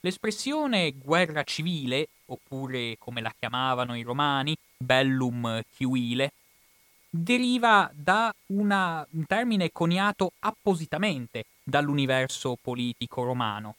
L'espressione 0.00 0.92
guerra 0.92 1.42
civile, 1.42 2.08
oppure 2.26 2.96
come 2.98 3.20
la 3.20 3.34
chiamavano 3.38 3.96
i 3.96 4.02
romani, 4.02 4.56
bellum 4.76 5.60
civile, 5.76 6.32
deriva 7.10 7.90
da 7.92 8.32
una, 8.46 9.06
un 9.10 9.26
termine 9.26 9.70
coniato 9.72 10.32
appositamente 10.38 11.44
dall'universo 11.62 12.56
politico 12.60 13.24
romano. 13.24 13.74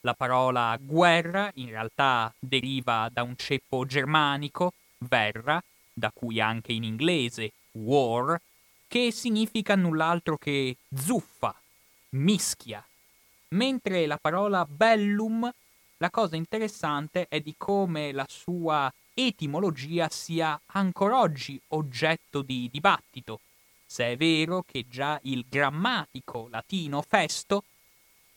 La 0.00 0.14
parola 0.14 0.76
guerra 0.80 1.50
in 1.54 1.68
realtà 1.68 2.32
deriva 2.38 3.08
da 3.12 3.22
un 3.22 3.36
ceppo 3.36 3.84
germanico, 3.84 4.72
verra, 4.98 5.62
da 5.92 6.10
cui 6.12 6.40
anche 6.40 6.72
in 6.72 6.82
inglese 6.82 7.52
war, 7.72 8.40
che 8.88 9.12
significa 9.12 9.76
null'altro 9.76 10.36
che 10.36 10.76
zuffa, 10.92 11.54
mischia, 12.10 12.84
mentre 13.50 14.06
la 14.06 14.18
parola 14.18 14.64
bellum, 14.64 15.50
la 15.98 16.10
cosa 16.10 16.36
interessante 16.36 17.26
è 17.28 17.40
di 17.40 17.54
come 17.56 18.12
la 18.12 18.26
sua 18.28 18.92
etimologia 19.14 20.08
sia 20.08 20.58
ancora 20.66 21.20
oggi 21.20 21.60
oggetto 21.68 22.42
di 22.42 22.68
dibattito, 22.70 23.40
se 23.84 24.12
è 24.12 24.16
vero 24.16 24.62
che 24.62 24.86
già 24.88 25.18
il 25.24 25.44
grammatico 25.48 26.48
latino 26.50 27.02
Festo 27.02 27.64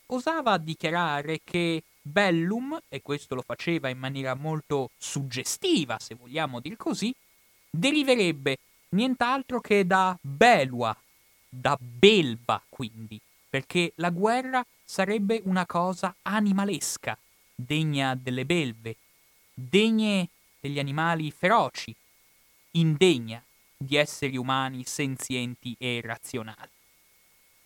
osava 0.07 0.57
dichiarare 0.57 1.39
che 1.43 1.83
bellum, 2.01 2.79
e 2.89 3.01
questo 3.01 3.35
lo 3.35 3.43
faceva 3.43 3.87
in 3.89 3.97
maniera 3.97 4.33
molto 4.33 4.89
suggestiva, 4.97 5.99
se 5.99 6.15
vogliamo 6.15 6.59
dir 6.59 6.75
così, 6.75 7.13
deriverebbe 7.69 8.57
nient'altro 8.89 9.61
che 9.61 9.87
da 9.87 10.17
belua, 10.19 10.95
da 11.47 11.77
belva 11.79 12.61
quindi, 12.67 13.19
perché 13.49 13.93
la 13.95 14.09
guerra 14.09 14.65
sarebbe 14.93 15.41
una 15.45 15.65
cosa 15.65 16.13
animalesca, 16.21 17.17
degna 17.55 18.13
delle 18.13 18.45
belve, 18.45 18.95
degne 19.51 20.29
degli 20.59 20.77
animali 20.77 21.31
feroci, 21.31 21.95
indegna 22.73 23.43
di 23.75 23.95
esseri 23.95 24.37
umani 24.37 24.83
senzienti 24.85 25.75
e 25.79 25.99
razionali. 26.03 26.69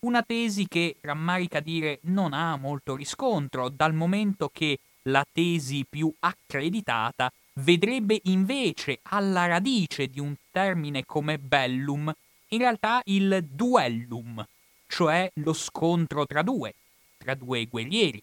Una 0.06 0.22
tesi 0.22 0.66
che, 0.68 0.96
rammarica 1.02 1.60
dire, 1.60 1.98
non 2.04 2.32
ha 2.32 2.56
molto 2.56 2.96
riscontro, 2.96 3.68
dal 3.68 3.92
momento 3.92 4.48
che 4.48 4.78
la 5.02 5.26
tesi 5.30 5.84
più 5.86 6.10
accreditata 6.20 7.30
vedrebbe 7.56 8.22
invece 8.24 9.00
alla 9.02 9.44
radice 9.44 10.06
di 10.06 10.18
un 10.18 10.34
termine 10.50 11.04
come 11.04 11.38
bellum 11.38 12.10
in 12.48 12.58
realtà 12.58 13.02
il 13.04 13.46
duellum, 13.50 14.42
cioè 14.86 15.30
lo 15.34 15.52
scontro 15.52 16.24
tra 16.24 16.40
due, 16.40 16.72
tra 17.18 17.34
due 17.34 17.66
guerrieri, 17.66 18.22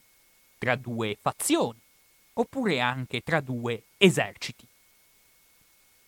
tra 0.57 0.75
due 0.75 1.17
fazioni, 1.21 1.79
oppure 2.33 2.79
anche 2.79 3.21
tra 3.21 3.41
due 3.41 3.83
eserciti. 3.97 4.65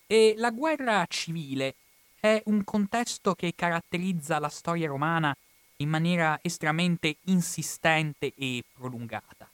E 0.08 0.34
la 0.38 0.52
guerra 0.52 1.06
civile 1.08 1.76
è 2.20 2.42
un 2.46 2.64
contesto 2.64 3.36
che 3.36 3.54
caratterizza 3.56 4.40
la 4.40 4.50
storia 4.50 4.88
romana 4.88 5.36
in 5.78 5.90
maniera 5.90 6.40
estremamente 6.42 7.18
insistente 7.26 8.34
e 8.36 8.64
prolungata. 8.74 9.48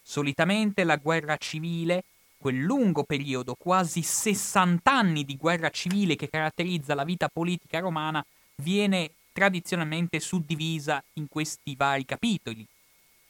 Solitamente 0.00 0.84
la 0.84 0.96
guerra 0.96 1.36
civile, 1.36 2.04
quel 2.38 2.56
lungo 2.56 3.04
periodo, 3.04 3.54
quasi 3.54 4.02
60 4.02 4.90
anni 4.90 5.24
di 5.24 5.36
guerra 5.36 5.68
civile 5.68 6.16
che 6.16 6.30
caratterizza 6.30 6.94
la 6.94 7.04
vita 7.04 7.28
politica 7.28 7.80
romana, 7.80 8.24
viene 8.56 9.10
tradizionalmente 9.38 10.18
suddivisa 10.18 11.00
in 11.12 11.28
questi 11.28 11.76
vari 11.76 12.04
capitoli, 12.04 12.66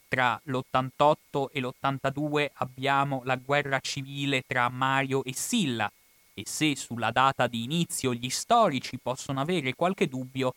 tra 0.08 0.40
l'88 0.44 1.48
e 1.52 1.60
l'82 1.60 2.48
abbiamo 2.54 3.20
la 3.24 3.36
guerra 3.36 3.78
civile 3.80 4.42
tra 4.46 4.70
Mario 4.70 5.22
e 5.22 5.34
Silla, 5.34 5.92
e 6.32 6.44
se 6.46 6.76
sulla 6.76 7.10
data 7.10 7.46
di 7.46 7.62
inizio 7.62 8.14
gli 8.14 8.30
storici 8.30 8.96
possono 8.96 9.42
avere 9.42 9.74
qualche 9.74 10.08
dubbio, 10.08 10.54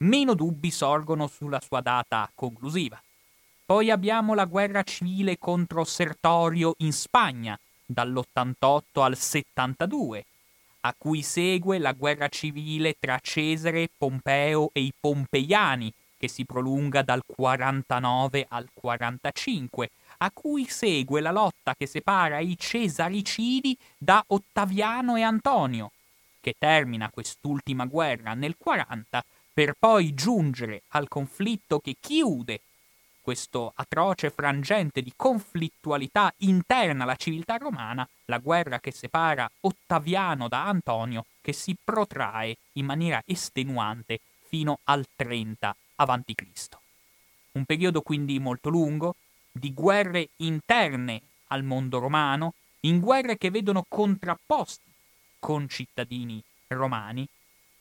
meno 0.00 0.34
dubbi 0.34 0.70
sorgono 0.70 1.28
sulla 1.28 1.60
sua 1.60 1.80
data 1.80 2.30
conclusiva. 2.34 3.02
Poi 3.64 3.90
abbiamo 3.90 4.34
la 4.34 4.44
guerra 4.44 4.82
civile 4.82 5.38
contro 5.38 5.84
Sertorio 5.84 6.74
in 6.80 6.92
Spagna, 6.92 7.58
dall'88 7.86 9.00
al 9.00 9.16
72, 9.16 10.26
a 10.80 10.94
cui 10.96 11.22
segue 11.22 11.78
la 11.78 11.92
guerra 11.92 12.28
civile 12.28 12.96
tra 12.98 13.18
Cesare, 13.20 13.90
Pompeo 13.96 14.70
e 14.72 14.80
i 14.80 14.92
Pompeiani, 14.98 15.92
che 16.16 16.28
si 16.28 16.44
prolunga 16.44 17.02
dal 17.02 17.22
49 17.24 18.46
al 18.48 18.68
45, 18.72 19.90
a 20.18 20.30
cui 20.30 20.66
segue 20.66 21.20
la 21.20 21.30
lotta 21.30 21.74
che 21.74 21.86
separa 21.86 22.38
i 22.38 22.56
Cesaricidi 22.58 23.76
da 23.96 24.22
Ottaviano 24.26 25.16
e 25.16 25.22
Antonio, 25.22 25.92
che 26.40 26.54
termina 26.58 27.10
quest'ultima 27.10 27.86
guerra 27.86 28.34
nel 28.34 28.56
40 28.58 29.24
per 29.52 29.74
poi 29.78 30.14
giungere 30.14 30.82
al 30.88 31.08
conflitto 31.08 31.80
che 31.80 31.96
chiude 31.98 32.60
questo 33.30 33.72
atroce 33.76 34.30
frangente 34.30 35.02
di 35.02 35.12
conflittualità 35.14 36.34
interna 36.38 37.04
alla 37.04 37.14
civiltà 37.14 37.58
romana, 37.58 38.06
la 38.24 38.38
guerra 38.38 38.80
che 38.80 38.90
separa 38.90 39.48
Ottaviano 39.60 40.48
da 40.48 40.66
Antonio, 40.66 41.26
che 41.40 41.52
si 41.52 41.76
protrae 41.80 42.56
in 42.72 42.86
maniera 42.86 43.22
estenuante 43.24 44.18
fino 44.48 44.80
al 44.82 45.06
30 45.14 45.76
avanti 45.94 46.34
Cristo. 46.34 46.80
Un 47.52 47.64
periodo 47.66 48.02
quindi 48.02 48.40
molto 48.40 48.68
lungo, 48.68 49.14
di 49.52 49.72
guerre 49.72 50.30
interne 50.38 51.22
al 51.50 51.62
mondo 51.62 52.00
romano, 52.00 52.54
in 52.80 52.98
guerre 52.98 53.38
che 53.38 53.52
vedono 53.52 53.84
contrapposti 53.88 54.90
con 55.38 55.68
cittadini 55.68 56.42
romani, 56.66 57.24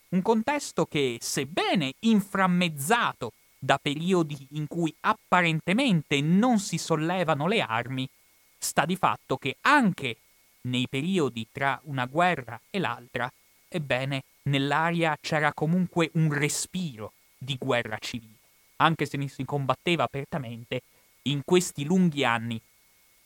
un 0.09 0.21
contesto 0.21 0.85
che, 0.85 1.17
sebbene 1.19 1.93
inframmezzato 2.01 3.31
da 3.59 3.77
periodi 3.77 4.47
in 4.51 4.67
cui 4.67 4.95
apparentemente 5.01 6.21
non 6.21 6.59
si 6.59 6.77
sollevano 6.77 7.47
le 7.47 7.61
armi, 7.61 8.09
sta 8.57 8.85
di 8.85 8.95
fatto 8.95 9.37
che 9.37 9.57
anche 9.61 10.17
nei 10.61 10.87
periodi 10.87 11.47
tra 11.51 11.79
una 11.83 12.05
guerra 12.05 12.59
e 12.69 12.79
l'altra, 12.79 13.31
ebbene, 13.67 14.23
nell'aria 14.43 15.17
c'era 15.21 15.53
comunque 15.53 16.09
un 16.13 16.31
respiro 16.33 17.13
di 17.37 17.57
guerra 17.59 17.97
civile. 17.99 18.37
Anche 18.77 19.05
se 19.05 19.17
non 19.17 19.27
si 19.27 19.43
combatteva 19.43 20.03
apertamente, 20.03 20.81
in 21.23 21.41
questi 21.43 21.83
lunghi 21.83 22.23
anni 22.23 22.59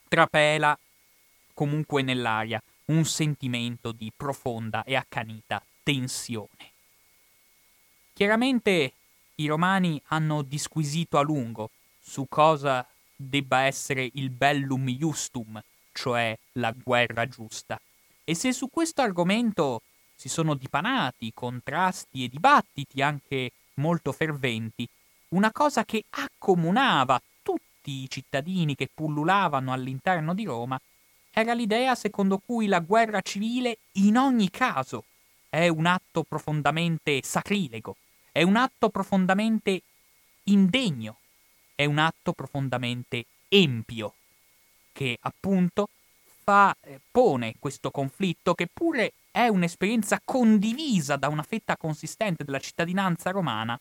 trapela 0.08 0.76
comunque 1.54 2.02
nell'aria 2.02 2.60
un 2.86 3.04
sentimento 3.04 3.92
di 3.92 4.12
profonda 4.14 4.82
e 4.84 4.96
accanita 4.96 5.62
tensione. 5.82 6.72
Chiaramente 8.12 8.92
i 9.36 9.46
romani 9.46 10.00
hanno 10.08 10.42
disquisito 10.42 11.18
a 11.18 11.22
lungo 11.22 11.70
su 12.00 12.26
cosa 12.28 12.86
debba 13.16 13.60
essere 13.60 14.08
il 14.14 14.30
bellum 14.30 14.88
justum, 14.88 15.60
cioè 15.92 16.36
la 16.52 16.72
guerra 16.72 17.26
giusta. 17.26 17.80
E 18.24 18.34
se 18.34 18.52
su 18.52 18.68
questo 18.70 19.02
argomento 19.02 19.82
si 20.14 20.28
sono 20.28 20.54
dipanati 20.54 21.32
contrasti 21.34 22.24
e 22.24 22.28
dibattiti 22.28 23.02
anche 23.02 23.50
molto 23.74 24.12
ferventi, 24.12 24.88
una 25.28 25.50
cosa 25.50 25.84
che 25.84 26.04
accomunava 26.10 27.20
tutti 27.42 28.02
i 28.02 28.08
cittadini 28.08 28.74
che 28.74 28.88
pullulavano 28.92 29.72
all'interno 29.72 30.34
di 30.34 30.44
Roma 30.44 30.80
era 31.32 31.52
l'idea 31.52 31.96
secondo 31.96 32.38
cui 32.38 32.66
la 32.66 32.78
guerra 32.78 33.20
civile 33.20 33.78
in 33.92 34.16
ogni 34.16 34.50
caso 34.50 35.04
è 35.48 35.66
un 35.68 35.86
atto 35.86 36.22
profondamente 36.22 37.20
sacrilego, 37.22 37.96
è 38.34 38.42
un 38.42 38.56
atto 38.56 38.88
profondamente 38.88 39.82
indegno, 40.46 41.18
è 41.76 41.84
un 41.84 41.98
atto 41.98 42.32
profondamente 42.32 43.26
empio, 43.46 44.14
che 44.92 45.16
appunto 45.20 45.88
fa, 46.42 46.76
eh, 46.80 46.98
pone 47.12 47.54
questo 47.60 47.92
conflitto 47.92 48.54
che 48.54 48.66
pure 48.66 49.12
è 49.30 49.46
un'esperienza 49.46 50.20
condivisa 50.24 51.14
da 51.14 51.28
una 51.28 51.44
fetta 51.44 51.76
consistente 51.76 52.42
della 52.42 52.58
cittadinanza 52.58 53.30
romana, 53.30 53.78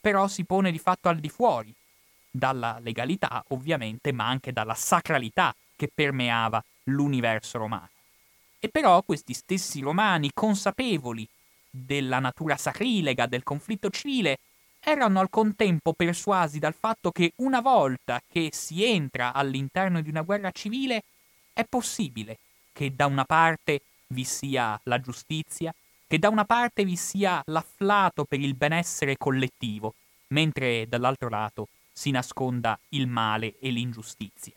però 0.00 0.28
si 0.28 0.44
pone 0.44 0.70
di 0.70 0.78
fatto 0.78 1.08
al 1.08 1.18
di 1.18 1.28
fuori 1.28 1.74
dalla 2.30 2.78
legalità, 2.78 3.42
ovviamente, 3.48 4.12
ma 4.12 4.28
anche 4.28 4.52
dalla 4.52 4.74
sacralità 4.74 5.52
che 5.74 5.90
permeava 5.92 6.62
l'universo 6.84 7.58
romano. 7.58 7.90
E 8.60 8.68
però 8.68 9.02
questi 9.02 9.34
stessi 9.34 9.80
romani, 9.80 10.30
consapevoli 10.32 11.28
della 11.84 12.18
natura 12.18 12.56
sacrilega 12.56 13.26
del 13.26 13.42
conflitto 13.42 13.90
civile, 13.90 14.38
erano 14.80 15.20
al 15.20 15.30
contempo 15.30 15.92
persuasi 15.92 16.58
dal 16.58 16.74
fatto 16.74 17.10
che 17.10 17.32
una 17.36 17.60
volta 17.60 18.22
che 18.30 18.50
si 18.52 18.84
entra 18.84 19.32
all'interno 19.32 20.00
di 20.00 20.08
una 20.08 20.22
guerra 20.22 20.50
civile 20.52 21.02
è 21.52 21.64
possibile 21.64 22.38
che 22.72 22.94
da 22.94 23.06
una 23.06 23.24
parte 23.24 23.80
vi 24.08 24.22
sia 24.24 24.78
la 24.84 25.00
giustizia, 25.00 25.74
che 26.06 26.18
da 26.18 26.28
una 26.28 26.44
parte 26.44 26.84
vi 26.84 26.94
sia 26.94 27.42
l'afflato 27.46 28.24
per 28.24 28.38
il 28.38 28.54
benessere 28.54 29.16
collettivo, 29.16 29.94
mentre 30.28 30.86
dall'altro 30.88 31.28
lato 31.28 31.68
si 31.92 32.10
nasconda 32.10 32.78
il 32.90 33.06
male 33.06 33.54
e 33.58 33.70
l'ingiustizia. 33.70 34.52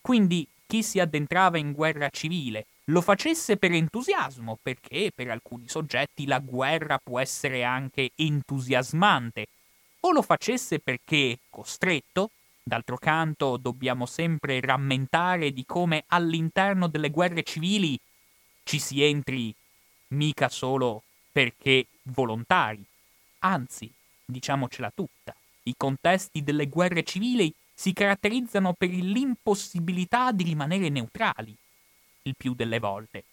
Quindi 0.00 0.46
chi 0.66 0.82
si 0.82 1.00
addentrava 1.00 1.58
in 1.58 1.72
guerra 1.72 2.08
civile 2.08 2.66
lo 2.88 3.00
facesse 3.00 3.56
per 3.56 3.72
entusiasmo, 3.72 4.58
perché 4.60 5.10
per 5.14 5.30
alcuni 5.30 5.68
soggetti 5.68 6.26
la 6.26 6.38
guerra 6.38 6.98
può 6.98 7.20
essere 7.20 7.62
anche 7.64 8.12
entusiasmante, 8.14 9.46
o 10.00 10.12
lo 10.12 10.22
facesse 10.22 10.78
perché 10.78 11.38
costretto, 11.50 12.30
d'altro 12.62 12.96
canto 12.96 13.56
dobbiamo 13.56 14.06
sempre 14.06 14.60
rammentare 14.60 15.52
di 15.52 15.64
come 15.66 16.04
all'interno 16.08 16.86
delle 16.86 17.10
guerre 17.10 17.42
civili 17.42 17.98
ci 18.62 18.78
si 18.78 19.02
entri 19.02 19.54
mica 20.08 20.48
solo 20.48 21.02
perché 21.32 21.86
volontari, 22.04 22.84
anzi, 23.40 23.90
diciamocela 24.24 24.92
tutta, 24.94 25.34
i 25.64 25.74
contesti 25.76 26.42
delle 26.42 26.68
guerre 26.68 27.02
civili 27.02 27.52
si 27.74 27.92
caratterizzano 27.92 28.72
per 28.72 28.88
l'impossibilità 28.88 30.32
di 30.32 30.42
rimanere 30.42 30.88
neutrali, 30.88 31.56
il 32.28 32.36
più 32.36 32.54
delle 32.54 32.78
volte. 32.78 33.24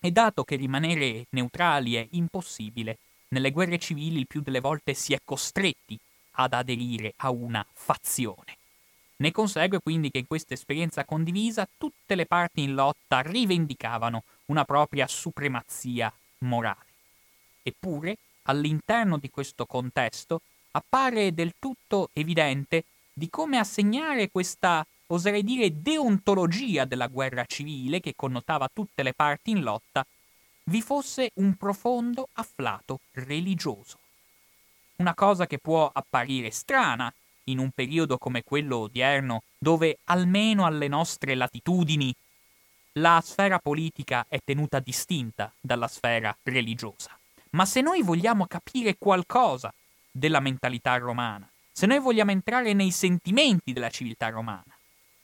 E 0.00 0.10
dato 0.10 0.44
che 0.44 0.56
rimanere 0.56 1.26
neutrali 1.30 1.94
è 1.94 2.06
impossibile, 2.10 2.98
nelle 3.28 3.50
guerre 3.50 3.78
civili 3.78 4.18
il 4.18 4.26
più 4.26 4.42
delle 4.42 4.60
volte 4.60 4.92
si 4.92 5.14
è 5.14 5.20
costretti 5.24 5.98
ad 6.32 6.52
aderire 6.52 7.14
a 7.16 7.30
una 7.30 7.64
fazione. 7.72 8.58
Ne 9.16 9.30
consegue 9.30 9.80
quindi 9.80 10.10
che 10.10 10.18
in 10.18 10.26
questa 10.26 10.54
esperienza 10.54 11.04
condivisa 11.04 11.68
tutte 11.78 12.14
le 12.14 12.26
parti 12.26 12.62
in 12.62 12.74
lotta 12.74 13.20
rivendicavano 13.20 14.24
una 14.46 14.64
propria 14.64 15.06
supremazia 15.06 16.12
morale. 16.38 16.92
Eppure, 17.62 18.18
all'interno 18.42 19.18
di 19.18 19.30
questo 19.30 19.66
contesto, 19.66 20.42
appare 20.72 21.32
del 21.32 21.54
tutto 21.58 22.10
evidente 22.12 22.84
di 23.12 23.30
come 23.30 23.58
assegnare 23.58 24.28
questa, 24.30 24.84
oserei 25.08 25.42
dire, 25.42 25.80
deontologia 25.80 26.84
della 26.84 27.08
guerra 27.08 27.44
civile 27.44 28.00
che 28.00 28.14
connotava 28.16 28.70
tutte 28.72 29.02
le 29.02 29.12
parti 29.12 29.50
in 29.50 29.62
lotta, 29.62 30.06
vi 30.64 30.80
fosse 30.80 31.30
un 31.34 31.56
profondo 31.56 32.28
afflato 32.34 33.00
religioso. 33.12 33.98
Una 34.96 35.14
cosa 35.14 35.46
che 35.46 35.58
può 35.58 35.90
apparire 35.92 36.50
strana 36.50 37.12
in 37.44 37.58
un 37.58 37.70
periodo 37.70 38.16
come 38.16 38.42
quello 38.42 38.78
odierno, 38.78 39.42
dove 39.58 39.98
almeno 40.04 40.64
alle 40.64 40.88
nostre 40.88 41.34
latitudini 41.34 42.14
la 42.98 43.20
sfera 43.24 43.58
politica 43.58 44.24
è 44.28 44.38
tenuta 44.42 44.78
distinta 44.78 45.52
dalla 45.60 45.88
sfera 45.88 46.34
religiosa. 46.44 47.18
Ma 47.50 47.66
se 47.66 47.80
noi 47.80 48.02
vogliamo 48.02 48.46
capire 48.46 48.96
qualcosa 48.96 49.72
della 50.10 50.40
mentalità 50.40 50.96
romana, 50.96 51.48
se 51.72 51.86
noi 51.86 51.98
vogliamo 51.98 52.30
entrare 52.30 52.72
nei 52.72 52.92
sentimenti 52.92 53.72
della 53.72 53.90
civiltà 53.90 54.28
romana, 54.28 54.73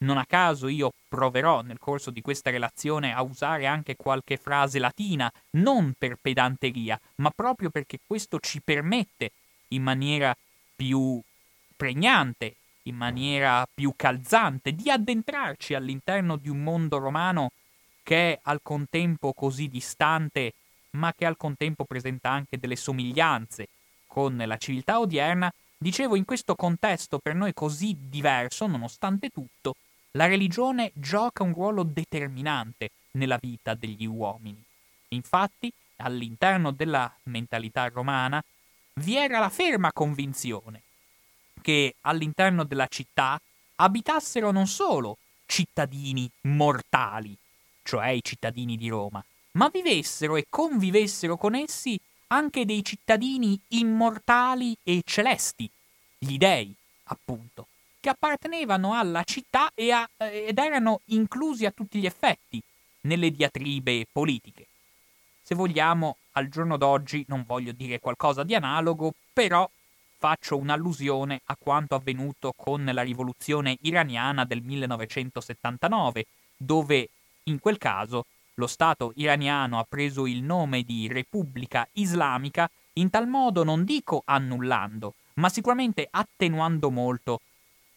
non 0.00 0.18
a 0.18 0.26
caso 0.26 0.68
io 0.68 0.92
proverò 1.08 1.62
nel 1.62 1.78
corso 1.78 2.10
di 2.10 2.20
questa 2.20 2.50
relazione 2.50 3.14
a 3.14 3.22
usare 3.22 3.66
anche 3.66 3.96
qualche 3.96 4.36
frase 4.36 4.78
latina, 4.78 5.30
non 5.52 5.94
per 5.98 6.16
pedanteria, 6.20 6.98
ma 7.16 7.30
proprio 7.30 7.70
perché 7.70 7.98
questo 8.06 8.38
ci 8.40 8.60
permette 8.62 9.32
in 9.68 9.82
maniera 9.82 10.34
più 10.74 11.20
pregnante, 11.76 12.56
in 12.84 12.96
maniera 12.96 13.66
più 13.72 13.92
calzante, 13.94 14.74
di 14.74 14.90
addentrarci 14.90 15.74
all'interno 15.74 16.36
di 16.36 16.48
un 16.48 16.62
mondo 16.62 16.98
romano 16.98 17.50
che 18.02 18.32
è 18.32 18.38
al 18.44 18.60
contempo 18.62 19.32
così 19.32 19.68
distante, 19.68 20.54
ma 20.92 21.12
che 21.14 21.26
al 21.26 21.36
contempo 21.36 21.84
presenta 21.84 22.30
anche 22.30 22.58
delle 22.58 22.76
somiglianze 22.76 23.68
con 24.06 24.36
la 24.44 24.56
civiltà 24.56 24.98
odierna, 24.98 25.52
dicevo 25.76 26.16
in 26.16 26.24
questo 26.24 26.56
contesto 26.56 27.18
per 27.18 27.34
noi 27.34 27.54
così 27.54 27.96
diverso, 28.08 28.66
nonostante 28.66 29.28
tutto, 29.28 29.76
la 30.12 30.26
religione 30.26 30.92
gioca 30.94 31.42
un 31.42 31.52
ruolo 31.52 31.82
determinante 31.82 32.90
nella 33.12 33.38
vita 33.40 33.74
degli 33.74 34.06
uomini. 34.06 34.62
Infatti, 35.08 35.72
all'interno 35.96 36.70
della 36.70 37.12
mentalità 37.24 37.88
romana 37.88 38.42
vi 38.94 39.16
era 39.16 39.38
la 39.38 39.50
ferma 39.50 39.92
convinzione 39.92 40.82
che 41.60 41.94
all'interno 42.02 42.64
della 42.64 42.86
città 42.86 43.40
abitassero 43.76 44.50
non 44.50 44.66
solo 44.66 45.18
cittadini 45.46 46.30
mortali, 46.42 47.36
cioè 47.82 48.08
i 48.08 48.22
cittadini 48.22 48.76
di 48.76 48.88
Roma, 48.88 49.22
ma 49.52 49.68
vivessero 49.68 50.36
e 50.36 50.46
convivessero 50.48 51.36
con 51.36 51.54
essi 51.54 51.98
anche 52.28 52.64
dei 52.64 52.84
cittadini 52.84 53.60
immortali 53.68 54.76
e 54.82 55.02
celesti, 55.04 55.68
gli 56.18 56.36
dei, 56.36 56.72
appunto, 57.04 57.66
che 58.00 58.08
appartenevano 58.08 58.94
alla 58.94 59.22
città 59.24 59.70
a, 59.74 60.10
ed 60.26 60.58
erano 60.58 61.02
inclusi 61.06 61.66
a 61.66 61.70
tutti 61.70 62.00
gli 62.00 62.06
effetti 62.06 62.60
nelle 63.02 63.30
diatribe 63.30 64.06
politiche. 64.10 64.66
Se 65.42 65.54
vogliamo, 65.54 66.16
al 66.32 66.48
giorno 66.48 66.76
d'oggi 66.76 67.24
non 67.28 67.44
voglio 67.46 67.72
dire 67.72 67.98
qualcosa 67.98 68.42
di 68.42 68.54
analogo, 68.54 69.14
però 69.32 69.68
faccio 70.16 70.56
un'allusione 70.56 71.40
a 71.46 71.56
quanto 71.58 71.94
avvenuto 71.94 72.52
con 72.56 72.84
la 72.84 73.02
rivoluzione 73.02 73.76
iraniana 73.82 74.44
del 74.44 74.62
1979, 74.62 76.26
dove 76.56 77.08
in 77.44 77.58
quel 77.58 77.78
caso 77.78 78.26
lo 78.54 78.66
Stato 78.66 79.12
iraniano 79.16 79.78
ha 79.78 79.86
preso 79.88 80.26
il 80.26 80.42
nome 80.42 80.82
di 80.82 81.08
Repubblica 81.08 81.88
Islamica 81.92 82.70
in 82.94 83.08
tal 83.08 83.26
modo 83.26 83.64
non 83.64 83.84
dico 83.84 84.22
annullando, 84.24 85.14
ma 85.34 85.48
sicuramente 85.48 86.06
attenuando 86.10 86.90
molto 86.90 87.40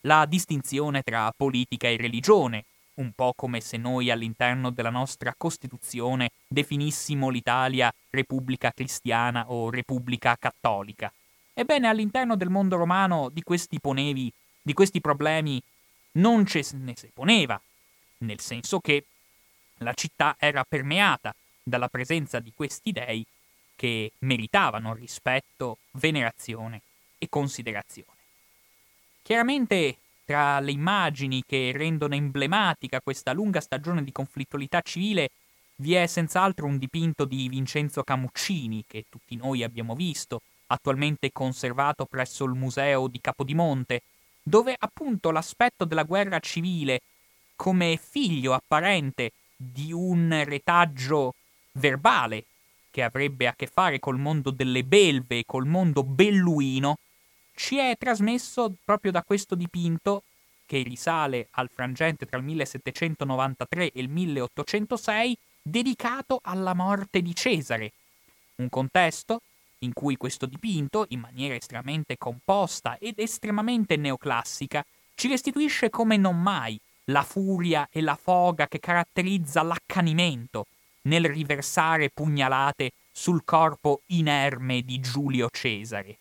la 0.05 0.25
distinzione 0.25 1.01
tra 1.01 1.31
politica 1.35 1.87
e 1.87 1.97
religione, 1.97 2.65
un 2.95 3.11
po' 3.13 3.33
come 3.35 3.61
se 3.61 3.77
noi 3.77 4.11
all'interno 4.11 4.69
della 4.69 4.89
nostra 4.89 5.33
Costituzione 5.35 6.31
definissimo 6.47 7.29
l'Italia 7.29 7.93
Repubblica 8.09 8.71
Cristiana 8.71 9.49
o 9.49 9.69
Repubblica 9.69 10.35
Cattolica. 10.37 11.11
Ebbene, 11.53 11.87
all'interno 11.87 12.35
del 12.35 12.49
mondo 12.49 12.75
romano 12.75 13.29
di 13.29 13.43
questi 13.43 13.79
ponevi, 13.79 14.31
di 14.61 14.73
questi 14.73 15.01
problemi, 15.01 15.61
non 16.13 16.45
ce 16.45 16.65
ne 16.73 16.93
si 16.95 17.09
poneva, 17.13 17.59
nel 18.19 18.39
senso 18.39 18.79
che 18.79 19.05
la 19.77 19.93
città 19.93 20.35
era 20.37 20.63
permeata 20.63 21.33
dalla 21.63 21.87
presenza 21.87 22.39
di 22.39 22.51
questi 22.55 22.91
dei 22.91 23.25
che 23.75 24.11
meritavano 24.19 24.93
rispetto, 24.93 25.79
venerazione 25.91 26.81
e 27.17 27.27
considerazione. 27.29 28.12
Chiaramente 29.23 29.99
tra 30.25 30.59
le 30.59 30.71
immagini 30.71 31.43
che 31.47 31.71
rendono 31.73 32.13
emblematica 32.13 32.99
questa 32.99 33.31
lunga 33.31 33.61
stagione 33.61 34.03
di 34.03 34.11
conflittualità 34.11 34.81
civile 34.81 35.29
vi 35.77 35.93
è 35.93 36.05
senz'altro 36.07 36.65
un 36.65 36.77
dipinto 36.77 37.23
di 37.23 37.47
Vincenzo 37.47 38.03
Camuccini 38.03 38.83
che 38.85 39.05
tutti 39.09 39.37
noi 39.37 39.63
abbiamo 39.63 39.95
visto, 39.95 40.41
attualmente 40.67 41.31
conservato 41.31 42.05
presso 42.05 42.43
il 42.43 42.51
museo 42.51 43.07
di 43.07 43.21
Capodimonte, 43.21 44.01
dove 44.43 44.75
appunto 44.77 45.31
l'aspetto 45.31 45.85
della 45.85 46.03
guerra 46.03 46.39
civile 46.39 46.99
come 47.55 47.97
figlio 47.97 48.53
apparente 48.53 49.31
di 49.55 49.93
un 49.93 50.43
retaggio 50.45 51.35
verbale 51.71 52.43
che 52.91 53.03
avrebbe 53.03 53.47
a 53.47 53.53
che 53.55 53.67
fare 53.67 53.99
col 53.99 54.19
mondo 54.19 54.51
delle 54.51 54.83
belve 54.83 55.39
e 55.39 55.43
col 55.45 55.65
mondo 55.65 56.03
belluino, 56.03 56.97
ci 57.55 57.77
è 57.77 57.95
trasmesso 57.97 58.73
proprio 58.83 59.11
da 59.11 59.23
questo 59.23 59.55
dipinto 59.55 60.23
che 60.65 60.81
risale 60.81 61.47
al 61.51 61.69
frangente 61.69 62.25
tra 62.25 62.37
il 62.37 62.43
1793 62.43 63.91
e 63.91 63.99
il 63.99 64.09
1806, 64.09 65.37
dedicato 65.61 66.39
alla 66.43 66.73
morte 66.73 67.21
di 67.21 67.35
Cesare. 67.35 67.91
Un 68.55 68.69
contesto 68.69 69.41
in 69.79 69.93
cui 69.93 70.15
questo 70.17 70.45
dipinto, 70.45 71.05
in 71.09 71.19
maniera 71.19 71.55
estremamente 71.55 72.17
composta 72.17 72.97
ed 72.97 73.19
estremamente 73.19 73.97
neoclassica, 73.97 74.83
ci 75.15 75.27
restituisce 75.27 75.89
come 75.89 76.17
non 76.17 76.41
mai 76.41 76.79
la 77.05 77.23
furia 77.23 77.87
e 77.91 78.01
la 78.01 78.15
foga 78.15 78.67
che 78.67 78.79
caratterizza 78.79 79.61
l'accanimento 79.61 80.67
nel 81.03 81.25
riversare 81.25 82.09
pugnalate 82.09 82.91
sul 83.11 83.43
corpo 83.43 84.01
inerme 84.07 84.81
di 84.81 84.99
Giulio 84.99 85.49
Cesare. 85.51 86.17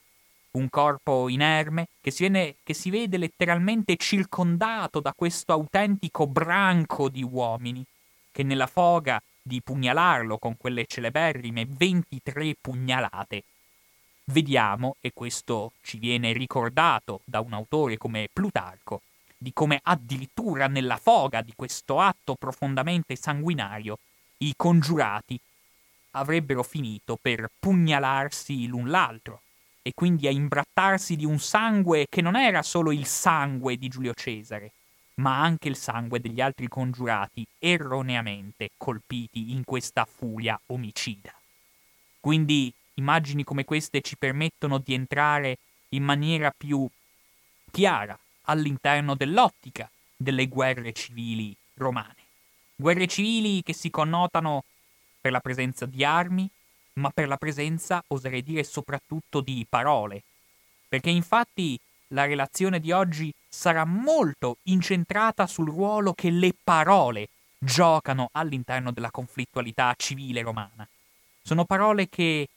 Un 0.53 0.69
corpo 0.69 1.31
inerme 1.31 1.89
che 2.03 2.11
si, 2.11 2.25
viene, 2.25 2.57
che 2.63 2.75
si 2.75 2.91
vede 2.91 3.17
letteralmente 3.17 3.97
circondato 3.97 5.01
da 5.01 5.15
questo 5.17 5.53
autentico 5.53 6.27
branco 6.27 7.09
di 7.09 7.23
uomini, 7.23 7.83
che 8.31 8.43
nella 8.43 8.67
foga 8.67 9.23
di 9.41 9.63
pugnalarlo 9.63 10.37
con 10.37 10.59
quelle 10.59 10.85
celeberrime 10.85 11.65
23 11.67 12.57
pugnalate, 12.61 13.45
vediamo, 14.25 14.97
e 15.01 15.13
questo 15.15 15.73
ci 15.81 15.97
viene 15.97 16.33
ricordato 16.33 17.23
da 17.25 17.41
un 17.41 17.55
autore 17.55 17.97
come 17.97 18.29
Plutarco, 18.31 19.01
di 19.39 19.55
come 19.55 19.81
addirittura 19.83 20.67
nella 20.67 20.99
foga 20.99 21.41
di 21.41 21.55
questo 21.57 21.99
atto 21.99 22.35
profondamente 22.35 23.17
sanguinario 23.17 23.99
i 24.39 24.53
congiurati 24.55 25.41
avrebbero 26.11 26.63
finito 26.63 27.17
per 27.21 27.51
pugnalarsi 27.59 28.67
l'un 28.67 28.91
l'altro 28.91 29.41
e 29.83 29.93
quindi 29.95 30.29
a 30.29 30.31
imbrattarsi 30.31 31.17
di 31.17 31.25
un 31.25 31.39
sangue 31.39 32.07
che 32.09 32.23
non 32.23 32.37
era 32.37 32.63
solo 32.63 32.93
il 32.93 33.05
sangue 33.05 33.77
di 33.77 33.89
Giulio 33.89 34.15
Cesare, 34.15 34.71
ma 35.15 35.41
anche 35.41 35.69
il 35.69 35.77
sangue 35.77 36.21
degli 36.21 36.41
altri 36.41 36.69
congiurati 36.69 37.45
erroneamente 37.59 38.71
colpiti 38.77 39.53
in 39.53 39.65
questa 39.65 40.05
furia 40.05 40.59
omicida. 40.67 41.35
Quindi 42.21 42.73
immagini 42.95 43.43
come 43.43 43.65
queste 43.65 44.01
ci 44.01 44.17
permettono 44.17 44.79
di 44.79 44.95
entrare 44.95 45.59
in 45.91 46.05
maniera 46.05 46.53
più 46.57 46.89
chiara 47.71 48.19
all'interno 48.43 49.15
dell'ottica 49.15 49.91
delle 50.17 50.47
guerre 50.47 50.93
civili 50.93 51.55
romane. 51.75 52.17
Guerre 52.77 53.07
civili 53.07 53.63
che 53.63 53.75
si 53.75 53.91
connotano 53.91 54.65
per 55.21 55.33
la 55.33 55.41
presenza 55.41 55.87
di 55.87 56.05
armi, 56.05 56.49
ma 56.95 57.11
per 57.11 57.29
la 57.29 57.37
presenza, 57.37 58.03
oserei 58.09 58.43
dire, 58.43 58.65
soprattutto 58.65 59.41
di 59.41 59.67
parole. 59.69 60.23
Perché 60.89 61.11
infatti 61.11 61.79
la 62.09 62.27
relazione 62.27 62.81
di 62.81 62.93
oggi 62.93 63.33
sarà 63.49 63.85
molto 63.85 64.59
incentrata 64.65 65.47
sul 65.47 65.69
ruolo 65.69 66.13
che 66.13 66.31
le 66.31 66.53
parole 66.63 67.29
giocano 67.59 68.29
all'interno 68.33 68.91
della 68.91 69.11
conflittualità 69.11 69.95
civile 69.97 70.43
romana. 70.43 70.87
Sono 71.43 71.65
parole 71.65 72.09
che 72.09 72.49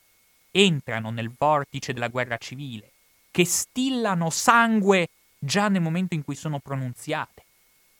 entrano 0.51 1.11
nel 1.11 1.31
vortice 1.37 1.93
della 1.93 2.07
guerra 2.07 2.37
civile, 2.37 2.91
che 3.31 3.45
stillano 3.45 4.29
sangue 4.29 5.09
già 5.37 5.67
nel 5.67 5.81
momento 5.81 6.13
in 6.13 6.23
cui 6.23 6.35
sono 6.35 6.59
pronunziate, 6.59 7.43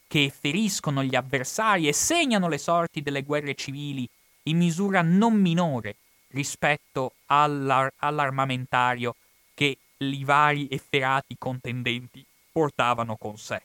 che 0.08 0.32
feriscono 0.36 1.02
gli 1.02 1.14
avversari 1.14 1.88
e 1.88 1.92
segnano 1.92 2.48
le 2.48 2.58
sorti 2.58 3.02
delle 3.02 3.22
guerre 3.22 3.54
civili 3.54 4.08
in 4.44 4.58
misura 4.58 5.02
non 5.02 5.34
minore 5.40 5.96
rispetto 6.28 7.14
all'ar- 7.26 7.92
all'armamentario 7.98 9.14
che 9.54 9.78
i 9.98 10.24
vari 10.24 10.68
efferati 10.70 11.36
contendenti 11.38 12.24
portavano 12.52 13.16
con 13.16 13.38
sé. 13.38 13.62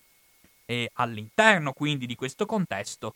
E 0.65 0.89
all'interno 0.93 1.73
quindi 1.73 2.05
di 2.05 2.15
questo 2.15 2.45
contesto 2.45 3.15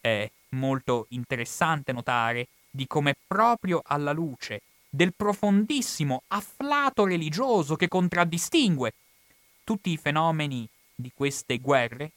è 0.00 0.30
molto 0.50 1.06
interessante 1.10 1.92
notare 1.92 2.48
di 2.70 2.86
come 2.86 3.16
proprio 3.26 3.82
alla 3.84 4.12
luce 4.12 4.62
del 4.88 5.12
profondissimo 5.14 6.22
afflato 6.28 7.04
religioso 7.04 7.74
che 7.74 7.88
contraddistingue 7.88 8.92
tutti 9.64 9.90
i 9.90 9.96
fenomeni 9.96 10.68
di 10.94 11.10
queste 11.12 11.58
guerre, 11.58 12.12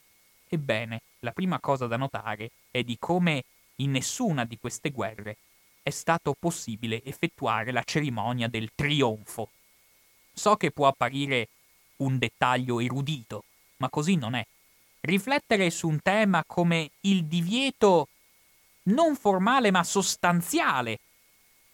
ebbene, 0.47 1.01
la 1.19 1.31
prima 1.31 1.59
cosa 1.59 1.87
da 1.87 1.97
notare 1.97 2.51
è 2.69 2.83
di 2.83 2.97
come 2.99 3.43
in 3.77 3.91
nessuna 3.91 4.45
di 4.45 4.57
queste 4.59 4.91
guerre 4.91 5.37
è 5.87 5.89
stato 5.89 6.35
possibile 6.37 7.01
effettuare 7.05 7.71
la 7.71 7.81
cerimonia 7.81 8.49
del 8.49 8.71
trionfo. 8.75 9.47
So 10.33 10.57
che 10.57 10.71
può 10.71 10.85
apparire 10.87 11.47
un 11.97 12.17
dettaglio 12.17 12.81
erudito, 12.81 13.45
ma 13.77 13.89
così 13.89 14.15
non 14.15 14.35
è. 14.35 14.45
Riflettere 14.99 15.69
su 15.69 15.87
un 15.87 16.01
tema 16.01 16.43
come 16.45 16.91
il 17.01 17.23
divieto 17.23 18.09
non 18.83 19.15
formale 19.15 19.71
ma 19.71 19.85
sostanziale, 19.85 20.99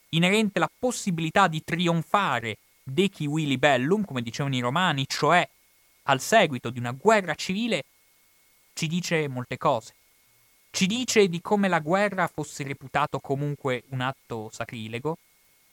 inerente 0.10 0.60
alla 0.60 0.70
possibilità 0.78 1.48
di 1.48 1.64
trionfare 1.64 2.58
de 2.84 3.10
Kiwi 3.10 3.48
libellum, 3.48 4.06
come 4.06 4.22
dicevano 4.22 4.56
i 4.56 4.60
romani, 4.60 5.08
cioè 5.08 5.48
al 6.04 6.22
seguito 6.22 6.70
di 6.70 6.78
una 6.78 6.92
guerra 6.92 7.34
civile, 7.34 7.84
ci 8.74 8.86
dice 8.86 9.28
molte 9.28 9.58
cose. 9.58 9.96
Ci 10.76 10.88
dice 10.88 11.28
di 11.28 11.40
come 11.40 11.68
la 11.68 11.78
guerra 11.78 12.26
fosse 12.26 12.64
reputato 12.64 13.20
comunque 13.20 13.84
un 13.90 14.02
atto 14.02 14.50
sacrilego, 14.52 15.20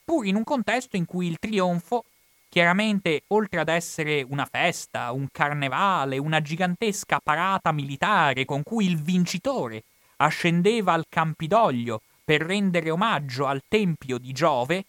pur 0.05 0.27
in 0.27 0.35
un 0.35 0.45
contesto 0.45 0.97
in 0.97 1.07
cui 1.07 1.27
il 1.27 1.39
trionfo, 1.39 2.05
chiaramente 2.51 3.23
oltre 3.29 3.61
ad 3.61 3.71
essere 3.71 4.21
una 4.29 4.45
festa, 4.45 5.11
un 5.13 5.29
carnevale, 5.33 6.19
una 6.19 6.43
gigantesca 6.43 7.19
parata 7.19 7.73
militare 7.73 8.45
con 8.45 8.63
cui 8.63 8.85
il 8.85 9.01
vincitore 9.01 9.85
ascendeva 10.17 10.93
al 10.93 11.07
Campidoglio 11.09 12.03
per 12.23 12.43
rendere 12.43 12.91
omaggio 12.91 13.47
al 13.47 13.63
tempio 13.67 14.19
di 14.19 14.33
Giove, 14.33 14.85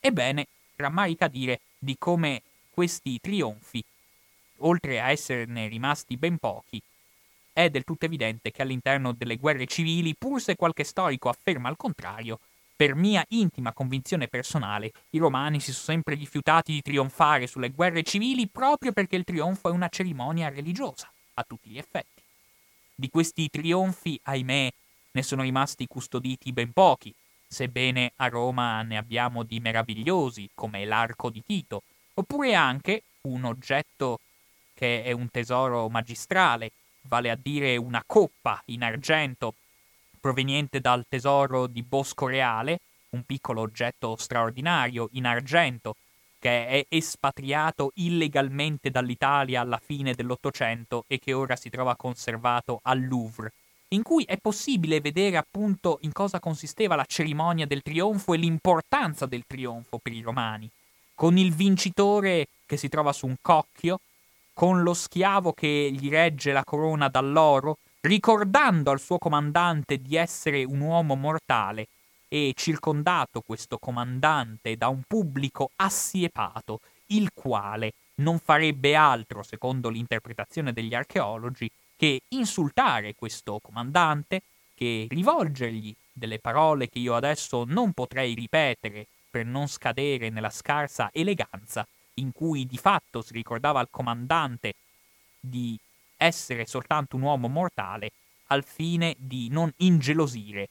ebbene, 0.00 0.46
rammarica 0.76 1.28
dire 1.28 1.60
di 1.78 1.96
come 1.98 2.40
questi 2.70 3.20
trionfi, 3.20 3.84
oltre 4.60 5.02
a 5.02 5.10
esserne 5.10 5.68
rimasti 5.68 6.16
ben 6.16 6.38
pochi, 6.38 6.80
è 7.54 7.70
del 7.70 7.84
tutto 7.84 8.04
evidente 8.04 8.50
che 8.50 8.60
all'interno 8.60 9.12
delle 9.12 9.36
guerre 9.36 9.66
civili, 9.66 10.14
pur 10.14 10.42
se 10.42 10.56
qualche 10.56 10.84
storico 10.84 11.30
afferma 11.30 11.70
il 11.70 11.76
contrario, 11.76 12.40
per 12.76 12.96
mia 12.96 13.24
intima 13.28 13.72
convinzione 13.72 14.26
personale, 14.26 14.92
i 15.10 15.18
romani 15.18 15.60
si 15.60 15.72
sono 15.72 15.96
sempre 15.96 16.16
rifiutati 16.16 16.72
di 16.72 16.82
trionfare 16.82 17.46
sulle 17.46 17.70
guerre 17.70 18.02
civili 18.02 18.48
proprio 18.48 18.92
perché 18.92 19.14
il 19.14 19.22
trionfo 19.22 19.68
è 19.68 19.72
una 19.72 19.88
cerimonia 19.88 20.48
religiosa, 20.48 21.08
a 21.34 21.44
tutti 21.44 21.70
gli 21.70 21.78
effetti. 21.78 22.20
Di 22.96 23.08
questi 23.08 23.48
trionfi, 23.48 24.18
ahimè, 24.24 24.72
ne 25.12 25.22
sono 25.22 25.42
rimasti 25.42 25.86
custoditi 25.86 26.52
ben 26.52 26.72
pochi, 26.72 27.14
sebbene 27.46 28.12
a 28.16 28.26
Roma 28.26 28.82
ne 28.82 28.96
abbiamo 28.96 29.44
di 29.44 29.60
meravigliosi, 29.60 30.50
come 30.54 30.84
l'arco 30.84 31.30
di 31.30 31.44
Tito, 31.46 31.82
oppure 32.14 32.54
anche 32.54 33.02
un 33.22 33.44
oggetto 33.44 34.18
che 34.74 35.04
è 35.04 35.12
un 35.12 35.30
tesoro 35.30 35.88
magistrale, 35.88 36.72
vale 37.08 37.30
a 37.30 37.38
dire 37.40 37.76
una 37.76 38.02
coppa 38.06 38.62
in 38.66 38.82
argento 38.82 39.54
proveniente 40.20 40.80
dal 40.80 41.04
tesoro 41.08 41.66
di 41.66 41.82
Bosco 41.82 42.26
Reale, 42.26 42.80
un 43.10 43.24
piccolo 43.24 43.60
oggetto 43.60 44.16
straordinario 44.16 45.08
in 45.12 45.26
argento 45.26 45.96
che 46.38 46.66
è 46.66 46.86
espatriato 46.88 47.92
illegalmente 47.94 48.90
dall'Italia 48.90 49.62
alla 49.62 49.80
fine 49.82 50.12
dell'Ottocento 50.14 51.04
e 51.06 51.18
che 51.18 51.32
ora 51.32 51.56
si 51.56 51.70
trova 51.70 51.96
conservato 51.96 52.80
al 52.82 53.02
Louvre, 53.02 53.52
in 53.88 54.02
cui 54.02 54.24
è 54.24 54.36
possibile 54.36 55.00
vedere 55.00 55.38
appunto 55.38 55.98
in 56.02 56.12
cosa 56.12 56.40
consisteva 56.40 56.96
la 56.96 57.06
cerimonia 57.06 57.66
del 57.66 57.82
trionfo 57.82 58.34
e 58.34 58.36
l'importanza 58.36 59.24
del 59.24 59.44
trionfo 59.46 59.98
per 59.98 60.12
i 60.12 60.20
romani, 60.20 60.68
con 61.14 61.38
il 61.38 61.54
vincitore 61.54 62.48
che 62.66 62.76
si 62.76 62.88
trova 62.88 63.12
su 63.12 63.26
un 63.26 63.36
cocchio 63.40 64.00
con 64.54 64.82
lo 64.82 64.94
schiavo 64.94 65.52
che 65.52 65.90
gli 65.92 66.08
regge 66.08 66.52
la 66.52 66.64
corona 66.64 67.08
dall'oro, 67.08 67.78
ricordando 68.00 68.90
al 68.90 69.00
suo 69.00 69.18
comandante 69.18 69.98
di 69.98 70.16
essere 70.16 70.64
un 70.64 70.80
uomo 70.80 71.16
mortale, 71.16 71.88
e 72.28 72.52
circondato 72.56 73.42
questo 73.42 73.78
comandante 73.78 74.76
da 74.76 74.88
un 74.88 75.02
pubblico 75.06 75.70
assiepato, 75.76 76.80
il 77.06 77.30
quale 77.32 77.92
non 78.16 78.38
farebbe 78.38 78.94
altro, 78.94 79.42
secondo 79.42 79.88
l'interpretazione 79.88 80.72
degli 80.72 80.94
archeologi, 80.94 81.70
che 81.96 82.22
insultare 82.28 83.14
questo 83.14 83.60
comandante, 83.62 84.42
che 84.74 85.06
rivolgergli 85.08 85.94
delle 86.12 86.38
parole 86.38 86.88
che 86.88 86.98
io 86.98 87.14
adesso 87.14 87.64
non 87.66 87.92
potrei 87.92 88.34
ripetere 88.34 89.06
per 89.30 89.46
non 89.46 89.68
scadere 89.68 90.28
nella 90.30 90.50
scarsa 90.50 91.10
eleganza, 91.12 91.86
in 92.14 92.32
cui 92.32 92.66
di 92.66 92.78
fatto 92.78 93.22
si 93.22 93.32
ricordava 93.32 93.80
al 93.80 93.88
comandante 93.90 94.74
di 95.40 95.78
essere 96.16 96.66
soltanto 96.66 97.16
un 97.16 97.22
uomo 97.22 97.48
mortale 97.48 98.12
al 98.48 98.64
fine 98.64 99.14
di 99.18 99.48
non 99.48 99.72
ingelosire 99.78 100.68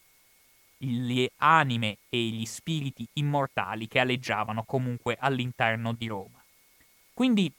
le 0.77 1.31
anime 1.37 1.97
e 2.09 2.17
gli 2.17 2.45
spiriti 2.45 3.07
immortali 3.13 3.87
che 3.87 3.99
aleggiavano 3.99 4.63
comunque 4.63 5.17
all'interno 5.19 5.93
di 5.93 6.07
Roma. 6.07 6.43
Quindi, 7.13 7.51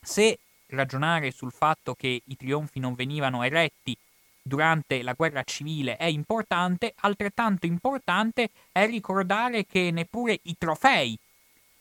se 0.00 0.38
ragionare 0.68 1.30
sul 1.30 1.52
fatto 1.52 1.94
che 1.94 2.22
i 2.24 2.36
trionfi 2.36 2.78
non 2.78 2.94
venivano 2.94 3.42
eretti 3.42 3.96
durante 4.42 5.02
la 5.02 5.12
guerra 5.12 5.42
civile 5.42 5.96
è 5.96 6.06
importante, 6.06 6.94
altrettanto 7.00 7.66
importante 7.66 8.50
è 8.72 8.86
ricordare 8.86 9.66
che 9.66 9.90
neppure 9.90 10.40
i 10.42 10.56
trofei 10.58 11.18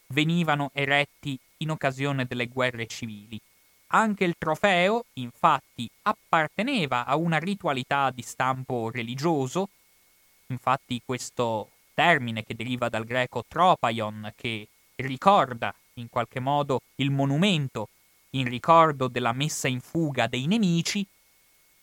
venivano 0.07 0.71
eretti 0.73 1.37
in 1.57 1.71
occasione 1.71 2.25
delle 2.25 2.47
guerre 2.47 2.87
civili. 2.87 3.39
Anche 3.87 4.25
il 4.25 4.35
trofeo, 4.37 5.05
infatti, 5.13 5.89
apparteneva 6.03 7.05
a 7.05 7.15
una 7.15 7.37
ritualità 7.37 8.11
di 8.11 8.21
stampo 8.21 8.89
religioso, 8.91 9.69
infatti 10.47 11.01
questo 11.03 11.69
termine 11.93 12.43
che 12.43 12.55
deriva 12.55 12.89
dal 12.89 13.05
greco 13.05 13.43
tropaion, 13.47 14.33
che 14.35 14.67
ricorda 14.95 15.73
in 15.93 16.09
qualche 16.09 16.39
modo 16.39 16.81
il 16.95 17.11
monumento 17.11 17.89
in 18.31 18.47
ricordo 18.47 19.07
della 19.07 19.31
messa 19.31 19.67
in 19.67 19.79
fuga 19.79 20.27
dei 20.27 20.47
nemici, 20.47 21.05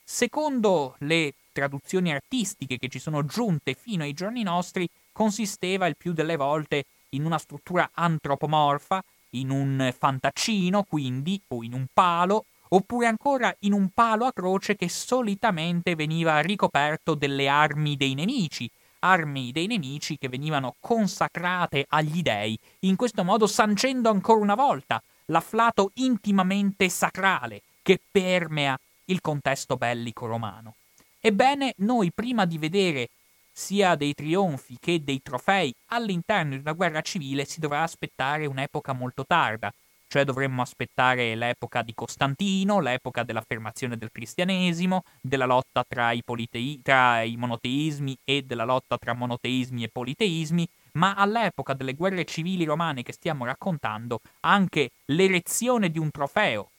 secondo 0.04 0.96
le 0.98 1.34
traduzioni 1.52 2.12
artistiche 2.12 2.78
che 2.78 2.88
ci 2.88 2.98
sono 2.98 3.24
giunte 3.24 3.74
fino 3.74 4.02
ai 4.02 4.12
giorni 4.12 4.42
nostri, 4.42 4.88
consisteva 5.10 5.86
il 5.86 5.96
più 5.96 6.12
delle 6.12 6.36
volte 6.36 6.84
in 7.14 7.24
una 7.24 7.38
struttura 7.38 7.90
antropomorfa, 7.92 9.02
in 9.30 9.50
un 9.50 9.92
fantaccino, 9.96 10.84
quindi, 10.84 11.40
o 11.48 11.62
in 11.62 11.72
un 11.72 11.86
palo, 11.92 12.44
oppure 12.68 13.06
ancora 13.06 13.54
in 13.60 13.72
un 13.72 13.88
palo 13.92 14.24
a 14.24 14.32
croce 14.32 14.76
che 14.76 14.88
solitamente 14.88 15.94
veniva 15.94 16.40
ricoperto 16.40 17.14
delle 17.14 17.48
armi 17.48 17.96
dei 17.96 18.14
nemici, 18.14 18.68
armi 19.00 19.52
dei 19.52 19.66
nemici 19.66 20.16
che 20.18 20.28
venivano 20.28 20.74
consacrate 20.80 21.86
agli 21.88 22.22
dei, 22.22 22.58
in 22.80 22.96
questo 22.96 23.22
modo 23.22 23.46
sancendo 23.46 24.10
ancora 24.10 24.40
una 24.40 24.54
volta 24.54 25.02
l'afflato 25.26 25.90
intimamente 25.94 26.88
sacrale 26.88 27.62
che 27.82 28.00
permea 28.10 28.78
il 29.06 29.20
contesto 29.20 29.76
bellico 29.76 30.26
romano. 30.26 30.74
Ebbene, 31.20 31.74
noi 31.78 32.10
prima 32.12 32.44
di 32.44 32.58
vedere 32.58 33.08
sia 33.56 33.94
dei 33.94 34.14
trionfi 34.14 34.76
che 34.80 35.04
dei 35.04 35.22
trofei 35.22 35.72
all'interno 35.90 36.56
di 36.56 36.60
una 36.60 36.72
guerra 36.72 37.00
civile 37.02 37.44
si 37.44 37.60
dovrà 37.60 37.82
aspettare 37.82 38.46
un'epoca 38.46 38.92
molto 38.92 39.24
tarda, 39.24 39.72
cioè 40.08 40.24
dovremmo 40.24 40.60
aspettare 40.60 41.36
l'epoca 41.36 41.82
di 41.82 41.94
Costantino, 41.94 42.80
l'epoca 42.80 43.22
dell'affermazione 43.22 43.96
del 43.96 44.10
cristianesimo, 44.10 45.04
della 45.20 45.46
lotta 45.46 45.84
tra 45.86 46.10
i, 46.10 46.22
politei- 46.24 46.80
tra 46.82 47.22
i 47.22 47.36
monoteismi 47.36 48.18
e 48.24 48.42
della 48.42 48.64
lotta 48.64 48.98
tra 48.98 49.14
monoteismi 49.14 49.84
e 49.84 49.88
politeismi, 49.88 50.68
ma 50.94 51.14
all'epoca 51.14 51.74
delle 51.74 51.94
guerre 51.94 52.24
civili 52.24 52.64
romane 52.64 53.04
che 53.04 53.12
stiamo 53.12 53.44
raccontando, 53.44 54.20
anche 54.40 54.90
l'erezione 55.06 55.90
di 55.90 56.00
un 56.00 56.10
trofeo, 56.10 56.70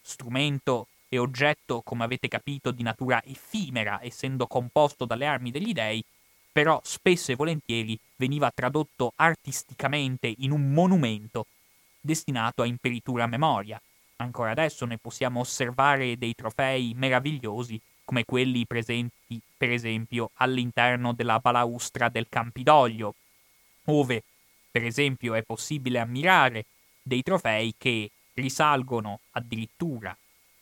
strumento 0.00 0.86
e 1.08 1.18
oggetto, 1.18 1.82
come 1.82 2.04
avete 2.04 2.28
capito, 2.28 2.70
di 2.70 2.82
natura 2.82 3.22
effimera, 3.24 4.00
essendo 4.02 4.46
composto 4.46 5.04
dalle 5.04 5.26
armi 5.26 5.50
degli 5.50 5.72
dei, 5.72 6.04
però 6.50 6.80
spesso 6.82 7.32
e 7.32 7.36
volentieri 7.36 7.98
veniva 8.16 8.50
tradotto 8.50 9.12
artisticamente 9.16 10.32
in 10.38 10.50
un 10.50 10.72
monumento 10.72 11.46
destinato 12.00 12.62
a 12.62 12.66
imperitura 12.66 13.26
memoria. 13.26 13.80
Ancora 14.16 14.52
adesso 14.52 14.86
ne 14.86 14.96
possiamo 14.96 15.40
osservare 15.40 16.16
dei 16.16 16.34
trofei 16.34 16.94
meravigliosi 16.94 17.78
come 18.04 18.24
quelli 18.24 18.64
presenti, 18.66 19.40
per 19.56 19.70
esempio, 19.70 20.30
all'interno 20.34 21.12
della 21.12 21.38
balaustra 21.40 22.08
del 22.08 22.26
Campidoglio, 22.28 23.14
ove, 23.86 24.22
per 24.70 24.84
esempio, 24.84 25.34
è 25.34 25.42
possibile 25.42 25.98
ammirare 25.98 26.64
dei 27.02 27.22
trofei 27.22 27.74
che 27.76 28.10
risalgono 28.34 29.20
addirittura 29.32 30.16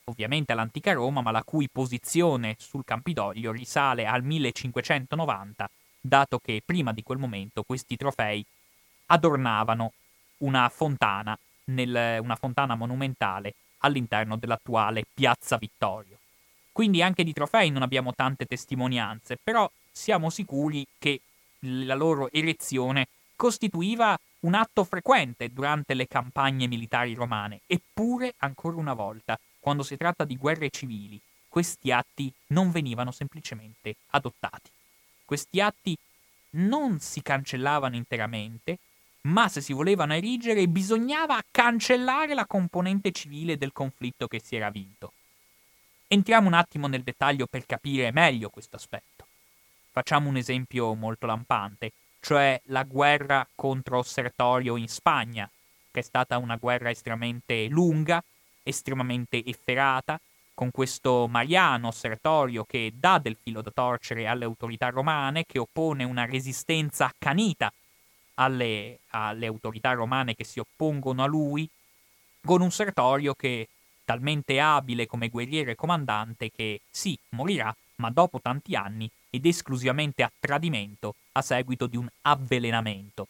ovviamente 0.05 0.53
all'antica 0.53 0.93
Roma, 0.93 1.21
ma 1.23 1.31
la 1.31 1.43
cui 1.43 1.69
posizione 1.71 2.57
sul 2.59 2.85
Campidoglio 2.85 3.53
risale 3.53 4.07
al 4.07 4.23
1590, 4.23 5.71
dato 6.01 6.39
che 6.39 6.63
prima 6.65 6.93
di 6.93 7.03
quel 7.03 7.19
momento 7.19 7.63
questi 7.63 7.97
trofei 7.97 8.45
adornavano 9.07 9.93
una 10.39 10.69
fontana, 10.69 11.39
nel, 11.67 12.21
una 12.21 12.37
fontana 12.37 12.75
monumentale 12.75 13.55
all'interno 13.79 14.37
dell'attuale 14.37 15.05
Piazza 15.13 15.57
Vittorio. 15.57 16.19
Quindi 16.73 17.03
anche 17.03 17.25
di 17.25 17.33
trofei 17.33 17.71
non 17.71 17.83
abbiamo 17.83 18.13
tante 18.15 18.47
testimonianze, 18.47 19.39
però 19.43 19.71
siamo 19.91 20.29
sicuri 20.29 20.85
che 20.99 21.21
la 21.61 21.95
loro 21.95 22.31
erezione 22.31 23.09
costituiva 23.37 24.19
un 24.41 24.55
atto 24.55 24.85
frequente 24.85 25.53
durante 25.53 25.95
le 25.95 26.07
campagne 26.07 26.67
militari 26.67 27.15
romane, 27.15 27.61
eppure, 27.67 28.35
ancora 28.39 28.77
una 28.77 28.93
volta, 28.93 29.39
quando 29.65 29.83
si 29.83 29.97
tratta 29.97 30.27
di 30.27 30.37
guerre 30.37 30.69
civili, 30.69 31.19
questi 31.49 31.91
atti 31.91 32.31
non 32.49 32.71
venivano 32.71 33.13
semplicemente 33.13 33.97
adottati. 34.11 34.69
Questi 35.25 35.59
atti 35.59 35.97
non 36.57 37.01
si 37.01 37.23
cancellavano 37.23 37.97
interamente, 37.97 38.77
ma 39.23 39.49
se 39.49 39.63
si 39.63 39.73
volevano 39.73 40.13
erigere 40.13 40.69
bisognava 40.69 41.41
cancellare 41.51 42.35
la 42.35 42.45
componente 42.45 43.11
civile 43.11 43.57
del 43.57 43.73
conflitto 43.73 44.29
che 44.29 44.39
si 44.39 44.55
era 44.55 44.69
vinto. 44.69 45.15
Entriamo 46.09 46.47
un 46.47 46.53
attimo 46.53 46.87
nel 46.87 47.03
dettaglio 47.03 47.47
per 47.47 47.65
capire 47.65 48.13
meglio 48.13 48.51
questo 48.51 48.77
aspetto. 48.77 49.27
Facciamo 49.93 50.29
un 50.29 50.37
esempio 50.37 50.93
molto 50.93 51.25
lampante, 51.25 51.93
cioè 52.21 52.61
la 52.65 52.83
guerra 52.83 53.49
contro 53.55 54.03
Sertorio 54.03 54.77
in 54.77 54.89
Spagna, 54.89 55.51
che 55.91 56.01
è 56.01 56.03
stata 56.03 56.37
una 56.37 56.57
guerra 56.57 56.91
estremamente 56.91 57.67
lunga 57.69 58.23
estremamente 58.65 59.45
efferata, 59.45 60.19
con 60.55 60.71
questo 60.71 61.29
Mariano 61.29 61.91
Sertorio 61.91 62.65
che 62.65 62.93
dà 62.95 63.19
del 63.19 63.37
filo 63.41 63.61
da 63.61 63.71
torcere 63.71 64.27
alle 64.27 64.45
autorità 64.45 64.89
romane, 64.89 65.45
che 65.45 65.59
oppone 65.59 66.05
una 66.05 66.25
resistenza 66.25 67.07
accanita 67.07 67.73
alle, 68.35 69.01
alle 69.11 69.47
autorità 69.47 69.93
romane 69.93 70.35
che 70.35 70.45
si 70.45 70.59
oppongono 70.59 71.23
a 71.23 71.27
lui, 71.27 71.69
con 72.45 72.61
un 72.61 72.71
Sertorio 72.71 73.35
che 73.35 73.69
talmente 74.05 74.61
abile 74.61 75.07
come 75.07 75.29
guerriero 75.29 75.71
e 75.71 75.77
comandante 75.77 76.51
che 76.51 76.81
sì, 76.91 77.19
morirà, 77.31 77.75
ma 77.97 78.11
dopo 78.11 78.41
tanti 78.41 78.75
anni 78.75 79.11
ed 79.31 79.47
esclusivamente 79.47 80.23
a 80.23 80.31
tradimento 80.39 81.15
a 81.33 81.43
seguito 81.43 81.87
di 81.87 81.97
un 81.97 82.09
avvelenamento. 82.23 83.29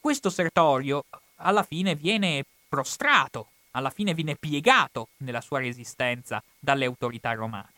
Questo 0.00 0.30
Sertorio 0.30 1.04
alla 1.36 1.62
fine 1.62 1.94
viene 1.94 2.44
prostrato 2.68 3.48
alla 3.72 3.90
fine 3.90 4.14
viene 4.14 4.36
piegato 4.36 5.08
nella 5.18 5.40
sua 5.40 5.58
resistenza 5.58 6.42
dalle 6.58 6.84
autorità 6.84 7.32
romane. 7.32 7.72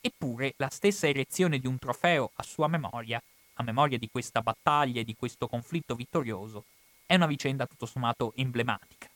Eppure 0.00 0.54
la 0.56 0.68
stessa 0.70 1.08
erezione 1.08 1.58
di 1.58 1.66
un 1.66 1.78
trofeo 1.78 2.30
a 2.36 2.42
sua 2.42 2.68
memoria, 2.68 3.22
a 3.54 3.62
memoria 3.62 3.98
di 3.98 4.08
questa 4.10 4.40
battaglia 4.40 5.00
e 5.00 5.04
di 5.04 5.16
questo 5.16 5.48
conflitto 5.48 5.94
vittorioso, 5.94 6.64
è 7.04 7.14
una 7.14 7.26
vicenda 7.26 7.66
tutto 7.66 7.86
sommato 7.86 8.32
emblematica. 8.36 9.08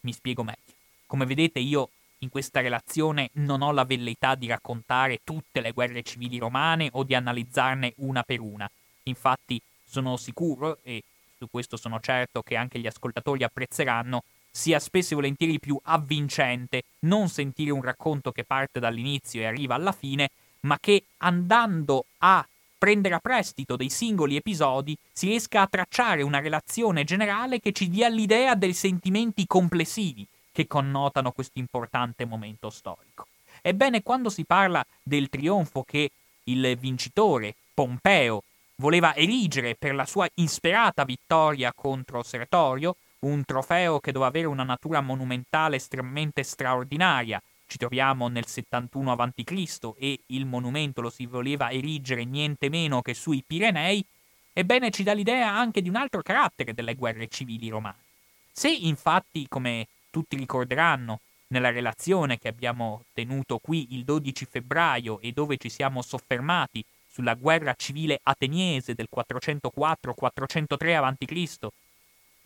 Mi 0.00 0.12
spiego 0.12 0.42
meglio. 0.42 0.74
Come 1.06 1.24
vedete 1.24 1.58
io 1.58 1.90
in 2.18 2.28
questa 2.28 2.60
relazione 2.60 3.30
non 3.34 3.62
ho 3.62 3.72
la 3.72 3.84
velleità 3.84 4.34
di 4.34 4.46
raccontare 4.46 5.20
tutte 5.22 5.60
le 5.60 5.72
guerre 5.72 6.02
civili 6.02 6.38
romane 6.38 6.88
o 6.92 7.04
di 7.04 7.14
analizzarne 7.14 7.94
una 7.96 8.22
per 8.22 8.40
una. 8.40 8.70
Infatti 9.04 9.60
sono 9.84 10.16
sicuro, 10.16 10.78
e 10.82 11.02
su 11.38 11.48
questo 11.50 11.76
sono 11.76 12.00
certo 12.00 12.42
che 12.42 12.56
anche 12.56 12.78
gli 12.78 12.86
ascoltatori 12.86 13.44
apprezzeranno, 13.44 14.24
sia 14.56 14.80
spesso 14.80 15.12
e 15.12 15.16
volentieri 15.16 15.60
più 15.60 15.78
avvincente 15.82 16.84
non 17.00 17.28
sentire 17.28 17.72
un 17.72 17.82
racconto 17.82 18.32
che 18.32 18.42
parte 18.42 18.80
dall'inizio 18.80 19.42
e 19.42 19.44
arriva 19.44 19.74
alla 19.74 19.92
fine, 19.92 20.30
ma 20.60 20.78
che 20.80 21.04
andando 21.18 22.06
a 22.18 22.44
prendere 22.78 23.16
a 23.16 23.18
prestito 23.18 23.76
dei 23.76 23.90
singoli 23.90 24.34
episodi 24.34 24.96
si 25.12 25.26
riesca 25.26 25.60
a 25.60 25.66
tracciare 25.66 26.22
una 26.22 26.40
relazione 26.40 27.04
generale 27.04 27.60
che 27.60 27.72
ci 27.72 27.90
dia 27.90 28.08
l'idea 28.08 28.54
dei 28.54 28.72
sentimenti 28.72 29.46
complessivi 29.46 30.26
che 30.52 30.66
connotano 30.66 31.32
questo 31.32 31.58
importante 31.58 32.24
momento 32.24 32.70
storico. 32.70 33.26
Ebbene, 33.60 34.02
quando 34.02 34.30
si 34.30 34.44
parla 34.44 34.82
del 35.02 35.28
trionfo 35.28 35.82
che 35.82 36.10
il 36.44 36.78
vincitore, 36.78 37.56
Pompeo, 37.74 38.42
voleva 38.76 39.14
erigere 39.14 39.74
per 39.74 39.94
la 39.94 40.06
sua 40.06 40.26
insperata 40.36 41.04
vittoria 41.04 41.74
contro 41.74 42.22
Sertorio, 42.22 42.96
un 43.20 43.44
trofeo 43.44 44.00
che 44.00 44.12
doveva 44.12 44.30
avere 44.30 44.46
una 44.46 44.64
natura 44.64 45.00
monumentale 45.00 45.76
estremamente 45.76 46.42
straordinaria. 46.42 47.42
Ci 47.66 47.78
troviamo 47.78 48.28
nel 48.28 48.46
71 48.46 49.12
a.C. 49.12 49.92
e 49.98 50.20
il 50.26 50.46
monumento 50.46 51.00
lo 51.00 51.10
si 51.10 51.26
voleva 51.26 51.70
erigere 51.70 52.24
niente 52.24 52.68
meno 52.68 53.02
che 53.02 53.14
sui 53.14 53.42
Pirenei, 53.44 54.04
ebbene 54.52 54.90
ci 54.90 55.02
dà 55.02 55.12
l'idea 55.12 55.50
anche 55.50 55.82
di 55.82 55.88
un 55.88 55.96
altro 55.96 56.22
carattere 56.22 56.74
delle 56.74 56.94
guerre 56.94 57.28
civili 57.28 57.68
romane. 57.68 58.04
Se 58.52 58.70
infatti, 58.70 59.46
come 59.48 59.86
tutti 60.10 60.36
ricorderanno, 60.36 61.20
nella 61.48 61.70
relazione 61.70 62.38
che 62.38 62.48
abbiamo 62.48 63.02
tenuto 63.12 63.58
qui 63.58 63.94
il 63.94 64.04
12 64.04 64.46
febbraio 64.46 65.20
e 65.20 65.32
dove 65.32 65.56
ci 65.58 65.68
siamo 65.68 66.02
soffermati 66.02 66.84
sulla 67.08 67.34
guerra 67.34 67.74
civile 67.74 68.20
ateniese 68.22 68.94
del 68.94 69.08
404-403 69.14 70.96
a.C., 70.96 71.68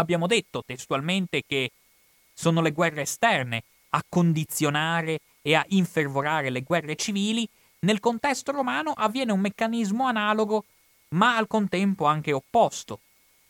Abbiamo 0.01 0.27
detto 0.27 0.63
testualmente 0.65 1.43
che 1.47 1.73
sono 2.33 2.63
le 2.63 2.73
guerre 2.73 3.03
esterne 3.03 3.65
a 3.91 4.03
condizionare 4.09 5.21
e 5.43 5.55
a 5.55 5.63
infervorare 5.69 6.49
le 6.49 6.63
guerre 6.63 6.97
civili, 6.97 7.47
nel 7.81 8.01
contesto 8.01 8.51
romano 8.51 8.93
avviene 8.93 9.33
un 9.33 9.41
meccanismo 9.41 10.07
analogo, 10.07 10.65
ma 11.11 11.37
al 11.37 11.47
contempo 11.47 12.07
anche 12.07 12.33
opposto, 12.33 13.01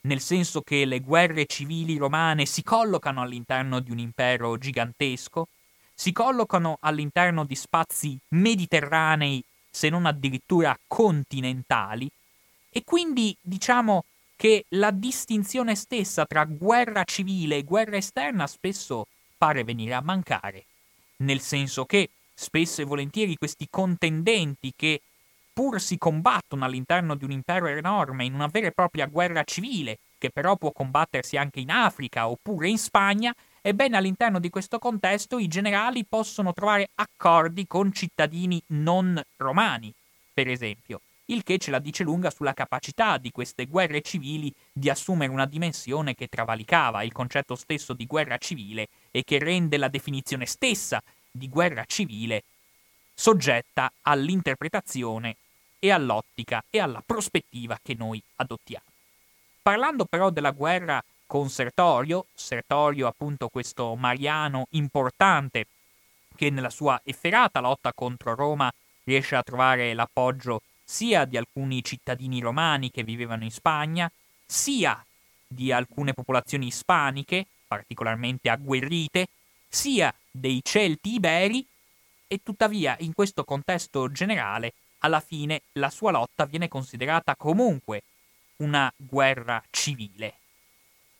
nel 0.02 0.20
senso 0.20 0.62
che 0.62 0.84
le 0.86 0.98
guerre 0.98 1.46
civili 1.46 1.96
romane 1.96 2.46
si 2.46 2.64
collocano 2.64 3.22
all'interno 3.22 3.78
di 3.78 3.92
un 3.92 4.00
impero 4.00 4.58
gigantesco, 4.58 5.46
si 5.94 6.10
collocano 6.10 6.78
all'interno 6.80 7.44
di 7.44 7.54
spazi 7.54 8.18
mediterranei, 8.30 9.40
se 9.70 9.88
non 9.88 10.04
addirittura 10.04 10.76
continentali, 10.88 12.10
e 12.70 12.82
quindi, 12.82 13.36
diciamo, 13.40 14.04
che 14.40 14.64
la 14.70 14.90
distinzione 14.90 15.74
stessa 15.74 16.24
tra 16.24 16.46
guerra 16.46 17.05
civile 17.05 17.57
e 17.57 17.62
guerra 17.62 17.98
esterna 17.98 18.46
spesso 18.46 19.07
pare 19.37 19.64
venire 19.64 19.92
a 19.92 20.00
mancare, 20.00 20.64
nel 21.16 21.40
senso 21.40 21.85
che 21.85 22.09
spesso 22.33 22.81
e 22.81 22.87
volentieri 22.87 23.37
questi 23.37 23.66
contendenti 23.68 24.72
che 24.74 25.03
pur 25.53 25.79
si 25.79 25.98
combattono 25.98 26.64
all'interno 26.64 27.16
di 27.16 27.24
un 27.24 27.33
impero 27.33 27.66
enorme 27.66 28.24
in 28.24 28.33
una 28.33 28.46
vera 28.46 28.68
e 28.68 28.72
propria 28.72 29.05
guerra 29.05 29.44
civile, 29.44 29.98
che 30.16 30.31
però 30.31 30.57
può 30.57 30.72
combattersi 30.72 31.37
anche 31.37 31.61
in 31.61 31.70
Africa 31.70 32.26
oppure 32.26 32.70
in 32.70 32.79
Spagna, 32.79 33.35
ebbene 33.61 33.98
all'interno 33.98 34.38
di 34.38 34.48
questo 34.48 34.79
contesto 34.79 35.38
i 35.38 35.48
generali 35.48 36.07
possono 36.07 36.55
trovare 36.55 36.88
accordi 36.94 37.66
con 37.66 37.92
cittadini 37.92 38.59
non 38.68 39.22
romani, 39.37 39.92
per 40.33 40.48
esempio 40.48 41.03
il 41.30 41.42
che 41.42 41.58
ce 41.58 41.70
la 41.70 41.78
dice 41.78 42.02
lunga 42.02 42.30
sulla 42.30 42.52
capacità 42.52 43.16
di 43.18 43.30
queste 43.30 43.66
guerre 43.66 44.02
civili 44.02 44.52
di 44.72 44.90
assumere 44.90 45.32
una 45.32 45.46
dimensione 45.46 46.14
che 46.14 46.28
travalicava 46.28 47.02
il 47.02 47.12
concetto 47.12 47.54
stesso 47.54 47.92
di 47.92 48.06
guerra 48.06 48.36
civile 48.38 48.88
e 49.10 49.24
che 49.24 49.38
rende 49.38 49.76
la 49.76 49.88
definizione 49.88 50.46
stessa 50.46 51.02
di 51.30 51.48
guerra 51.48 51.84
civile 51.84 52.42
soggetta 53.14 53.92
all'interpretazione 54.02 55.36
e 55.78 55.90
all'ottica 55.90 56.64
e 56.68 56.78
alla 56.78 57.02
prospettiva 57.04 57.78
che 57.82 57.94
noi 57.94 58.22
adottiamo. 58.36 58.84
Parlando 59.62 60.04
però 60.06 60.30
della 60.30 60.50
guerra 60.50 61.02
con 61.26 61.48
Sertorio, 61.48 62.26
Sertorio 62.34 63.06
appunto 63.06 63.48
questo 63.48 63.94
mariano 63.94 64.66
importante 64.70 65.66
che 66.34 66.50
nella 66.50 66.70
sua 66.70 67.00
efferata 67.04 67.60
lotta 67.60 67.92
contro 67.92 68.34
Roma 68.34 68.72
riesce 69.04 69.36
a 69.36 69.42
trovare 69.42 69.94
l'appoggio 69.94 70.62
sia 70.90 71.24
di 71.24 71.37
alcuni 71.37 71.85
cittadini 71.85 72.40
romani 72.40 72.90
che 72.90 73.05
vivevano 73.05 73.44
in 73.44 73.53
Spagna, 73.53 74.11
sia 74.44 75.03
di 75.46 75.70
alcune 75.70 76.14
popolazioni 76.14 76.66
ispaniche, 76.66 77.46
particolarmente 77.68 78.50
agguerrite, 78.50 79.29
sia 79.68 80.12
dei 80.29 80.61
Celti 80.64 81.14
iberi, 81.14 81.64
e 82.26 82.40
tuttavia 82.42 82.96
in 83.00 83.14
questo 83.14 83.44
contesto 83.44 84.11
generale, 84.11 84.72
alla 84.98 85.20
fine 85.20 85.62
la 85.74 85.90
sua 85.90 86.11
lotta 86.11 86.44
viene 86.44 86.66
considerata 86.66 87.37
comunque 87.37 88.03
una 88.57 88.92
guerra 88.96 89.62
civile. 89.70 90.35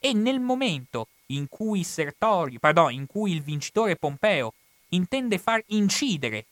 E 0.01 0.13
nel 0.13 0.41
momento 0.41 1.07
in 1.27 1.47
cui 1.49 1.85
Sertorio, 1.85 2.59
pardon, 2.59 2.93
in 2.93 3.07
cui 3.07 3.31
il 3.31 3.43
vincitore 3.43 3.95
Pompeo 3.95 4.53
intende 4.89 5.39
far 5.39 5.63
incidere 5.69 6.47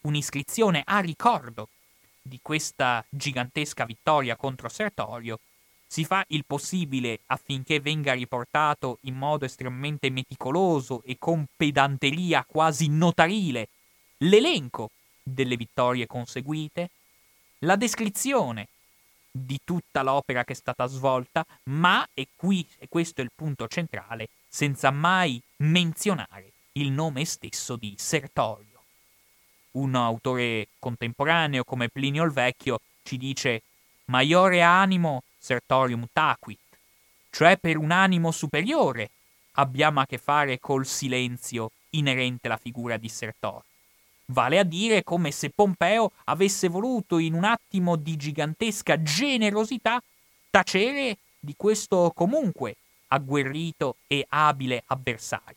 un'iscrizione 0.00 0.82
a 0.82 1.00
ricordo 1.00 1.68
di 2.26 2.38
questa 2.40 3.04
gigantesca 3.10 3.84
vittoria 3.84 4.34
contro 4.34 4.70
Sertorio, 4.70 5.38
si 5.86 6.04
fa 6.04 6.24
il 6.28 6.44
possibile 6.46 7.20
affinché 7.26 7.80
venga 7.80 8.14
riportato 8.14 8.98
in 9.02 9.14
modo 9.14 9.44
estremamente 9.44 10.08
meticoloso 10.08 11.02
e 11.04 11.16
con 11.18 11.44
pedanteria 11.54 12.44
quasi 12.48 12.88
notarile 12.88 13.68
l'elenco 14.18 14.90
delle 15.22 15.56
vittorie 15.56 16.06
conseguite, 16.06 16.90
la 17.60 17.76
descrizione 17.76 18.68
di 19.30 19.60
tutta 19.62 20.02
l'opera 20.02 20.44
che 20.44 20.52
è 20.52 20.56
stata 20.56 20.86
svolta, 20.86 21.44
ma, 21.64 22.06
e 22.14 22.28
qui, 22.34 22.66
e 22.78 22.88
questo 22.88 23.20
è 23.20 23.24
il 23.24 23.32
punto 23.34 23.68
centrale, 23.68 24.28
senza 24.48 24.90
mai 24.90 25.40
menzionare 25.56 26.52
il 26.72 26.90
nome 26.90 27.24
stesso 27.24 27.76
di 27.76 27.94
Sertorio. 27.98 28.73
Un 29.74 29.94
autore 29.96 30.68
contemporaneo 30.78 31.64
come 31.64 31.88
Plinio 31.88 32.22
il 32.22 32.30
Vecchio 32.30 32.80
ci 33.02 33.16
dice 33.16 33.62
Maiore 34.06 34.62
animo 34.62 35.24
sertorium 35.36 36.06
taquit, 36.12 36.58
cioè 37.30 37.56
per 37.56 37.76
un 37.76 37.90
animo 37.90 38.30
superiore 38.30 39.10
abbiamo 39.52 40.00
a 40.00 40.06
che 40.06 40.18
fare 40.18 40.60
col 40.60 40.86
silenzio 40.86 41.72
inerente 41.90 42.46
alla 42.46 42.56
figura 42.56 42.96
di 42.96 43.08
Sertorio. 43.08 43.64
Vale 44.26 44.58
a 44.58 44.64
dire 44.64 45.02
come 45.02 45.32
se 45.32 45.50
Pompeo 45.50 46.12
avesse 46.24 46.68
voluto 46.68 47.18
in 47.18 47.34
un 47.34 47.44
attimo 47.44 47.96
di 47.96 48.16
gigantesca 48.16 49.02
generosità 49.02 50.00
tacere 50.50 51.18
di 51.38 51.54
questo 51.56 52.12
comunque 52.14 52.76
agguerrito 53.08 53.96
e 54.06 54.24
abile 54.28 54.84
avversario. 54.86 55.56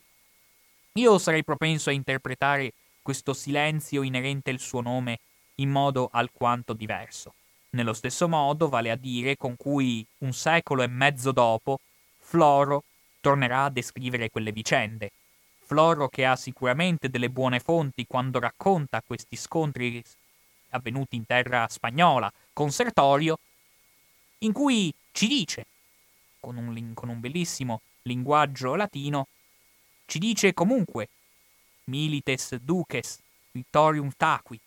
Io 0.94 1.20
sarei 1.20 1.44
propenso 1.44 1.90
a 1.90 1.94
interpretare 1.94 2.74
questo 3.08 3.34
silenzio 3.34 4.04
inerente 4.04 4.52
al 4.52 4.60
suo 4.60 4.82
nome 4.82 5.20
in 5.60 5.70
modo 5.70 6.10
alquanto 6.12 6.74
diverso. 6.74 7.36
Nello 7.70 7.94
stesso 7.94 8.28
modo, 8.28 8.68
vale 8.68 8.92
a 8.92 8.98
dire, 8.98 9.38
con 9.38 9.56
cui 9.56 10.06
un 10.18 10.34
secolo 10.34 10.84
e 10.84 10.88
mezzo 10.88 11.32
dopo, 11.32 11.80
Floro 12.20 12.84
tornerà 13.22 13.64
a 13.64 13.70
descrivere 13.70 14.30
quelle 14.30 14.52
vicende, 14.52 15.12
Floro 15.60 16.10
che 16.10 16.26
ha 16.26 16.36
sicuramente 16.36 17.10
delle 17.10 17.30
buone 17.30 17.62
fonti 17.62 18.06
quando 18.06 18.40
racconta 18.40 19.02
questi 19.02 19.38
scontri 19.38 20.04
avvenuti 20.72 21.16
in 21.16 21.26
terra 21.26 21.66
spagnola 21.70 22.30
con 22.52 22.72
Sertorio, 22.72 23.40
in 24.40 24.52
cui 24.52 24.94
ci 25.14 25.28
dice, 25.28 25.66
con 26.42 26.58
un, 26.58 26.94
con 26.94 27.08
un 27.08 27.22
bellissimo 27.22 27.80
linguaggio 28.02 28.76
latino, 28.76 29.28
ci 30.08 30.20
dice 30.20 30.54
comunque 30.54 31.08
milites 31.88 32.56
duces 32.62 33.20
victorium 33.52 34.12
taquit 34.16 34.62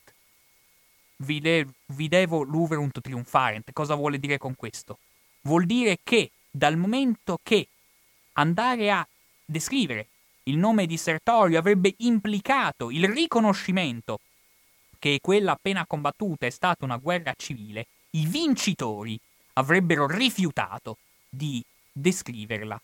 vide, 1.20 1.66
videvo 1.87 2.42
luverunt 2.42 3.00
triumfarent. 3.00 3.72
Cosa 3.72 3.94
vuole 3.94 4.18
dire 4.18 4.38
con 4.38 4.54
questo? 4.54 4.98
Vuol 5.42 5.66
dire 5.66 5.98
che 6.02 6.30
dal 6.50 6.76
momento 6.76 7.38
che 7.42 7.68
andare 8.35 8.90
a 8.90 9.06
descrivere 9.44 10.06
il 10.44 10.56
nome 10.56 10.87
di 10.87 10.96
Sertorio 10.96 11.59
avrebbe 11.59 11.94
implicato 11.98 12.90
il 12.90 13.06
riconoscimento 13.06 14.20
che 14.98 15.18
quella 15.22 15.52
appena 15.52 15.87
combattuta 15.87 16.46
è 16.46 16.50
stata 16.50 16.85
una 16.85 16.96
guerra 16.96 17.33
civile, 17.37 17.87
i 18.11 18.26
vincitori 18.26 19.18
avrebbero 19.54 20.06
rifiutato 20.06 20.98
di 21.28 21.62
descriverla 21.92 22.80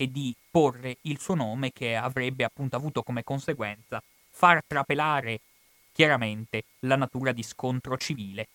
e 0.00 0.10
di 0.10 0.34
porre 0.50 0.96
il 1.02 1.20
suo 1.20 1.34
nome 1.34 1.72
che 1.74 1.94
avrebbe 1.94 2.42
appunto 2.42 2.74
avuto 2.74 3.02
come 3.02 3.22
conseguenza 3.22 4.02
far 4.30 4.64
trapelare 4.66 5.40
chiaramente 5.92 6.64
la 6.80 6.96
natura 6.96 7.32
di 7.32 7.42
scontro 7.42 7.98
civile 7.98 8.48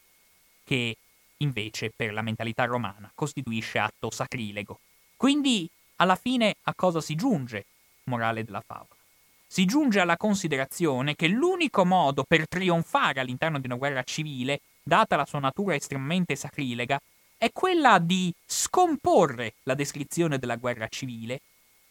che 0.64 0.98
invece 1.38 1.92
per 1.96 2.14
la 2.14 2.24
mentalità 2.24 2.66
romana 2.66 3.12
costituisce 3.14 3.78
atto 3.78 4.10
sacrilego. 4.10 4.80
Quindi 5.16 5.70
alla 5.98 6.16
fine 6.16 6.56
a 6.64 6.74
cosa 6.74 7.00
si 7.00 7.14
giunge 7.14 7.66
morale 8.06 8.44
della 8.44 8.64
favola. 8.66 9.00
Si 9.46 9.66
giunge 9.66 10.00
alla 10.00 10.18
considerazione 10.18 11.16
che 11.16 11.28
l'unico 11.28 11.86
modo 11.86 12.24
per 12.24 12.48
trionfare 12.48 13.20
all'interno 13.20 13.60
di 13.60 13.68
una 13.68 13.76
guerra 13.76 14.02
civile, 14.02 14.62
data 14.82 15.16
la 15.16 15.28
sua 15.28 15.38
natura 15.38 15.76
estremamente 15.76 16.36
sacrilega, 16.36 17.00
è 17.46 17.52
quella 17.52 18.00
di 18.00 18.34
scomporre 18.44 19.54
la 19.64 19.76
descrizione 19.76 20.40
della 20.40 20.56
guerra 20.56 20.88
civile, 20.88 21.42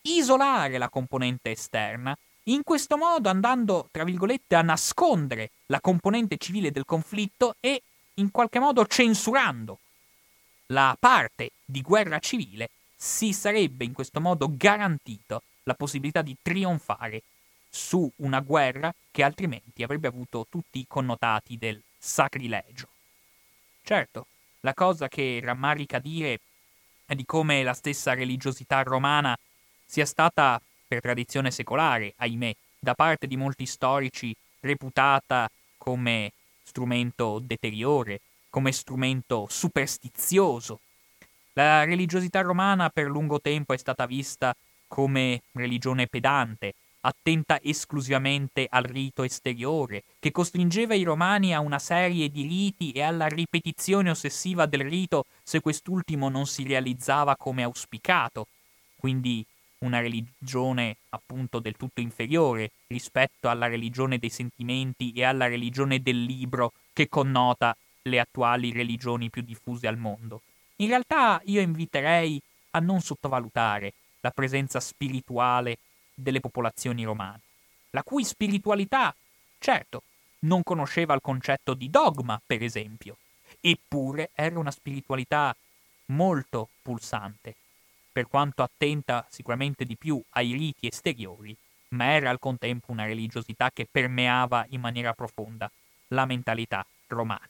isolare 0.02 0.78
la 0.78 0.88
componente 0.88 1.52
esterna, 1.52 2.16
in 2.44 2.64
questo 2.64 2.96
modo 2.96 3.28
andando, 3.28 3.88
tra 3.92 4.02
virgolette, 4.02 4.56
a 4.56 4.62
nascondere 4.62 5.50
la 5.66 5.80
componente 5.80 6.38
civile 6.38 6.72
del 6.72 6.84
conflitto 6.84 7.54
e 7.60 7.82
in 8.14 8.32
qualche 8.32 8.58
modo 8.58 8.84
censurando 8.84 9.78
la 10.66 10.96
parte 10.98 11.52
di 11.64 11.82
guerra 11.82 12.18
civile, 12.18 12.70
si 12.96 13.32
sarebbe 13.32 13.84
in 13.84 13.92
questo 13.92 14.20
modo 14.20 14.48
garantito 14.50 15.42
la 15.62 15.74
possibilità 15.74 16.20
di 16.22 16.36
trionfare 16.42 17.22
su 17.70 18.10
una 18.16 18.40
guerra 18.40 18.92
che 19.12 19.22
altrimenti 19.22 19.84
avrebbe 19.84 20.08
avuto 20.08 20.48
tutti 20.50 20.80
i 20.80 20.86
connotati 20.88 21.56
del 21.58 21.80
sacrilegio. 21.96 22.88
Certo, 23.84 24.26
la 24.64 24.74
cosa 24.74 25.08
che 25.08 25.40
rammarica 25.42 25.98
dire 25.98 26.40
è 27.04 27.14
di 27.14 27.24
come 27.26 27.62
la 27.62 27.74
stessa 27.74 28.14
religiosità 28.14 28.82
romana 28.82 29.38
sia 29.84 30.06
stata, 30.06 30.60
per 30.88 31.00
tradizione 31.00 31.50
secolare, 31.50 32.14
ahimè, 32.16 32.54
da 32.78 32.94
parte 32.94 33.26
di 33.26 33.36
molti 33.36 33.66
storici 33.66 34.34
reputata 34.60 35.50
come 35.76 36.32
strumento 36.62 37.40
deteriore, 37.40 38.20
come 38.48 38.72
strumento 38.72 39.46
superstizioso. 39.50 40.80
La 41.52 41.84
religiosità 41.84 42.40
romana 42.40 42.88
per 42.88 43.06
lungo 43.06 43.40
tempo 43.40 43.74
è 43.74 43.76
stata 43.76 44.06
vista 44.06 44.56
come 44.88 45.42
religione 45.52 46.06
pedante, 46.06 46.74
attenta 47.06 47.60
esclusivamente 47.62 48.66
al 48.68 48.84
rito 48.84 49.22
esteriore, 49.22 50.04
che 50.18 50.30
costringeva 50.30 50.94
i 50.94 51.02
romani 51.02 51.54
a 51.54 51.60
una 51.60 51.78
serie 51.78 52.28
di 52.30 52.42
riti 52.42 52.92
e 52.92 53.02
alla 53.02 53.26
ripetizione 53.26 54.10
ossessiva 54.10 54.66
del 54.66 54.82
rito 54.88 55.26
se 55.42 55.60
quest'ultimo 55.60 56.28
non 56.28 56.46
si 56.46 56.64
realizzava 56.64 57.36
come 57.36 57.62
auspicato, 57.62 58.46
quindi 58.96 59.44
una 59.78 60.00
religione 60.00 60.96
appunto 61.10 61.58
del 61.58 61.76
tutto 61.76 62.00
inferiore 62.00 62.70
rispetto 62.86 63.50
alla 63.50 63.66
religione 63.66 64.18
dei 64.18 64.30
sentimenti 64.30 65.12
e 65.12 65.24
alla 65.24 65.46
religione 65.46 66.00
del 66.00 66.22
libro 66.22 66.72
che 66.94 67.08
connota 67.08 67.76
le 68.02 68.18
attuali 68.18 68.72
religioni 68.72 69.28
più 69.28 69.42
diffuse 69.42 69.86
al 69.86 69.98
mondo. 69.98 70.40
In 70.76 70.88
realtà 70.88 71.40
io 71.44 71.60
inviterei 71.60 72.40
a 72.70 72.78
non 72.78 73.00
sottovalutare 73.00 73.92
la 74.20 74.30
presenza 74.30 74.80
spirituale 74.80 75.76
delle 76.14 76.40
popolazioni 76.40 77.04
romane, 77.04 77.40
la 77.90 78.02
cui 78.02 78.24
spiritualità, 78.24 79.14
certo, 79.58 80.02
non 80.40 80.62
conosceva 80.62 81.14
il 81.14 81.20
concetto 81.20 81.74
di 81.74 81.90
dogma, 81.90 82.40
per 82.44 82.62
esempio, 82.62 83.16
eppure 83.60 84.30
era 84.34 84.58
una 84.58 84.70
spiritualità 84.70 85.54
molto 86.06 86.68
pulsante, 86.82 87.54
per 88.12 88.28
quanto 88.28 88.62
attenta 88.62 89.26
sicuramente 89.30 89.84
di 89.84 89.96
più 89.96 90.22
ai 90.30 90.52
riti 90.52 90.86
esteriori, 90.86 91.56
ma 91.88 92.12
era 92.12 92.30
al 92.30 92.38
contempo 92.38 92.92
una 92.92 93.06
religiosità 93.06 93.70
che 93.70 93.86
permeava 93.90 94.66
in 94.70 94.80
maniera 94.80 95.12
profonda 95.14 95.70
la 96.08 96.26
mentalità 96.26 96.84
romana. 97.08 97.48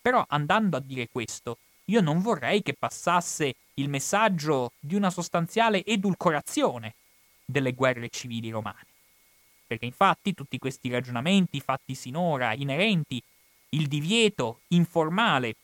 Però 0.00 0.24
andando 0.28 0.76
a 0.76 0.80
dire 0.80 1.08
questo, 1.08 1.58
io 1.86 2.00
non 2.00 2.20
vorrei 2.20 2.62
che 2.62 2.74
passasse 2.74 3.54
il 3.74 3.88
messaggio 3.88 4.72
di 4.78 4.94
una 4.94 5.10
sostanziale 5.10 5.84
edulcorazione 5.84 6.94
delle 7.44 7.72
guerre 7.72 8.08
civili 8.08 8.50
romane. 8.50 8.86
perché 9.66 9.86
infatti 9.86 10.34
tutti 10.34 10.58
questi 10.58 10.90
ragionamenti 10.90 11.58
fatti 11.60 11.94
sinora 11.94 12.52
inerenti 12.52 13.22
il 13.70 13.86
divieto 13.88 14.60
informale 14.68 15.56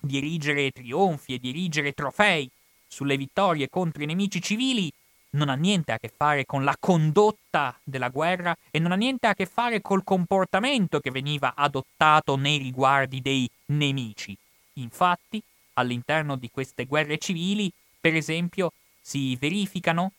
di 0.00 0.16
erigere 0.16 0.70
trionfi 0.72 1.34
e 1.34 1.38
di 1.38 1.50
erigere 1.50 1.92
trofei 1.92 2.50
sulle 2.88 3.16
vittorie 3.16 3.68
contro 3.68 4.02
i 4.02 4.06
nemici 4.06 4.42
civili 4.42 4.92
non 5.34 5.48
ha 5.48 5.54
niente 5.54 5.92
a 5.92 5.98
che 5.98 6.12
fare 6.14 6.44
con 6.44 6.64
la 6.64 6.76
condotta 6.78 7.78
della 7.82 8.08
guerra 8.08 8.56
e 8.70 8.78
non 8.78 8.92
ha 8.92 8.96
niente 8.96 9.26
a 9.26 9.34
che 9.34 9.46
fare 9.46 9.80
col 9.80 10.04
comportamento 10.04 11.00
che 11.00 11.10
veniva 11.10 11.54
adottato 11.56 12.36
nei 12.36 12.58
riguardi 12.58 13.20
dei 13.20 13.48
nemici. 13.66 14.36
Infatti, 14.74 15.42
all'interno 15.74 16.36
di 16.36 16.50
queste 16.50 16.86
guerre 16.86 17.18
civili, 17.18 17.70
per 18.00 18.14
esempio, 18.14 18.72
si 19.00 19.36
verificano 19.36 20.12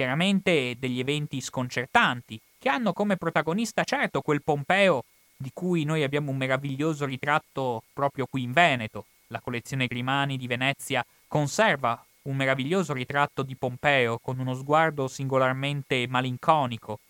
chiaramente 0.00 0.76
degli 0.78 0.98
eventi 0.98 1.42
sconcertanti, 1.42 2.40
che 2.58 2.70
hanno 2.70 2.94
come 2.94 3.18
protagonista 3.18 3.84
certo 3.84 4.22
quel 4.22 4.42
Pompeo 4.42 5.04
di 5.36 5.50
cui 5.52 5.84
noi 5.84 6.02
abbiamo 6.02 6.30
un 6.30 6.38
meraviglioso 6.38 7.04
ritratto 7.04 7.82
proprio 7.92 8.24
qui 8.24 8.42
in 8.44 8.52
Veneto. 8.52 9.04
La 9.26 9.40
collezione 9.40 9.86
Grimani 9.86 10.38
di 10.38 10.46
Venezia 10.46 11.04
conserva 11.28 12.02
un 12.22 12.34
meraviglioso 12.34 12.94
ritratto 12.94 13.42
di 13.42 13.54
Pompeo 13.56 14.18
con 14.22 14.38
uno 14.38 14.54
sguardo 14.54 15.06
singolarmente 15.06 16.06
malinconico, 16.08 17.00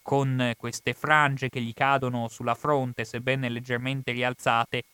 con 0.00 0.54
queste 0.56 0.94
frange 0.94 1.50
che 1.50 1.60
gli 1.60 1.74
cadono 1.74 2.28
sulla 2.28 2.54
fronte, 2.54 3.04
sebbene 3.04 3.50
leggermente 3.50 4.12
rialzate, 4.12 4.84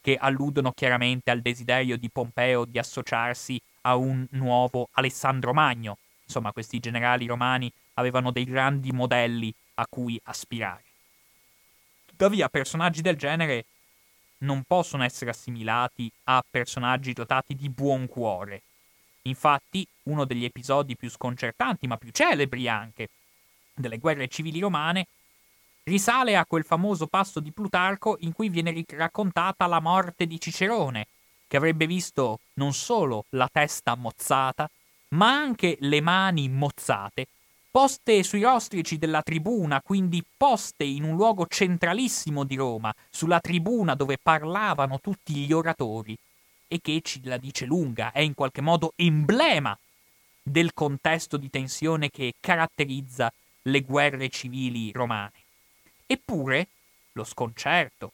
che 0.00 0.16
alludono 0.16 0.72
chiaramente 0.72 1.30
al 1.30 1.40
desiderio 1.40 1.96
di 1.96 2.10
Pompeo 2.10 2.64
di 2.64 2.80
associarsi 2.80 3.60
a 3.82 3.94
un 3.94 4.26
nuovo 4.30 4.88
Alessandro 4.94 5.52
Magno. 5.52 5.98
Insomma, 6.26 6.52
questi 6.52 6.78
generali 6.80 7.26
romani 7.26 7.72
avevano 7.94 8.30
dei 8.30 8.44
grandi 8.44 8.92
modelli 8.92 9.52
a 9.74 9.86
cui 9.88 10.20
aspirare. 10.24 10.84
Tuttavia, 12.04 12.48
personaggi 12.48 13.00
del 13.00 13.16
genere 13.16 13.64
non 14.38 14.64
possono 14.64 15.04
essere 15.04 15.30
assimilati 15.30 16.10
a 16.24 16.44
personaggi 16.48 17.12
dotati 17.12 17.54
di 17.54 17.68
buon 17.70 18.06
cuore. 18.06 18.62
Infatti, 19.22 19.86
uno 20.04 20.24
degli 20.24 20.44
episodi 20.44 20.96
più 20.96 21.10
sconcertanti, 21.10 21.86
ma 21.86 21.96
più 21.96 22.10
celebri 22.10 22.68
anche, 22.68 23.08
delle 23.74 23.98
guerre 23.98 24.28
civili 24.28 24.60
romane 24.60 25.06
risale 25.84 26.36
a 26.36 26.46
quel 26.46 26.64
famoso 26.64 27.06
passo 27.06 27.38
di 27.38 27.52
Plutarco 27.52 28.16
in 28.20 28.32
cui 28.32 28.48
viene 28.48 28.84
raccontata 28.88 29.66
la 29.66 29.80
morte 29.80 30.26
di 30.26 30.40
Cicerone, 30.40 31.06
che 31.46 31.56
avrebbe 31.56 31.86
visto 31.86 32.40
non 32.54 32.72
solo 32.72 33.26
la 33.30 33.48
testa 33.50 33.94
mozzata, 33.94 34.68
ma 35.08 35.30
anche 35.30 35.76
le 35.80 36.00
mani 36.00 36.48
mozzate, 36.48 37.26
poste 37.70 38.22
sui 38.22 38.42
ostrici 38.44 38.96
della 38.96 39.22
tribuna, 39.22 39.82
quindi 39.82 40.24
poste 40.36 40.84
in 40.84 41.04
un 41.04 41.14
luogo 41.14 41.46
centralissimo 41.46 42.44
di 42.44 42.56
Roma, 42.56 42.94
sulla 43.10 43.40
tribuna 43.40 43.94
dove 43.94 44.18
parlavano 44.20 45.00
tutti 45.00 45.34
gli 45.34 45.52
oratori, 45.52 46.16
e 46.68 46.80
che 46.80 47.00
ci 47.02 47.20
la 47.24 47.36
dice 47.36 47.64
lunga, 47.64 48.12
è 48.12 48.20
in 48.20 48.34
qualche 48.34 48.60
modo 48.60 48.92
emblema 48.96 49.76
del 50.42 50.72
contesto 50.72 51.36
di 51.36 51.50
tensione 51.50 52.10
che 52.10 52.34
caratterizza 52.40 53.32
le 53.62 53.80
guerre 53.82 54.28
civili 54.28 54.92
romane. 54.92 55.32
Eppure 56.06 56.68
lo 57.12 57.24
sconcerto, 57.24 58.12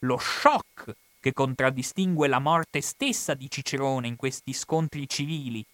lo 0.00 0.16
shock 0.16 0.94
che 1.20 1.32
contraddistingue 1.32 2.28
la 2.28 2.38
morte 2.38 2.80
stessa 2.80 3.34
di 3.34 3.50
Cicerone 3.50 4.08
in 4.08 4.16
questi 4.16 4.52
scontri 4.52 5.08
civili, 5.08 5.64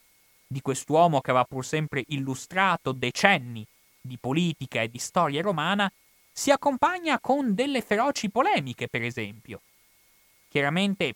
di 0.48 0.62
quest'uomo 0.62 1.20
che 1.20 1.30
aveva 1.30 1.44
pur 1.44 1.64
sempre 1.64 2.02
illustrato 2.08 2.92
decenni 2.92 3.64
di 4.00 4.16
politica 4.18 4.80
e 4.80 4.88
di 4.88 4.98
storia 4.98 5.42
romana, 5.42 5.92
si 6.32 6.50
accompagna 6.50 7.20
con 7.20 7.54
delle 7.54 7.82
feroci 7.82 8.30
polemiche, 8.30 8.88
per 8.88 9.02
esempio. 9.02 9.60
Chiaramente 10.48 11.14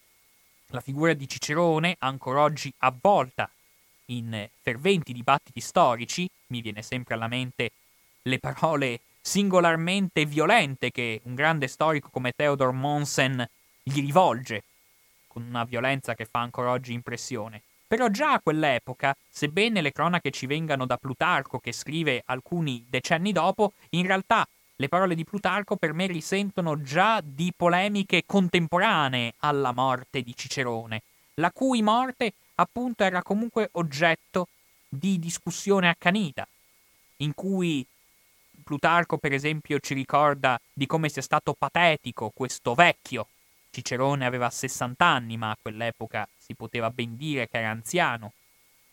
la 0.67 0.81
figura 0.81 1.15
di 1.15 1.27
Cicerone, 1.27 1.97
ancora 2.01 2.43
oggi 2.43 2.73
avvolta 2.79 3.49
in 4.07 4.49
ferventi 4.61 5.13
dibattiti 5.13 5.61
storici, 5.61 6.29
mi 6.49 6.61
viene 6.61 6.83
sempre 6.83 7.15
alla 7.15 7.29
mente 7.29 7.73
le 8.23 8.39
parole 8.39 9.01
singolarmente 9.21 10.27
violente 10.27 10.91
che 10.91 11.21
un 11.25 11.35
grande 11.35 11.69
storico 11.69 12.11
come 12.11 12.33
Theodor 12.33 12.73
Monsen 12.73 13.49
gli 13.83 14.01
rivolge, 14.01 14.65
con 15.29 15.45
una 15.45 15.65
violenza 15.65 16.15
che 16.15 16.27
fa 16.27 16.41
ancora 16.41 16.71
oggi 16.71 16.93
impressione. 16.93 17.63
Però 17.93 18.09
già 18.09 18.33
a 18.33 18.41
quell'epoca, 18.41 19.15
sebbene 19.29 19.83
le 19.83 19.93
cronache 19.93 20.31
ci 20.31 20.47
vengano 20.47 20.87
da 20.87 20.97
Plutarco 20.97 21.59
che 21.59 21.73
scrive 21.73 22.23
alcuni 22.25 22.87
decenni 22.89 23.33
dopo, 23.33 23.75
in 23.91 24.07
realtà 24.07 24.49
le 24.77 24.89
parole 24.89 25.15
di 25.15 25.25
Plutarco 25.25 25.77
per 25.77 25.93
me 25.93 26.07
risentono 26.07 26.81
già 26.81 27.21
di 27.23 27.53
polemiche 27.55 28.23
contemporanee 28.25 29.35
alla 29.41 29.73
morte 29.73 30.23
di 30.23 30.35
Cicerone, 30.35 31.03
la 31.35 31.51
cui 31.51 31.83
morte 31.83 32.33
appunto 32.55 33.05
era 33.05 33.23
comunque 33.23 33.69
oggetto 33.73 34.49
di 34.89 35.19
discussione 35.19 35.91
accanita, 35.91 36.49
in 37.17 37.35
cui 37.35 37.87
Plutarco, 38.65 39.19
per 39.19 39.35
esempio, 39.35 39.79
ci 39.81 39.93
ricorda 39.93 40.59
di 40.73 40.87
come 40.87 41.11
sia 41.11 41.21
stato 41.21 41.53
patetico 41.53 42.33
questo 42.35 42.73
vecchio. 42.73 43.27
Cicerone 43.73 44.27
aveva 44.27 44.51
60 44.51 45.05
anni, 45.05 45.39
ma 45.39 45.51
a 45.51 45.57
quell'epoca 45.61 46.29
si 46.37 46.55
poteva 46.55 46.91
ben 46.91 47.17
dire 47.17 47.49
che 47.49 47.59
era 47.59 47.71
anziano, 47.71 48.33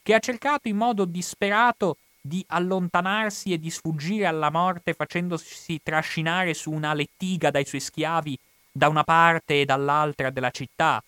che 0.01 0.13
ha 0.13 0.19
cercato 0.19 0.69
in 0.69 0.77
modo 0.77 1.03
disperato 1.03 1.97
di 2.21 2.43
allontanarsi 2.47 3.51
e 3.51 3.59
di 3.59 3.69
sfuggire 3.69 4.25
alla 4.25 4.49
morte 4.49 4.93
facendosi 4.93 5.81
trascinare 5.83 6.53
su 6.53 6.71
una 6.71 6.93
lettiga 6.93 7.51
dai 7.51 7.65
suoi 7.65 7.81
schiavi 7.81 8.39
da 8.71 8.87
una 8.87 9.03
parte 9.03 9.61
e 9.61 9.65
dall'altra 9.65 10.29
della 10.29 10.51
città, 10.51 11.03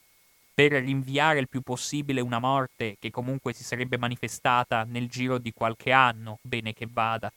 per 0.54 0.74
rinviare 0.74 1.40
il 1.40 1.48
più 1.48 1.62
possibile 1.62 2.20
una 2.20 2.40
morte 2.40 2.98
che 3.00 3.10
comunque 3.10 3.54
si 3.54 3.64
sarebbe 3.64 3.98
manifestata 3.98 4.84
nel 4.84 5.08
giro 5.08 5.38
di 5.38 5.54
qualche 5.54 5.94
anno, 5.94 6.40
bene 6.42 6.74
che 6.74 6.88
vada. 6.92 7.32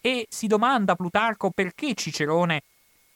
E 0.00 0.26
si 0.28 0.48
domanda 0.48 0.96
Plutarco 0.96 1.50
perché 1.50 1.94
Cicerone 1.94 2.62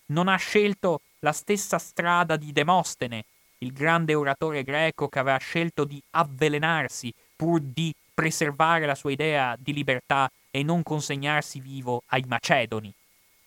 non 0.06 0.28
ha 0.28 0.36
scelto 0.36 1.00
la 1.24 1.32
stessa 1.32 1.78
strada 1.78 2.36
di 2.36 2.52
Demostene, 2.52 3.24
il 3.58 3.72
grande 3.72 4.14
oratore 4.14 4.62
greco 4.62 5.08
che 5.08 5.18
aveva 5.18 5.38
scelto 5.38 5.84
di 5.84 6.00
avvelenarsi 6.10 7.12
pur 7.34 7.60
di 7.60 7.94
preservare 8.12 8.84
la 8.84 8.94
sua 8.94 9.10
idea 9.10 9.56
di 9.58 9.72
libertà 9.72 10.30
e 10.50 10.62
non 10.62 10.82
consegnarsi 10.82 11.60
vivo 11.60 12.02
ai 12.08 12.24
Macedoni. 12.28 12.92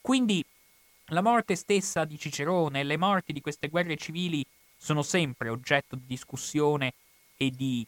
Quindi 0.02 0.44
la 1.10 1.22
morte 1.22 1.56
stessa 1.56 2.04
di 2.04 2.18
Cicerone 2.18 2.80
e 2.80 2.84
le 2.84 2.98
morti 2.98 3.32
di 3.32 3.42
queste 3.42 3.68
guerre 3.70 3.96
civili 3.96 4.44
sono 4.76 5.04
sempre 5.04 5.50
oggetto 5.50 5.96
di 5.96 6.06
discussione 6.08 6.94
e 7.38 7.52
di 7.52 7.86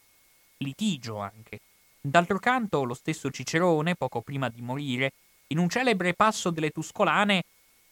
litigio 0.58 1.18
anche. 1.18 1.58
D'altro 2.00 2.38
canto, 2.38 2.84
lo 2.84 2.94
stesso 2.94 3.28
Cicerone, 3.28 3.96
poco 3.96 4.20
prima 4.20 4.48
di 4.48 4.62
morire, 4.62 5.12
in 5.48 5.58
un 5.58 5.68
celebre 5.68 6.14
passo 6.14 6.50
delle 6.50 6.70
Tuscolane, 6.70 7.42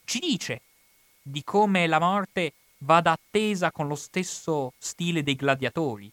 ci 0.05 0.19
dice 0.19 0.61
di 1.29 1.43
come 1.43 1.85
la 1.85 1.99
morte 1.99 2.53
vada 2.79 3.11
attesa 3.11 3.71
con 3.71 3.87
lo 3.87 3.95
stesso 3.95 4.73
stile 4.77 5.21
dei 5.21 5.35
gladiatori. 5.35 6.11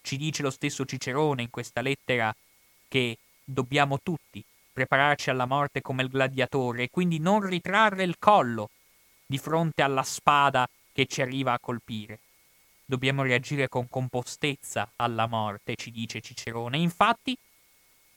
Ci 0.00 0.16
dice 0.16 0.42
lo 0.42 0.50
stesso 0.50 0.84
Cicerone 0.84 1.42
in 1.42 1.50
questa 1.50 1.82
lettera 1.82 2.34
che 2.88 3.18
dobbiamo 3.44 4.00
tutti 4.02 4.42
prepararci 4.72 5.30
alla 5.30 5.46
morte 5.46 5.82
come 5.82 6.02
il 6.02 6.08
gladiatore 6.08 6.84
e 6.84 6.90
quindi 6.90 7.18
non 7.18 7.40
ritrarre 7.40 8.02
il 8.02 8.16
collo 8.18 8.70
di 9.26 9.38
fronte 9.38 9.82
alla 9.82 10.02
spada 10.02 10.68
che 10.92 11.06
ci 11.06 11.20
arriva 11.20 11.52
a 11.52 11.58
colpire. 11.58 12.18
Dobbiamo 12.84 13.22
reagire 13.22 13.68
con 13.68 13.88
compostezza 13.88 14.92
alla 14.96 15.26
morte, 15.26 15.76
ci 15.76 15.90
dice 15.90 16.20
Cicerone. 16.20 16.78
Infatti, 16.78 17.36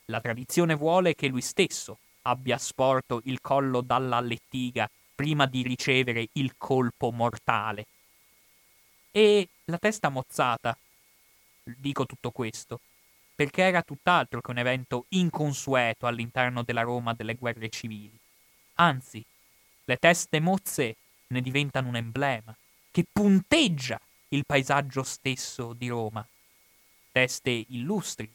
la 0.05 0.19
tradizione 0.21 0.75
vuole 0.75 1.13
che 1.13 1.27
lui 1.27 1.41
stesso 1.41 1.97
abbia 2.23 2.57
sporto 2.57 3.21
il 3.25 3.39
collo 3.41 3.81
dalla 3.81 4.19
lettiga 4.19 4.89
prima 5.17 5.47
di 5.47 5.63
ricevere 5.63 6.27
il 6.33 6.53
colpo 6.59 7.09
mortale. 7.09 7.87
E 9.09 9.49
la 9.65 9.79
testa 9.79 10.09
mozzata, 10.09 10.77
dico 11.63 12.05
tutto 12.05 12.29
questo, 12.29 12.81
perché 13.33 13.63
era 13.63 13.81
tutt'altro 13.81 14.41
che 14.41 14.51
un 14.51 14.59
evento 14.59 15.05
inconsueto 15.09 16.05
all'interno 16.05 16.61
della 16.61 16.83
Roma 16.83 17.15
delle 17.15 17.33
guerre 17.33 17.69
civili. 17.69 18.15
Anzi, 18.75 19.25
le 19.85 19.97
teste 19.97 20.39
mozze 20.39 20.95
ne 21.29 21.41
diventano 21.41 21.87
un 21.87 21.95
emblema 21.95 22.55
che 22.91 23.03
punteggia 23.11 23.99
il 24.29 24.45
paesaggio 24.45 25.01
stesso 25.01 25.73
di 25.73 25.87
Roma. 25.87 26.23
Teste 27.11 27.65
illustri, 27.69 28.31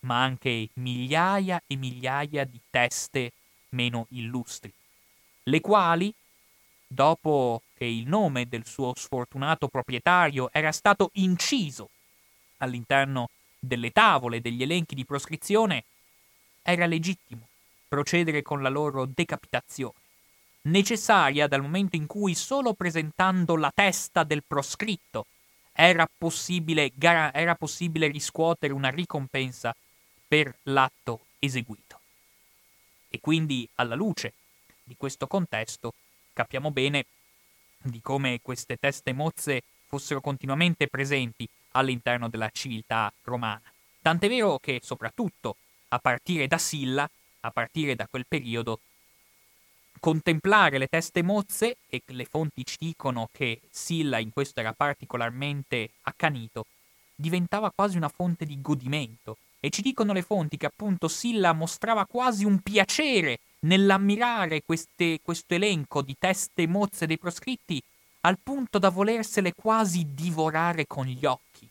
ma 0.00 0.22
anche 0.22 0.68
migliaia 0.74 1.60
e 1.66 1.74
migliaia 1.74 2.44
di 2.44 2.60
teste 2.70 3.32
meno 3.70 4.06
illustri, 4.10 4.72
le 5.48 5.60
quali, 5.60 6.12
dopo 6.86 7.62
che 7.74 7.84
il 7.84 8.06
nome 8.06 8.48
del 8.48 8.66
suo 8.66 8.92
sfortunato 8.94 9.68
proprietario 9.68 10.50
era 10.52 10.72
stato 10.72 11.10
inciso 11.14 11.90
all'interno 12.58 13.30
delle 13.58 13.90
tavole 13.90 14.40
degli 14.40 14.62
elenchi 14.62 14.94
di 14.94 15.04
proscrizione, 15.04 15.84
era 16.62 16.86
legittimo 16.86 17.46
procedere 17.88 18.42
con 18.42 18.62
la 18.62 18.68
loro 18.68 19.06
decapitazione, 19.06 19.94
necessaria 20.62 21.48
dal 21.48 21.62
momento 21.62 21.96
in 21.96 22.06
cui 22.06 22.34
solo 22.34 22.74
presentando 22.74 23.56
la 23.56 23.72
testa 23.74 24.24
del 24.24 24.42
proscritto 24.46 25.26
era 25.72 26.06
possibile, 26.18 26.92
era 26.98 27.54
possibile 27.54 28.08
riscuotere 28.08 28.72
una 28.72 28.90
ricompensa 28.90 29.74
per 30.26 30.54
l'atto 30.64 31.20
eseguito. 31.38 32.00
E 33.08 33.20
quindi, 33.20 33.66
alla 33.76 33.94
luce 33.94 34.34
di 34.88 34.96
questo 34.96 35.26
contesto, 35.28 35.92
capiamo 36.32 36.72
bene 36.72 37.04
di 37.80 38.00
come 38.00 38.40
queste 38.42 38.76
teste 38.76 39.12
mozze 39.12 39.62
fossero 39.86 40.20
continuamente 40.20 40.88
presenti 40.88 41.48
all'interno 41.72 42.28
della 42.28 42.50
civiltà 42.50 43.12
romana. 43.22 43.62
Tant'è 44.02 44.28
vero 44.28 44.58
che, 44.58 44.80
soprattutto 44.82 45.56
a 45.88 45.98
partire 45.98 46.46
da 46.46 46.58
Silla, 46.58 47.08
a 47.40 47.50
partire 47.50 47.94
da 47.94 48.06
quel 48.08 48.26
periodo, 48.26 48.80
contemplare 50.00 50.78
le 50.78 50.86
teste 50.88 51.22
mozze, 51.22 51.76
e 51.88 52.02
le 52.06 52.24
fonti 52.24 52.64
ci 52.64 52.76
dicono 52.78 53.28
che 53.32 53.60
Silla 53.70 54.18
in 54.18 54.32
questo 54.32 54.60
era 54.60 54.72
particolarmente 54.72 55.90
accanito, 56.02 56.66
diventava 57.14 57.70
quasi 57.70 57.96
una 57.96 58.08
fonte 58.08 58.44
di 58.44 58.60
godimento. 58.60 59.38
E 59.60 59.70
ci 59.70 59.82
dicono 59.82 60.12
le 60.12 60.22
fonti 60.22 60.56
che 60.56 60.66
appunto 60.66 61.08
Silla 61.08 61.52
mostrava 61.52 62.06
quasi 62.06 62.44
un 62.44 62.60
piacere 62.60 63.40
nell'ammirare 63.60 64.62
queste, 64.64 65.20
questo 65.22 65.54
elenco 65.54 66.02
di 66.02 66.16
teste 66.18 66.66
mozze 66.66 67.06
dei 67.06 67.18
proscritti, 67.18 67.82
al 68.22 68.38
punto 68.42 68.78
da 68.78 68.88
volersele 68.90 69.54
quasi 69.54 70.14
divorare 70.14 70.86
con 70.86 71.06
gli 71.06 71.24
occhi. 71.24 71.68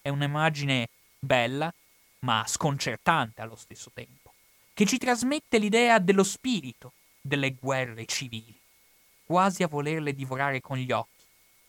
È 0.00 0.08
un'immagine 0.08 0.88
bella, 1.18 1.72
ma 2.20 2.44
sconcertante 2.46 3.40
allo 3.40 3.56
stesso 3.56 3.90
tempo, 3.92 4.32
che 4.74 4.86
ci 4.86 4.98
trasmette 4.98 5.58
l'idea 5.58 5.98
dello 5.98 6.24
spirito 6.24 6.92
delle 7.20 7.54
guerre 7.54 8.06
civili, 8.06 8.54
quasi 9.24 9.62
a 9.62 9.68
volerle 9.68 10.14
divorare 10.14 10.60
con 10.60 10.78
gli 10.78 10.90
occhi. 10.90 11.24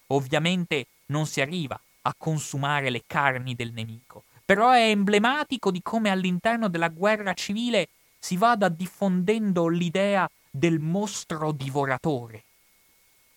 Ovviamente 0.07 0.88
non 1.07 1.27
si 1.27 1.41
arriva 1.41 1.79
a 2.03 2.15
consumare 2.17 2.89
le 2.89 3.03
carni 3.05 3.55
del 3.55 3.71
nemico, 3.71 4.23
però 4.43 4.71
è 4.71 4.89
emblematico 4.89 5.69
di 5.69 5.81
come 5.83 6.09
all'interno 6.09 6.67
della 6.69 6.88
guerra 6.88 7.33
civile 7.33 7.89
si 8.19 8.38
vada 8.38 8.69
diffondendo 8.69 9.67
l'idea 9.67 10.29
del 10.51 10.79
mostro 10.79 11.51
divoratore 11.51 12.43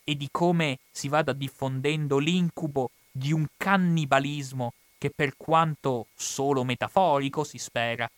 e 0.05 0.17
di 0.17 0.29
come 0.31 0.79
si 0.91 1.09
vada 1.09 1.33
diffondendo 1.33 2.19
l'incubo 2.19 2.91
di 3.11 3.33
un 3.33 3.47
cannibalismo 3.57 4.73
che 4.99 5.11
per 5.11 5.37
quanto 5.37 6.07
solo 6.15 6.65
metaforico 6.65 7.45
si 7.45 7.59
spera, 7.59 8.09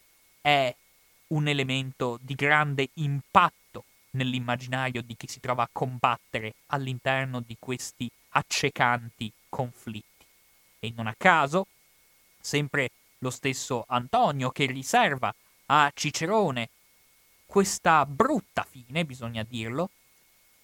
è 0.40 0.74
un 1.28 1.48
elemento 1.48 2.18
di 2.20 2.34
grande 2.34 2.88
impatto 2.94 3.84
nell'immaginario 4.10 5.02
di 5.02 5.16
chi 5.16 5.26
si 5.26 5.40
trova 5.40 5.64
a 5.64 5.68
combattere 5.70 6.54
all'interno 6.66 7.40
di 7.40 7.56
questi 7.58 8.10
accecanti 8.30 9.32
conflitti. 9.48 10.24
E 10.80 10.92
non 10.94 11.06
a 11.06 11.14
caso, 11.16 11.66
sempre 12.38 12.90
lo 13.18 13.30
stesso 13.30 13.84
Antonio 13.88 14.50
che 14.50 14.66
riserva 14.66 15.34
a 15.66 15.90
Cicerone. 15.94 16.68
Questa 17.46 18.04
brutta 18.06 18.66
fine, 18.68 19.04
bisogna 19.04 19.42
dirlo, 19.42 19.90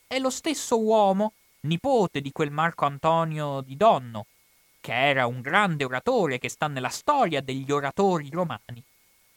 è 0.07 0.19
lo 0.19 0.31
stesso 0.31 0.81
uomo, 0.81 1.35
nipote 1.61 2.21
di 2.21 2.33
quel 2.33 2.51
Marco 2.51 2.85
Antonio 2.85 3.61
di 3.61 3.77
Donno, 3.77 4.27
che 4.81 4.93
era 4.93 5.27
un 5.27 5.41
grande 5.41 5.85
oratore 5.85 6.39
che 6.39 6.49
sta 6.49 6.67
nella 6.67 6.89
storia 6.89 7.41
degli 7.41 7.71
oratori 7.71 8.29
romani, 8.31 8.83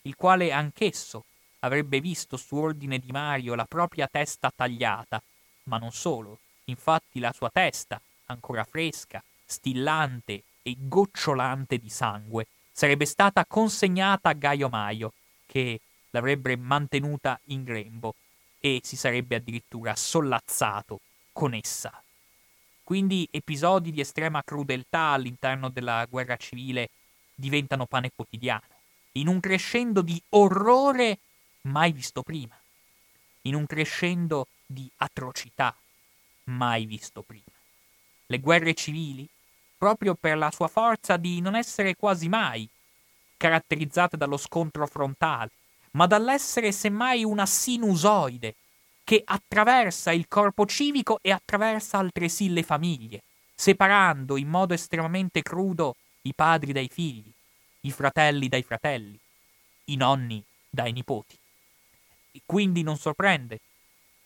il 0.03 0.15
quale 0.15 0.51
anch'esso 0.51 1.25
avrebbe 1.59 1.99
visto 1.99 2.37
su 2.37 2.55
ordine 2.55 2.97
di 2.97 3.11
Mario 3.11 3.55
la 3.55 3.65
propria 3.65 4.07
testa 4.07 4.51
tagliata, 4.53 5.21
ma 5.63 5.77
non 5.77 5.91
solo, 5.91 6.39
infatti 6.65 7.19
la 7.19 7.31
sua 7.33 7.49
testa, 7.49 8.01
ancora 8.25 8.63
fresca, 8.63 9.23
stillante 9.45 10.43
e 10.63 10.75
gocciolante 10.77 11.77
di 11.77 11.89
sangue, 11.89 12.47
sarebbe 12.71 13.05
stata 13.05 13.45
consegnata 13.45 14.29
a 14.29 14.33
Gaio 14.33 14.69
Maio, 14.69 15.13
che 15.53 15.81
l'avrebbe 16.09 16.57
mantenuta 16.57 17.39
in 17.45 17.63
grembo 17.63 18.15
e 18.59 18.81
si 18.83 18.95
sarebbe 18.95 19.35
addirittura 19.35 19.95
sollazzato 19.95 20.99
con 21.31 21.53
essa. 21.53 21.93
Quindi 22.83 23.27
episodi 23.29 23.91
di 23.91 23.99
estrema 23.99 24.41
crudeltà 24.43 25.11
all'interno 25.11 25.69
della 25.69 26.07
guerra 26.09 26.37
civile 26.37 26.89
diventano 27.35 27.85
pane 27.85 28.09
quotidiano, 28.15 28.63
in 29.11 29.27
un 29.27 29.39
crescendo 29.39 30.01
di 30.01 30.19
orrore 30.29 31.19
mai 31.61 31.91
visto 31.91 32.23
prima, 32.23 32.59
in 33.41 33.53
un 33.53 33.67
crescendo 33.67 34.47
di 34.65 34.89
atrocità 34.97 35.75
mai 36.45 36.87
visto 36.87 37.21
prima. 37.21 37.43
Le 38.25 38.39
guerre 38.39 38.73
civili, 38.73 39.29
proprio 39.77 40.15
per 40.15 40.35
la 40.35 40.49
sua 40.49 40.67
forza 40.67 41.15
di 41.17 41.41
non 41.41 41.55
essere 41.55 41.95
quasi 41.95 42.27
mai 42.27 42.67
caratterizzate 43.43 44.15
dallo 44.15 44.37
scontro 44.37 44.87
frontale, 44.87 45.51
ma 45.91 46.07
dall'essere 46.07 46.71
semmai 46.71 47.25
una 47.25 47.45
sinusoide 47.45 48.55
che 49.03 49.21
attraversa 49.25 50.13
il 50.13 50.29
corpo 50.29 50.65
civico 50.65 51.19
e 51.21 51.31
attraversa 51.31 51.97
altresì 51.97 52.53
le 52.53 52.63
famiglie, 52.63 53.23
separando 53.53 54.37
in 54.37 54.47
modo 54.47 54.73
estremamente 54.73 55.41
crudo 55.41 55.97
i 56.21 56.33
padri 56.33 56.71
dai 56.71 56.87
figli, 56.87 57.29
i 57.81 57.91
fratelli 57.91 58.47
dai 58.47 58.63
fratelli, 58.63 59.19
i 59.85 59.97
nonni 59.97 60.41
dai 60.69 60.93
nipoti. 60.93 61.37
E 62.31 62.41
quindi 62.45 62.81
non 62.81 62.95
sorprende 62.95 63.59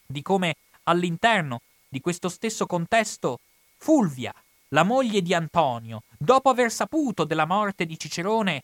di 0.06 0.22
come 0.22 0.58
all'interno 0.84 1.62
di 1.90 2.02
questo 2.02 2.30
stesso 2.30 2.68
contesto 2.68 3.40
Fulvia, 3.78 4.32
la 4.70 4.84
moglie 4.84 5.24
di 5.24 5.34
Antonio, 5.34 6.04
dopo 6.20 6.50
aver 6.50 6.72
saputo 6.72 7.24
della 7.24 7.46
morte 7.46 7.88
di 7.88 7.98
Cicerone, 7.98 8.64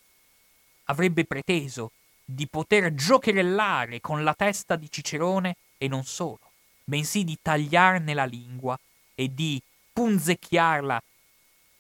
avrebbe 0.86 1.26
preteso 1.26 1.92
di 2.26 2.48
poter 2.48 2.94
giocherellare 2.94 4.00
con 4.00 4.24
la 4.24 4.34
testa 4.34 4.76
di 4.76 4.90
Cicerone 4.90 5.56
e 5.78 5.88
non 5.88 6.04
solo, 6.04 6.40
bensì 6.84 7.24
di 7.24 7.38
tagliarne 7.42 8.14
la 8.14 8.26
lingua 8.26 8.78
e 9.16 9.34
di 9.34 9.62
punzecchiarla 9.92 11.02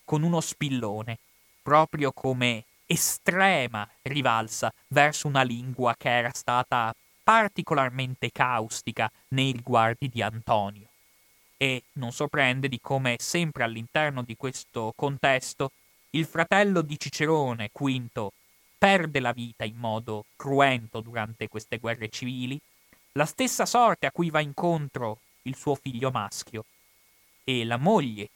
con 0.06 0.24
uno 0.24 0.42
spillone, 0.42 1.18
proprio 1.62 2.12
come 2.12 2.66
estrema 2.86 3.88
rivalsa 4.04 4.72
verso 4.90 5.28
una 5.28 5.44
lingua 5.44 5.96
che 5.98 6.10
era 6.10 6.32
stata 6.34 6.94
particolarmente 7.24 8.30
caustica 8.32 9.10
nei 9.30 9.52
riguardi 9.54 10.10
di 10.10 10.22
Antonio. 10.22 10.88
E 11.58 11.84
non 11.94 12.12
sorprende 12.12 12.68
di 12.68 12.80
come, 12.82 13.16
sempre 13.20 13.64
all'interno 13.64 14.22
di 14.22 14.36
questo 14.36 14.92
contesto, 14.96 15.72
il 16.12 16.26
fratello 16.26 16.82
di 16.82 17.00
Cicerone, 17.00 17.70
Quinto, 17.72 18.34
perde 18.84 19.22
la 19.22 19.32
vita 19.32 19.64
in 19.64 19.78
modo 19.78 20.26
cruento 20.36 21.00
durante 21.00 21.48
queste 21.48 21.78
guerre 21.78 22.10
civili, 22.10 22.60
la 23.14 23.24
stessa 23.24 23.66
sorte 23.66 24.08
a 24.08 24.12
cui 24.12 24.30
va 24.30 24.42
incontro 24.42 25.20
il 25.44 25.56
suo 25.56 25.74
figlio 25.76 26.12
maschio 26.12 26.66
e 27.46 27.64
la 27.64 27.78
moglie 27.78 28.30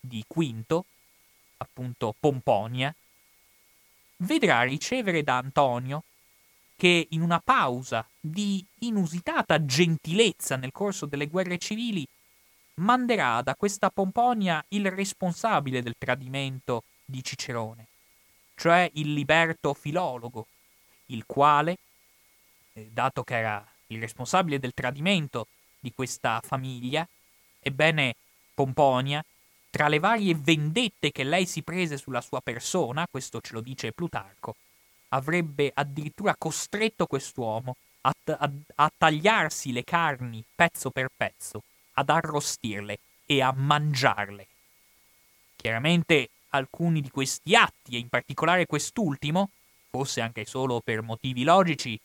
di 0.00 0.24
Quinto, 0.26 0.86
appunto 1.58 2.16
Pomponia, 2.18 2.92
vedrà 4.16 4.62
ricevere 4.62 5.22
da 5.22 5.36
Antonio 5.36 6.02
che 6.74 7.06
in 7.10 7.20
una 7.20 7.38
pausa 7.38 8.04
di 8.18 8.66
inusitata 8.80 9.64
gentilezza 9.64 10.56
nel 10.56 10.72
corso 10.72 11.06
delle 11.06 11.28
guerre 11.28 11.58
civili 11.58 12.04
manderà 12.78 13.40
da 13.40 13.54
questa 13.54 13.90
Pomponia 13.90 14.64
il 14.70 14.90
responsabile 14.90 15.80
del 15.80 15.94
tradimento 15.96 16.82
di 17.04 17.22
Cicerone, 17.22 17.86
cioè 18.56 18.90
il 18.94 19.12
liberto 19.12 19.74
filologo, 19.74 20.46
il 21.06 21.24
quale, 21.26 21.76
eh, 22.72 22.88
dato 22.90 23.22
che 23.22 23.36
era 23.36 23.64
il 23.88 24.00
responsabile 24.00 24.58
del 24.58 24.74
tradimento 24.74 25.46
di 25.78 25.92
questa 25.94 26.40
famiglia, 26.44 27.06
ebbene 27.60 28.14
Pomponia, 28.54 29.24
tra 29.70 29.88
le 29.88 29.98
varie 29.98 30.34
vendette 30.34 31.12
che 31.12 31.22
lei 31.22 31.44
si 31.46 31.62
prese 31.62 31.98
sulla 31.98 32.22
sua 32.22 32.40
persona, 32.40 33.06
questo 33.10 33.40
ce 33.40 33.52
lo 33.52 33.60
dice 33.60 33.92
Plutarco, 33.92 34.56
avrebbe 35.10 35.70
addirittura 35.74 36.34
costretto 36.36 37.06
quest'uomo 37.06 37.76
a, 38.00 38.12
a, 38.38 38.50
a 38.76 38.92
tagliarsi 38.96 39.72
le 39.72 39.84
carni 39.84 40.42
pezzo 40.54 40.90
per 40.90 41.08
pezzo, 41.14 41.62
ad 41.94 42.08
arrostirle 42.08 42.98
e 43.26 43.42
a 43.42 43.52
mangiarle. 43.54 44.46
Chiaramente 45.56 46.30
alcuni 46.56 47.00
di 47.00 47.10
questi 47.10 47.54
atti, 47.54 47.96
e 47.96 47.98
in 47.98 48.08
particolare 48.08 48.66
quest'ultimo, 48.66 49.50
forse 49.90 50.20
anche 50.20 50.44
solo 50.44 50.80
per 50.80 51.02
motivi 51.02 51.44
logici, 51.44 51.98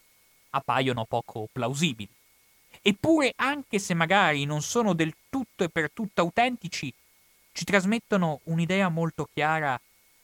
appaiono 0.52 1.06
poco 1.06 1.47
plausibili. 1.52 2.10
Eppure, 2.82 3.34
anche 3.36 3.80
se 3.80 3.93
magari 3.93 4.45
non 4.45 4.62
sono 4.62 4.93
del 4.93 5.14
tutto 5.30 5.64
e 5.64 5.70
per 5.70 5.91
tutto 5.91 6.22
autentici, 6.22 6.93
ci 7.52 7.66
trasmettono 7.66 8.39
un'idea 8.45 8.89
molto 8.89 9.28
chiara 9.34 9.80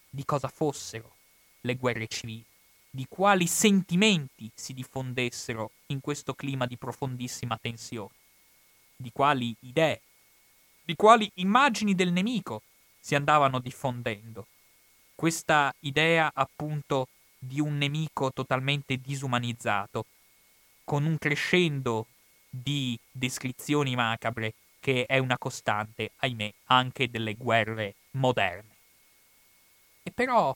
di 0.10 0.24
cosa 0.24 0.48
fossero 0.48 1.16
le 1.62 1.76
guerre 1.76 2.08
civili, 2.08 2.44
di 2.90 3.06
quali 3.10 3.48
sentimenti 3.48 4.50
si 4.54 4.74
diffondessero 4.74 5.72
in 5.88 6.00
questo 6.00 6.34
clima 6.34 6.66
di 6.66 6.78
profondissima 6.78 7.58
tensione, 7.62 8.14
di 8.96 9.12
quali 9.12 9.54
idee, 9.60 10.02
di 10.84 10.96
quali 10.96 11.30
immagini 11.36 11.94
del 11.96 12.14
nemico 12.14 12.62
si 13.08 13.16
andavano 13.16 13.60
diffondendo. 13.60 14.48
Questa 15.16 15.74
idea 15.80 16.30
appunto 16.34 17.08
di 17.40 17.62
un 17.62 17.78
nemico 17.78 18.34
totalmente 18.34 18.98
disumanizzato, 18.98 20.08
con 20.84 21.06
un 21.06 21.18
crescendo 21.18 22.08
di 22.50 23.00
descrizioni 23.10 23.96
macabre 23.96 24.56
che 24.82 25.06
è 25.06 25.20
una 25.20 25.38
costante, 25.38 26.12
ahimè, 26.18 26.52
anche 26.66 27.10
delle 27.10 27.36
guerre 27.36 27.96
moderne. 28.12 28.76
E 30.04 30.12
però 30.12 30.54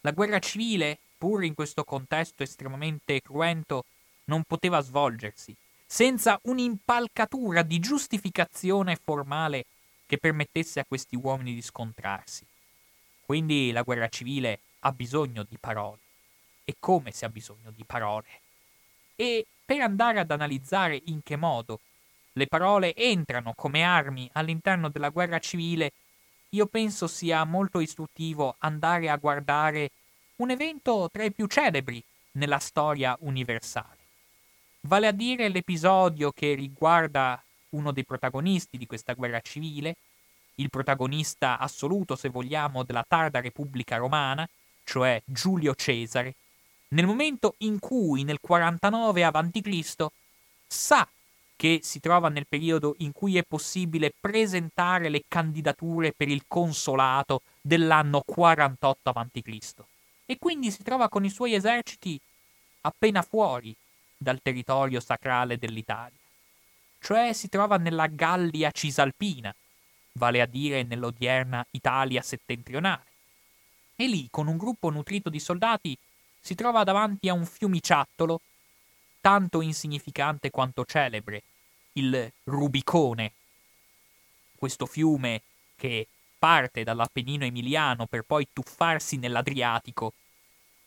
la 0.00 0.12
guerra 0.12 0.38
civile, 0.38 0.96
pur 1.18 1.44
in 1.44 1.52
questo 1.52 1.84
contesto 1.84 2.42
estremamente 2.42 3.20
cruento, 3.20 3.84
non 4.24 4.42
poteva 4.44 4.80
svolgersi 4.80 5.54
senza 5.84 6.38
un'impalcatura 6.44 7.60
di 7.60 7.78
giustificazione 7.78 8.96
formale 8.96 9.66
che 10.08 10.16
permettesse 10.16 10.80
a 10.80 10.86
questi 10.88 11.16
uomini 11.16 11.52
di 11.52 11.60
scontrarsi. 11.60 12.46
Quindi 13.26 13.72
la 13.72 13.82
guerra 13.82 14.08
civile 14.08 14.60
ha 14.80 14.92
bisogno 14.92 15.42
di 15.42 15.58
parole. 15.60 15.98
E 16.64 16.76
come 16.80 17.12
se 17.12 17.26
ha 17.26 17.28
bisogno 17.28 17.70
di 17.76 17.84
parole? 17.84 18.26
E 19.14 19.46
per 19.66 19.82
andare 19.82 20.18
ad 20.18 20.30
analizzare 20.30 20.98
in 21.06 21.22
che 21.22 21.36
modo 21.36 21.80
le 22.32 22.46
parole 22.46 22.94
entrano 22.94 23.52
come 23.54 23.82
armi 23.82 24.30
all'interno 24.32 24.88
della 24.88 25.10
guerra 25.10 25.38
civile, 25.40 25.92
io 26.50 26.64
penso 26.66 27.06
sia 27.06 27.44
molto 27.44 27.78
istruttivo 27.78 28.54
andare 28.60 29.10
a 29.10 29.16
guardare 29.16 29.90
un 30.36 30.50
evento 30.50 31.10
tra 31.12 31.22
i 31.24 31.32
più 31.32 31.46
celebri 31.46 32.02
nella 32.32 32.58
storia 32.58 33.14
universale. 33.20 33.96
Vale 34.82 35.06
a 35.06 35.12
dire 35.12 35.48
l'episodio 35.48 36.32
che 36.32 36.54
riguarda 36.54 37.42
uno 37.70 37.92
dei 37.92 38.04
protagonisti 38.04 38.78
di 38.78 38.86
questa 38.86 39.14
guerra 39.14 39.40
civile, 39.40 39.96
il 40.56 40.70
protagonista 40.70 41.58
assoluto, 41.58 42.16
se 42.16 42.28
vogliamo, 42.28 42.82
della 42.82 43.04
tarda 43.06 43.40
Repubblica 43.40 43.96
Romana, 43.96 44.48
cioè 44.84 45.22
Giulio 45.24 45.74
Cesare, 45.74 46.34
nel 46.88 47.06
momento 47.06 47.54
in 47.58 47.78
cui 47.78 48.24
nel 48.24 48.40
49 48.40 49.24
a.C. 49.24 50.06
sa 50.66 51.08
che 51.54 51.80
si 51.82 51.98
trova 51.98 52.28
nel 52.28 52.46
periodo 52.46 52.94
in 52.98 53.12
cui 53.12 53.36
è 53.36 53.42
possibile 53.42 54.12
presentare 54.18 55.08
le 55.08 55.24
candidature 55.26 56.12
per 56.12 56.28
il 56.28 56.44
consolato 56.46 57.42
dell'anno 57.60 58.22
48 58.24 59.10
a.C. 59.10 59.74
E 60.24 60.38
quindi 60.38 60.70
si 60.70 60.82
trova 60.82 61.08
con 61.08 61.24
i 61.24 61.30
suoi 61.30 61.54
eserciti 61.54 62.18
appena 62.82 63.22
fuori 63.22 63.74
dal 64.16 64.40
territorio 64.40 65.00
sacrale 65.00 65.58
dell'Italia. 65.58 66.17
Cioè 67.00 67.32
si 67.32 67.48
trova 67.48 67.76
nella 67.76 68.06
Gallia 68.06 68.70
Cisalpina, 68.70 69.54
vale 70.12 70.40
a 70.40 70.46
dire 70.46 70.82
nell'odierna 70.82 71.66
Italia 71.70 72.22
settentrionale. 72.22 73.04
E 73.96 74.06
lì, 74.06 74.28
con 74.30 74.46
un 74.46 74.56
gruppo 74.56 74.90
nutrito 74.90 75.30
di 75.30 75.40
soldati, 75.40 75.96
si 76.40 76.54
trova 76.54 76.84
davanti 76.84 77.28
a 77.28 77.34
un 77.34 77.46
fiumiciattolo 77.46 78.40
tanto 79.20 79.60
insignificante 79.60 80.50
quanto 80.50 80.84
celebre, 80.84 81.42
il 81.94 82.32
Rubicone. 82.44 83.32
Questo 84.56 84.86
fiume 84.86 85.42
che 85.76 86.06
parte 86.38 86.84
dall'Appennino 86.84 87.44
emiliano 87.44 88.06
per 88.06 88.22
poi 88.22 88.46
tuffarsi 88.52 89.16
nell'Adriatico, 89.16 90.12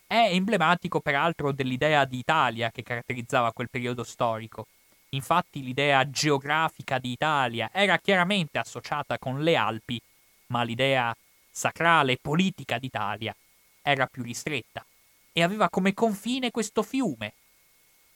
è 0.06 0.28
emblematico 0.30 1.00
peraltro 1.00 1.52
dell'idea 1.52 2.04
di 2.04 2.18
Italia 2.18 2.70
che 2.70 2.82
caratterizzava 2.82 3.52
quel 3.52 3.70
periodo 3.70 4.04
storico. 4.04 4.66
Infatti 5.14 5.62
l'idea 5.62 6.08
geografica 6.08 6.98
di 6.98 7.12
Italia 7.12 7.68
era 7.72 7.98
chiaramente 7.98 8.58
associata 8.58 9.18
con 9.18 9.42
le 9.42 9.56
Alpi, 9.56 10.00
ma 10.46 10.62
l'idea 10.62 11.14
sacrale 11.50 12.12
e 12.12 12.18
politica 12.20 12.78
d'Italia 12.78 13.34
era 13.82 14.06
più 14.06 14.22
ristretta 14.22 14.84
e 15.32 15.42
aveva 15.42 15.68
come 15.68 15.92
confine 15.92 16.50
questo 16.50 16.82
fiume. 16.82 17.34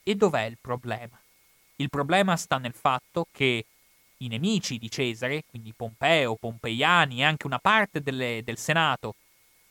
E 0.03 0.14
dov'è 0.14 0.44
il 0.44 0.57
problema? 0.59 1.20
Il 1.76 1.90
problema 1.90 2.34
sta 2.36 2.57
nel 2.57 2.72
fatto 2.72 3.26
che 3.30 3.66
i 4.18 4.28
nemici 4.28 4.78
di 4.78 4.90
Cesare, 4.90 5.44
quindi 5.47 5.74
Pompeo, 5.76 6.36
Pompeiani 6.36 7.20
e 7.20 7.24
anche 7.24 7.47
una 7.47 7.59
parte 7.59 8.01
delle, 8.01 8.40
del 8.42 8.57
Senato, 8.57 9.16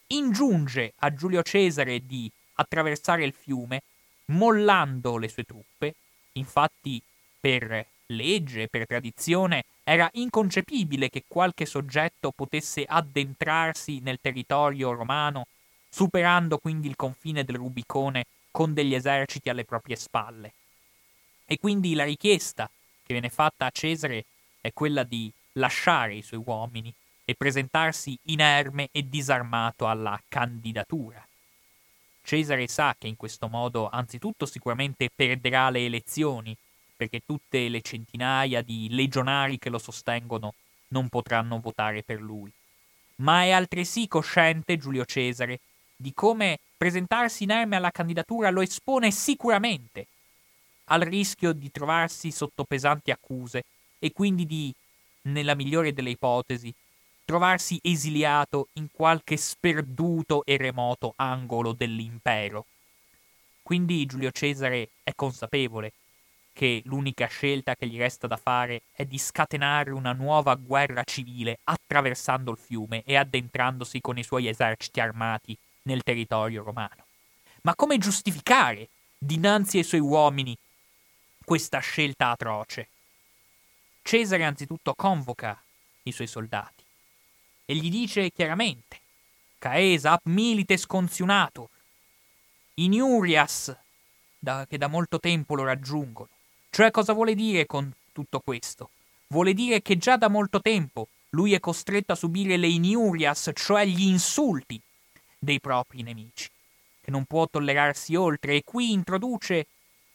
ingiunge 0.08 0.94
a 0.98 1.12
Giulio 1.12 1.42
Cesare 1.42 2.06
di 2.06 2.30
attraversare 2.56 3.26
il 3.26 3.34
fiume, 3.34 3.82
mollando 4.26 5.18
le 5.18 5.28
sue 5.28 5.44
truppe. 5.44 5.96
Infatti, 6.34 7.02
per 7.46 7.86
legge, 8.08 8.68
per 8.68 8.88
tradizione, 8.88 9.66
era 9.84 10.10
inconcepibile 10.14 11.12
che 11.12 11.26
qualche 11.28 11.68
soggetto 11.68 12.32
potesse 12.32 12.86
addentrarsi 12.88 14.00
nel 14.00 14.18
territorio 14.20 14.92
romano 14.94 15.46
superando 15.88 16.58
quindi 16.58 16.88
il 16.88 16.96
confine 16.96 17.44
del 17.44 17.58
Rubicone 17.58 18.26
con 18.50 18.74
degli 18.74 18.96
eserciti 18.96 19.50
alle 19.50 19.64
proprie 19.64 19.96
spalle. 19.96 20.54
E 21.46 21.60
quindi 21.60 21.94
la 21.94 22.06
richiesta 22.06 22.66
che 22.66 23.14
viene 23.14 23.30
fatta 23.30 23.68
a 23.68 23.72
Cesare 23.72 24.26
è 24.60 24.74
quella 24.74 25.04
di 25.04 25.32
lasciare 25.54 26.16
i 26.16 26.24
suoi 26.24 26.42
uomini 26.44 26.92
e 27.26 27.36
presentarsi 27.36 28.18
inerme 28.24 28.90
e 28.92 29.08
disarmato 29.08 29.88
alla 29.88 30.20
candidatura. 30.28 31.24
Cesare 32.24 32.68
sa 32.68 32.96
che 32.98 33.06
in 33.06 33.16
questo 33.16 33.48
modo 33.50 33.88
anzitutto 33.88 34.48
sicuramente 34.48 35.12
perderà 35.14 35.70
le 35.70 35.86
elezioni, 35.86 36.58
perché 36.96 37.22
tutte 37.26 37.68
le 37.70 37.82
centinaia 37.82 38.62
di 38.62 38.88
legionari 38.92 39.58
che 39.58 39.70
lo 39.70 39.78
sostengono 39.78 40.54
non 40.90 41.10
potranno 41.10 41.60
votare 41.60 42.04
per 42.04 42.22
lui. 42.22 42.52
Ma 43.18 43.44
è 43.44 43.52
altresì 43.52 44.08
cosciente 44.08 44.78
Giulio 44.78 45.06
Cesare 45.06 45.60
di 45.96 46.14
come 46.14 46.60
presentarsi 46.78 47.44
inerme 47.44 47.78
alla 47.78 47.92
candidatura 47.92 48.50
lo 48.50 48.62
espone 48.62 49.12
sicuramente 49.12 50.08
al 50.86 51.02
rischio 51.02 51.54
di 51.54 51.72
trovarsi 51.72 52.32
sotto 52.32 52.64
pesanti 52.64 53.12
accuse 53.12 53.64
e 53.98 54.12
quindi 54.12 54.46
di, 54.46 54.74
nella 55.24 55.56
migliore 55.56 55.94
delle 55.94 56.12
ipotesi, 56.12 56.74
trovarsi 57.24 57.80
esiliato 57.82 58.68
in 58.74 58.90
qualche 58.92 59.38
sperduto 59.38 60.46
e 60.46 60.58
remoto 60.58 61.14
angolo 61.16 61.74
dell'impero. 61.74 62.66
Quindi 63.64 64.06
Giulio 64.06 64.30
Cesare 64.30 64.90
è 65.02 65.16
consapevole 65.16 65.92
che 66.56 66.82
l'unica 66.86 67.28
scelta 67.28 67.76
che 67.76 67.86
gli 67.86 67.98
resta 67.98 68.28
da 68.28 68.38
fare 68.38 68.84
è 68.94 69.04
di 69.04 69.18
scatenare 69.18 69.92
una 69.92 70.14
nuova 70.14 70.56
guerra 70.56 71.04
civile 71.04 71.60
attraversando 71.66 72.52
il 72.52 72.58
fiume 72.58 73.04
e 73.04 73.18
addentrandosi 73.18 74.00
con 74.00 74.18
i 74.18 74.24
suoi 74.24 74.48
eserciti 74.48 75.02
armati 75.02 75.58
nel 75.82 76.02
territorio 76.02 76.64
romano. 76.64 77.04
Ma 77.64 77.76
come 77.76 77.98
giustificare 77.98 78.88
dinanzi 79.18 79.80
ai 79.80 79.84
suoi 79.84 80.00
uomini 80.00 80.58
questa 81.44 81.80
scelta 81.80 82.30
atroce? 82.30 82.88
Cesare 84.02 84.46
anzitutto 84.46 84.94
convoca 84.96 85.62
i 86.04 86.14
suoi 86.14 86.28
soldati 86.28 86.84
e 87.66 87.76
gli 87.76 87.90
dice 87.90 88.32
chiaramente 88.32 89.02
Caesa 89.60 90.14
ap 90.14 90.22
milites 90.24 90.86
consunatur 90.86 91.68
Inurias 92.76 93.76
da, 94.40 94.66
che 94.70 94.78
da 94.78 94.88
molto 94.88 95.20
tempo 95.20 95.56
lo 95.56 95.64
raggiungono. 95.64 96.30
Cioè 96.76 96.92
cosa 96.92 97.14
vuole 97.14 97.36
dire 97.36 97.66
con 97.66 97.90
tutto 98.12 98.42
questo? 98.42 98.90
Vuole 99.28 99.54
dire 99.54 99.82
che 99.82 99.98
già 99.98 100.18
da 100.18 100.28
molto 100.28 100.60
tempo 100.60 101.08
lui 101.30 101.54
è 101.54 101.62
costretto 101.62 102.12
a 102.12 102.18
subire 102.18 102.58
le 102.58 102.68
inurias, 102.68 103.50
cioè 103.54 103.86
gli 103.86 104.08
insulti 104.08 104.78
dei 105.40 105.62
propri 105.62 106.02
nemici, 106.02 106.50
che 107.00 107.12
non 107.12 107.24
può 107.24 107.48
tollerarsi 107.48 108.18
oltre 108.18 108.56
e 108.56 108.64
qui 108.66 108.92
introduce 108.92 109.68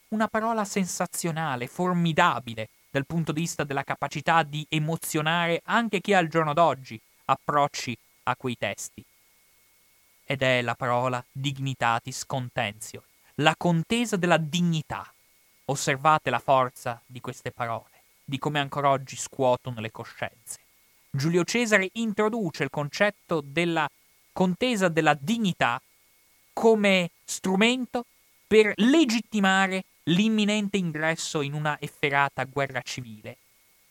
una 0.09 0.29
parola 0.29 0.67
sensazionale, 0.67 1.67
formidabile 1.67 2.69
dal 2.91 3.07
punto 3.07 3.33
di 3.33 3.41
vista 3.41 3.65
della 3.65 3.83
capacità 3.83 4.43
di 4.43 4.67
emozionare 4.69 5.63
anche 5.65 6.03
chi 6.03 6.13
al 6.13 6.29
giorno 6.29 6.53
d'oggi 6.53 7.01
approcci 7.25 7.97
a 8.25 8.37
quei 8.37 8.59
testi. 8.59 9.03
Ed 10.27 10.43
è 10.43 10.61
la 10.61 10.75
parola 10.75 11.25
dignitatis 11.33 12.27
contentio, 12.27 13.05
la 13.37 13.55
contesa 13.57 14.17
della 14.17 14.37
dignità. 14.37 15.11
Osservate 15.71 16.31
la 16.31 16.41
forza 16.41 17.01
di 17.07 17.21
queste 17.21 17.53
parole, 17.53 18.03
di 18.25 18.41
come 18.41 18.59
ancora 18.59 18.89
oggi 18.91 19.15
scuotono 19.15 19.79
le 19.81 19.93
coscienze. 19.93 20.59
Giulio 21.09 21.45
Cesare 21.45 21.91
introduce 21.93 22.65
il 22.65 22.71
concetto 22.71 23.41
della 23.41 23.89
contesa 24.33 24.89
della 24.89 25.15
dignità 25.15 25.81
come 26.53 27.11
strumento 27.25 28.05
per 28.49 28.73
legittimare 28.79 29.85
l'imminente 30.05 30.77
ingresso 30.77 31.41
in 31.41 31.53
una 31.53 31.79
efferata 31.79 32.43
guerra 32.45 32.83
civile. 32.83 33.37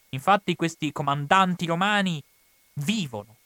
Infatti 0.10 0.56
questi 0.56 0.92
comandanti 0.92 1.66
romani 1.66 2.22
vivono 2.74 3.38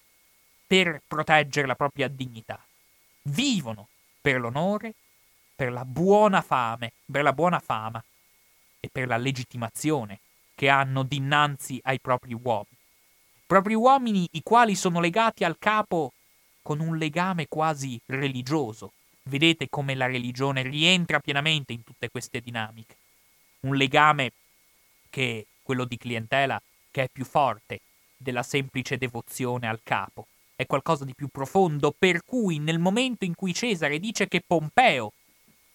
per 0.65 1.03
proteggere 1.07 1.67
la 1.67 1.75
propria 1.75 2.07
dignità, 2.07 2.59
vivono 3.21 3.89
per 4.19 4.39
l'onore 4.39 4.95
per 5.55 5.71
la 5.71 5.85
buona 5.85 6.41
fame, 6.41 6.93
per 7.05 7.21
la 7.21 7.31
buona 7.31 7.59
fama 7.59 8.03
e 8.85 8.89
per 8.91 9.07
la 9.07 9.15
legittimazione 9.15 10.19
che 10.53 10.67
hanno 10.67 11.03
dinanzi 11.03 11.79
ai 11.83 12.01
propri 12.01 12.33
uomini. 12.33 12.75
Propri 13.45 13.75
uomini 13.75 14.27
i 14.33 14.43
quali 14.43 14.75
sono 14.75 14.99
legati 14.99 15.45
al 15.45 15.55
capo 15.57 16.11
con 16.61 16.81
un 16.81 16.97
legame 16.97 17.47
quasi 17.47 17.97
religioso. 18.07 18.91
Vedete 19.23 19.69
come 19.69 19.95
la 19.95 20.07
religione 20.07 20.63
rientra 20.63 21.21
pienamente 21.21 21.71
in 21.71 21.85
tutte 21.85 22.09
queste 22.09 22.41
dinamiche. 22.41 22.97
Un 23.61 23.77
legame 23.77 24.33
che 25.09 25.47
quello 25.61 25.85
di 25.85 25.95
clientela 25.95 26.61
che 26.91 27.03
è 27.03 27.09
più 27.09 27.23
forte 27.23 27.79
della 28.17 28.43
semplice 28.43 28.97
devozione 28.97 29.69
al 29.69 29.79
capo. 29.81 30.27
È 30.57 30.65
qualcosa 30.65 31.05
di 31.05 31.15
più 31.15 31.29
profondo, 31.29 31.95
per 31.97 32.25
cui 32.25 32.59
nel 32.59 32.79
momento 32.79 33.23
in 33.23 33.33
cui 33.33 33.53
Cesare 33.53 33.97
dice 33.97 34.27
che 34.27 34.43
Pompeo 34.45 35.13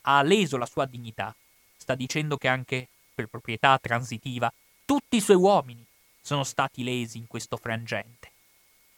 ha 0.03 0.23
leso 0.23 0.59
la 0.59 0.67
sua 0.67 0.85
dignità, 0.85 1.35
sta 1.77 1.95
dicendo 1.95 2.37
che 2.37 2.49
anche 2.49 2.89
per 3.19 3.27
proprietà 3.27 3.77
transitiva 3.79 4.53
tutti 4.85 5.17
i 5.17 5.21
suoi 5.21 5.37
uomini 5.37 5.85
sono 6.23 6.45
stati 6.45 6.85
lesi 6.85 7.19
in 7.19 7.27
questo 7.27 7.57
frangente. 7.57 8.31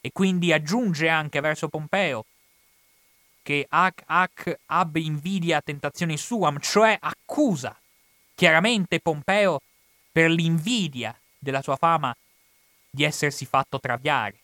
E 0.03 0.13
quindi 0.13 0.53
aggiunge 0.53 1.09
anche 1.09 1.41
verso 1.41 1.69
Pompeo 1.69 2.27
che 3.43 3.65
ac 3.67 4.03
ac 4.05 4.59
ab 4.67 4.97
invidia 4.97 5.63
tentazione 5.63 6.19
suam, 6.19 6.59
cioè 6.61 6.99
accusa 7.01 7.75
chiaramente 8.35 9.01
Pompeo 9.01 9.63
per 10.13 10.29
l'invidia 10.29 11.19
della 11.39 11.63
sua 11.63 11.77
fama 11.77 12.15
di 12.91 13.03
essersi 13.03 13.47
fatto 13.47 13.81
traviare. 13.81 14.37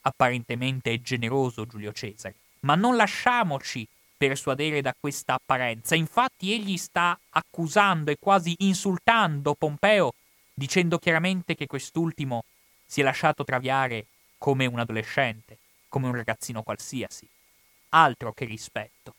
Apparentemente 0.00 0.92
è 0.92 1.00
generoso 1.02 1.66
Giulio 1.66 1.92
Cesare, 1.92 2.36
ma 2.60 2.74
non 2.74 2.96
lasciamoci 2.96 3.86
persuadere 4.28 4.80
da 4.80 4.94
questa 4.98 5.34
apparenza. 5.34 5.94
Infatti 5.94 6.52
egli 6.52 6.76
sta 6.76 7.18
accusando 7.30 8.10
e 8.10 8.16
quasi 8.18 8.54
insultando 8.58 9.54
Pompeo, 9.54 10.14
dicendo 10.52 10.98
chiaramente 10.98 11.54
che 11.54 11.66
quest'ultimo 11.66 12.44
si 12.86 13.00
è 13.00 13.04
lasciato 13.04 13.44
traviare 13.44 14.06
come 14.38 14.66
un 14.66 14.78
adolescente, 14.78 15.58
come 15.88 16.06
un 16.06 16.14
ragazzino 16.14 16.62
qualsiasi. 16.62 17.28
Altro 17.90 18.32
che 18.32 18.44
rispetto. 18.44 19.14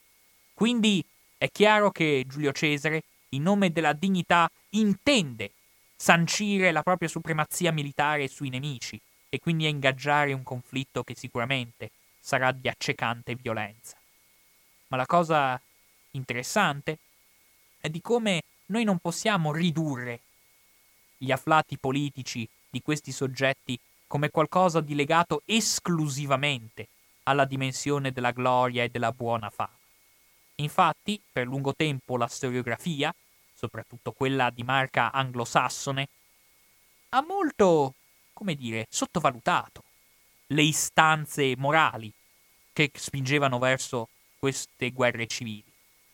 Quindi 0.54 1.04
è 1.38 1.50
chiaro 1.52 1.92
che 1.92 2.24
Giulio 2.28 2.52
Cesare, 2.52 3.04
in 3.30 3.44
nome 3.44 3.72
della 3.72 3.94
dignità, 3.94 4.50
intende 4.72 5.52
sancire 5.96 6.72
la 6.72 6.84
propria 6.84 7.10
supremazia 7.10 7.72
militare 7.72 8.28
sui 8.28 8.50
nemici 8.50 9.00
e 9.30 9.40
quindi 9.40 9.66
a 9.66 9.70
ingaggiare 9.70 10.34
un 10.34 10.44
conflitto 10.44 11.04
che 11.04 11.16
sicuramente 11.16 11.92
sarà 12.20 12.52
di 12.52 12.68
accecante 12.68 13.36
violenza. 13.36 13.96
Ma 14.88 14.98
la 14.98 15.06
cosa 15.06 15.60
interessante 16.12 17.00
è 17.80 17.90
di 17.90 18.02
come 18.02 18.44
noi 18.68 18.84
non 18.84 19.00
possiamo 19.00 19.52
ridurre 19.52 20.20
gli 21.18 21.32
afflati 21.32 21.78
politici 21.78 22.48
di 22.70 22.82
questi 22.82 23.12
soggetti 23.12 23.80
come 24.08 24.30
qualcosa 24.30 24.82
di 24.82 24.96
legato 24.96 25.42
esclusivamente 25.46 26.88
alla 27.24 27.46
dimensione 27.46 28.12
della 28.12 28.32
gloria 28.32 28.84
e 28.84 28.90
della 28.90 29.12
buona 29.12 29.50
fama. 29.50 29.78
Infatti, 30.56 31.20
per 31.32 31.48
lungo 31.48 31.74
tempo 31.76 32.18
la 32.18 32.28
storiografia 32.28 33.14
soprattutto 33.56 34.12
quella 34.12 34.50
di 34.50 34.64
marca 34.64 35.12
anglosassone, 35.12 36.08
ha 37.10 37.22
molto, 37.22 37.96
come 38.34 38.56
dire, 38.56 38.86
sottovalutato 38.90 39.84
le 40.48 40.62
istanze 40.62 41.56
morali 41.58 42.12
che 42.74 42.92
spingevano 42.94 43.58
verso 43.58 44.10
queste 44.46 44.92
guerre 44.92 45.26
civili, 45.26 45.66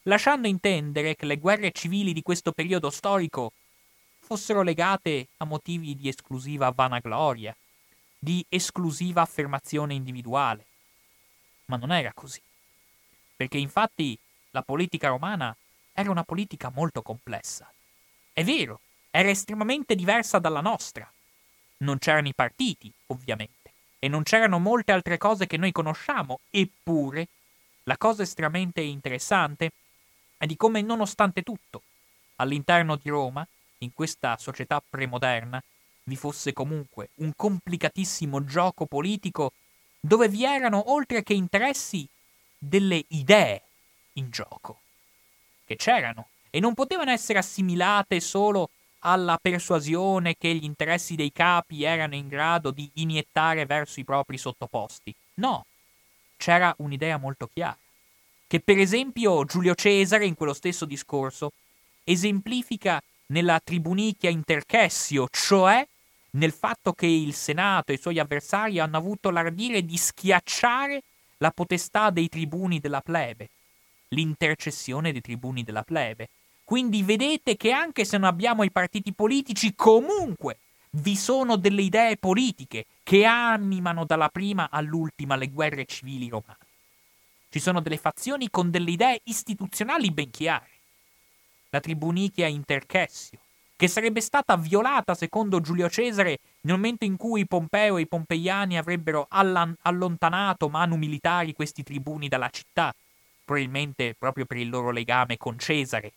lasciando 0.03 0.47
intendere 0.47 1.17
che 1.17 1.25
le 1.25 1.38
guerre 1.38 1.73
civili 1.73 2.13
di 2.13 2.21
questo 2.21 2.53
periodo 2.53 2.89
storico 2.89 3.51
fossero 4.19 4.61
legate 4.61 5.27
a 5.36 5.43
motivi 5.43 5.97
di 5.97 6.07
esclusiva 6.07 6.71
vanagloria, 6.71 7.53
di 8.17 8.45
esclusiva 8.47 9.21
affermazione 9.21 9.95
individuale. 9.95 10.65
Ma 11.65 11.75
non 11.75 11.91
era 11.91 12.13
così, 12.13 12.41
perché 13.36 13.57
infatti 13.57 14.17
la 14.51 14.61
politica 14.61 15.09
romana 15.09 15.53
era 15.91 16.09
una 16.09 16.23
politica 16.23 16.71
molto 16.73 17.01
complessa. 17.01 17.69
È 18.32 18.45
vero, 18.45 18.79
era 19.09 19.29
estremamente 19.29 19.93
diversa 19.93 20.39
dalla 20.39 20.61
nostra. 20.61 21.11
Non 21.79 21.97
c'erano 21.97 22.29
i 22.29 22.34
partiti, 22.34 22.89
ovviamente, 23.07 23.73
e 23.99 24.07
non 24.07 24.23
c'erano 24.23 24.57
molte 24.57 24.93
altre 24.93 25.17
cose 25.17 25.47
che 25.47 25.57
noi 25.57 25.73
conosciamo, 25.73 26.39
eppure 26.49 27.27
la 27.91 27.97
cosa 27.97 28.23
estremamente 28.23 28.79
interessante 28.79 29.73
è 30.37 30.45
di 30.45 30.55
come, 30.55 30.81
nonostante 30.81 31.41
tutto, 31.41 31.81
all'interno 32.37 32.95
di 32.95 33.09
Roma, 33.09 33.45
in 33.79 33.93
questa 33.93 34.37
società 34.37 34.81
premoderna, 34.81 35.61
vi 36.03 36.15
fosse 36.15 36.53
comunque 36.53 37.09
un 37.15 37.33
complicatissimo 37.35 38.45
gioco 38.45 38.85
politico 38.85 39.51
dove 39.99 40.29
vi 40.29 40.45
erano, 40.45 40.93
oltre 40.93 41.21
che 41.21 41.33
interessi, 41.33 42.07
delle 42.57 43.03
idee 43.09 43.61
in 44.13 44.29
gioco 44.29 44.79
che 45.65 45.75
c'erano 45.75 46.29
e 46.49 46.61
non 46.61 46.73
potevano 46.73 47.11
essere 47.11 47.39
assimilate 47.39 48.21
solo 48.21 48.69
alla 48.99 49.37
persuasione 49.41 50.37
che 50.37 50.53
gli 50.55 50.63
interessi 50.63 51.15
dei 51.15 51.33
capi 51.33 51.83
erano 51.83 52.15
in 52.15 52.29
grado 52.29 52.71
di 52.71 52.89
iniettare 52.95 53.65
verso 53.65 53.99
i 53.99 54.05
propri 54.05 54.37
sottoposti. 54.37 55.13
No, 55.35 55.65
c'era 56.41 56.73
un'idea 56.79 57.17
molto 57.17 57.47
chiara, 57.53 57.77
che 58.47 58.59
per 58.59 58.79
esempio 58.79 59.45
Giulio 59.45 59.75
Cesare 59.75 60.25
in 60.25 60.33
quello 60.33 60.53
stesso 60.53 60.85
discorso 60.85 61.51
esemplifica 62.03 62.99
nella 63.27 63.61
tribunichia 63.63 64.31
interchessio, 64.31 65.27
cioè 65.29 65.87
nel 66.31 66.51
fatto 66.51 66.93
che 66.93 67.05
il 67.05 67.35
Senato 67.35 67.91
e 67.91 67.95
i 67.95 67.99
suoi 67.99 68.17
avversari 68.17 68.79
hanno 68.79 68.97
avuto 68.97 69.29
l'ardire 69.29 69.85
di 69.85 69.95
schiacciare 69.97 71.03
la 71.37 71.51
potestà 71.51 72.09
dei 72.09 72.27
tribuni 72.27 72.79
della 72.79 73.01
plebe, 73.01 73.49
l'intercessione 74.09 75.11
dei 75.11 75.21
tribuni 75.21 75.63
della 75.63 75.83
plebe. 75.83 76.29
Quindi 76.63 77.03
vedete 77.03 77.55
che 77.55 77.71
anche 77.71 78.03
se 78.03 78.17
non 78.17 78.27
abbiamo 78.27 78.63
i 78.63 78.71
partiti 78.71 79.13
politici, 79.13 79.75
comunque 79.75 80.57
vi 80.91 81.15
sono 81.15 81.55
delle 81.55 81.81
idee 81.81 82.17
politiche 82.17 82.85
che 83.03 83.25
animano 83.25 84.05
dalla 84.05 84.29
prima 84.29 84.69
all'ultima 84.69 85.35
le 85.35 85.49
guerre 85.49 85.85
civili 85.85 86.29
romane. 86.29 86.57
Ci 87.49 87.59
sono 87.59 87.81
delle 87.81 87.97
fazioni 87.97 88.49
con 88.49 88.69
delle 88.69 88.91
idee 88.91 89.21
istituzionali 89.25 90.11
ben 90.11 90.29
chiare. 90.29 90.69
La 91.69 91.79
tribunichia 91.79 92.47
interchessio, 92.47 93.39
che 93.75 93.87
sarebbe 93.87 94.21
stata 94.21 94.55
violata 94.57 95.15
secondo 95.15 95.61
Giulio 95.61 95.89
Cesare 95.89 96.39
nel 96.61 96.75
momento 96.75 97.05
in 97.05 97.17
cui 97.17 97.47
Pompeo 97.47 97.97
e 97.97 98.01
i 98.01 98.07
pompeiani 98.07 98.77
avrebbero 98.77 99.27
allontanato 99.29 100.69
manu 100.69 100.95
militari 100.95 101.53
questi 101.53 101.83
tribuni 101.83 102.27
dalla 102.27 102.49
città 102.49 102.93
probabilmente 103.51 104.15
proprio 104.17 104.45
per 104.45 104.57
il 104.57 104.69
loro 104.69 104.91
legame 104.91 105.35
con 105.37 105.59
Cesare. 105.59 106.13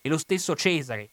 E 0.00 0.08
lo 0.08 0.18
stesso 0.18 0.54
Cesare, 0.54 1.08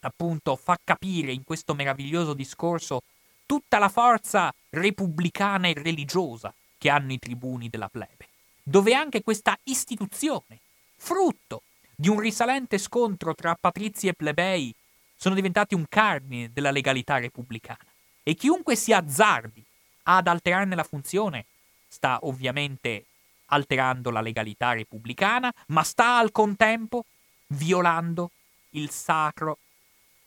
appunto, 0.00 0.56
fa 0.56 0.78
capire 0.82 1.32
in 1.32 1.44
questo 1.44 1.74
meraviglioso 1.74 2.34
discorso 2.34 3.02
tutta 3.46 3.78
la 3.78 3.88
forza 3.88 4.52
repubblicana 4.70 5.68
e 5.68 5.74
religiosa 5.74 6.52
che 6.76 6.90
hanno 6.90 7.12
i 7.12 7.18
tribuni 7.18 7.68
della 7.68 7.88
plebe, 7.88 8.28
dove 8.62 8.94
anche 8.94 9.22
questa 9.22 9.58
istituzione, 9.64 10.60
frutto 10.96 11.62
di 11.94 12.08
un 12.08 12.20
risalente 12.20 12.78
scontro 12.78 13.34
tra 13.34 13.56
patrizi 13.58 14.06
e 14.06 14.12
plebei, 14.12 14.74
sono 15.16 15.34
diventati 15.34 15.74
un 15.74 15.86
cardine 15.88 16.50
della 16.52 16.70
legalità 16.70 17.18
repubblicana. 17.18 17.84
E 18.22 18.34
chiunque 18.34 18.76
si 18.76 18.92
azzardi 18.92 19.64
ad 20.04 20.26
alterarne 20.28 20.76
la 20.76 20.84
funzione 20.84 21.46
sta 21.88 22.18
ovviamente 22.22 23.04
alterando 23.46 24.10
la 24.10 24.20
legalità 24.20 24.74
repubblicana, 24.74 25.52
ma 25.68 25.82
sta 25.82 26.18
al 26.18 26.30
contempo 26.30 27.04
violando 27.48 28.30
il 28.70 28.90
sacro, 28.90 29.58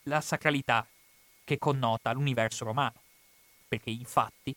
la 0.03 0.21
sacralità 0.21 0.85
che 1.43 1.57
connota 1.57 2.11
l'universo 2.11 2.65
romano. 2.65 3.01
Perché 3.67 3.89
infatti, 3.89 4.55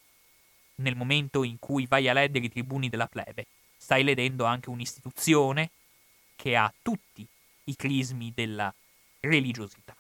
nel 0.77 0.97
momento 0.97 1.43
in 1.45 1.59
cui 1.59 1.87
vai 1.87 2.09
a 2.09 2.13
leggere 2.13 2.47
i 2.47 2.51
tribuni 2.51 2.89
della 2.89 3.07
plebe, 3.07 3.47
stai 3.77 4.03
ledendo 4.03 4.45
anche 4.45 4.71
un'istituzione 4.71 5.71
che 6.37 6.57
ha 6.57 6.73
tutti 6.83 7.27
i 7.65 7.77
crismi 7.77 8.33
della 8.35 8.73
religiosità. 9.21 9.95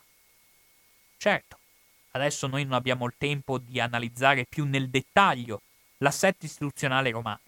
Certo, 1.16 1.58
adesso 2.12 2.46
noi 2.46 2.64
non 2.64 2.72
abbiamo 2.74 3.06
il 3.06 3.14
tempo 3.16 3.58
di 3.58 3.80
analizzare 3.80 4.44
più 4.44 4.64
nel 4.64 4.88
dettaglio 4.88 5.62
l'assetto 5.98 6.44
istituzionale 6.44 7.10
romano, 7.10 7.40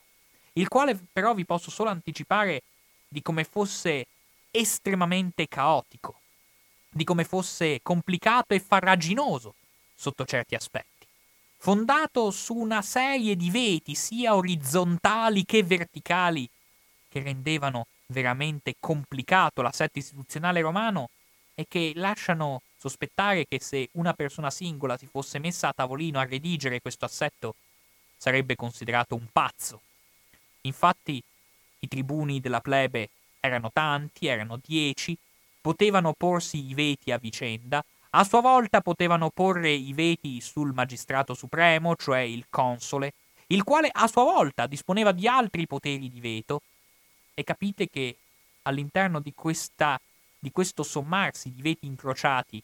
il 0.55 0.69
quale 0.69 0.99
però 1.13 1.35
vi 1.35 1.45
posso 1.45 1.71
solo 1.71 1.91
anticipare 1.91 2.63
di 3.09 3.21
come 3.23 3.45
fosse 3.45 4.07
estremamente 4.51 5.49
caotico, 5.49 6.21
di 6.97 7.05
come 7.05 7.25
fosse 7.25 7.81
complicato 7.83 8.55
e 8.55 8.61
farraginoso 8.61 9.55
sotto 9.95 10.25
certi 10.25 10.55
aspetti, 10.55 11.07
fondato 11.59 12.31
su 12.31 12.55
una 12.55 12.81
serie 12.81 13.37
di 13.37 13.51
veti 13.51 13.95
sia 13.95 14.35
orizzontali 14.35 15.45
che 15.45 15.63
verticali 15.63 16.49
che 17.09 17.21
rendevano 17.21 17.87
veramente 18.07 18.77
complicato 18.81 19.61
l'assetto 19.61 19.99
istituzionale 19.99 20.63
romano 20.63 21.11
e 21.55 21.67
che 21.69 21.93
lasciano 21.97 22.63
sospettare 22.79 23.47
che 23.47 23.61
se 23.61 23.89
una 23.93 24.15
persona 24.15 24.51
singola 24.51 24.97
si 24.97 25.07
fosse 25.07 25.39
messa 25.39 25.69
a 25.69 25.73
tavolino 25.75 26.19
a 26.19 26.25
redigere 26.25 26.81
questo 26.81 27.05
assetto 27.05 27.57
sarebbe 28.17 28.57
considerato 28.57 29.15
un 29.15 29.27
pazzo. 29.31 29.83
Infatti 30.63 31.23
i 31.81 31.89
tribuni 31.89 32.41
della 32.41 32.61
plebe 32.61 33.11
erano 33.41 33.71
tanti, 33.73 34.27
erano 34.27 34.59
dieci, 34.65 35.17
potevano 35.67 36.13
porsi 36.13 36.65
i 36.65 36.75
veti 36.75 37.11
a 37.11 37.19
vicenda, 37.19 37.85
a 38.11 38.23
sua 38.23 38.41
volta 38.41 38.81
potevano 38.81 39.31
porre 39.31 39.73
i 39.73 39.93
veti 39.95 40.41
sul 40.41 40.73
magistrato 40.73 41.35
supremo, 41.35 41.97
cioè 41.97 42.21
il 42.21 42.47
console, 42.49 43.15
il 43.49 43.65
quale 43.65 43.91
a 43.91 44.07
sua 44.07 44.23
volta 44.23 44.69
disponeva 44.69 45.11
di 45.11 45.27
altri 45.27 45.67
poteri 45.67 46.09
di 46.09 46.21
veto, 46.21 46.63
e 47.35 47.43
capite 47.43 47.91
che 47.91 48.17
all'interno 48.63 49.19
di, 49.19 49.35
questa, 49.35 50.01
di 50.39 50.53
questo 50.53 50.85
sommarsi 50.85 51.53
di 51.53 51.63
veti 51.63 51.87
incrociati 51.87 52.63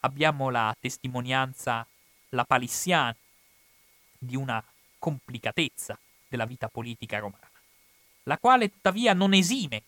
abbiamo 0.00 0.48
la 0.48 0.76
testimonianza 0.78 1.84
lapalissiana 2.28 3.16
di 4.16 4.36
una 4.36 4.62
complicatezza 5.00 5.98
della 6.28 6.44
vita 6.44 6.68
politica 6.68 7.18
romana, 7.18 7.50
la 8.22 8.38
quale 8.38 8.70
tuttavia 8.70 9.12
non 9.12 9.32
esime 9.32 9.82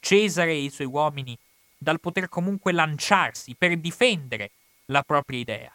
Cesare 0.00 0.52
e 0.52 0.62
i 0.62 0.70
suoi 0.70 0.86
uomini 0.86 1.36
dal 1.82 1.98
poter 1.98 2.28
comunque 2.28 2.72
lanciarsi 2.72 3.54
per 3.54 3.78
difendere 3.78 4.50
la 4.86 5.02
propria 5.02 5.38
idea. 5.38 5.72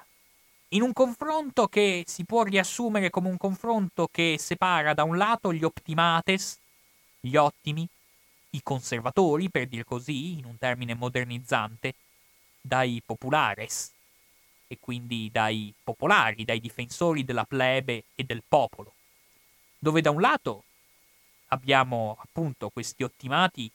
In 0.70 0.84
un 0.84 0.94
confronto 0.94 1.68
che 1.68 2.04
si 2.06 2.26
può 2.26 2.44
riassumere 2.44 3.10
come 3.10 3.30
un 3.30 3.38
confronto 3.38 4.08
che 4.12 4.36
separa 4.38 4.94
da 4.94 5.04
un 5.04 5.18
lato 5.18 5.52
gli 5.52 5.64
optimates, 5.64 6.60
gli 7.20 7.36
ottimi, 7.36 7.88
i 8.52 8.62
conservatori, 8.62 9.50
per 9.50 9.68
dir 9.68 9.84
così, 9.84 10.38
in 10.38 10.46
un 10.46 10.60
termine 10.60 10.94
modernizzante, 10.94 11.96
dai 12.62 13.02
populares, 13.04 13.92
e 14.68 14.78
quindi 14.80 15.30
dai 15.32 15.74
popolari, 15.84 16.46
dai 16.46 16.60
difensori 16.60 17.26
della 17.26 17.46
plebe 17.46 18.06
e 18.14 18.24
del 18.24 18.44
popolo, 18.48 18.94
dove 19.80 20.02
da 20.02 20.12
un 20.12 20.22
lato 20.22 20.64
abbiamo 21.48 22.18
appunto 22.22 22.70
questi 22.70 23.04
ottimati 23.04 23.72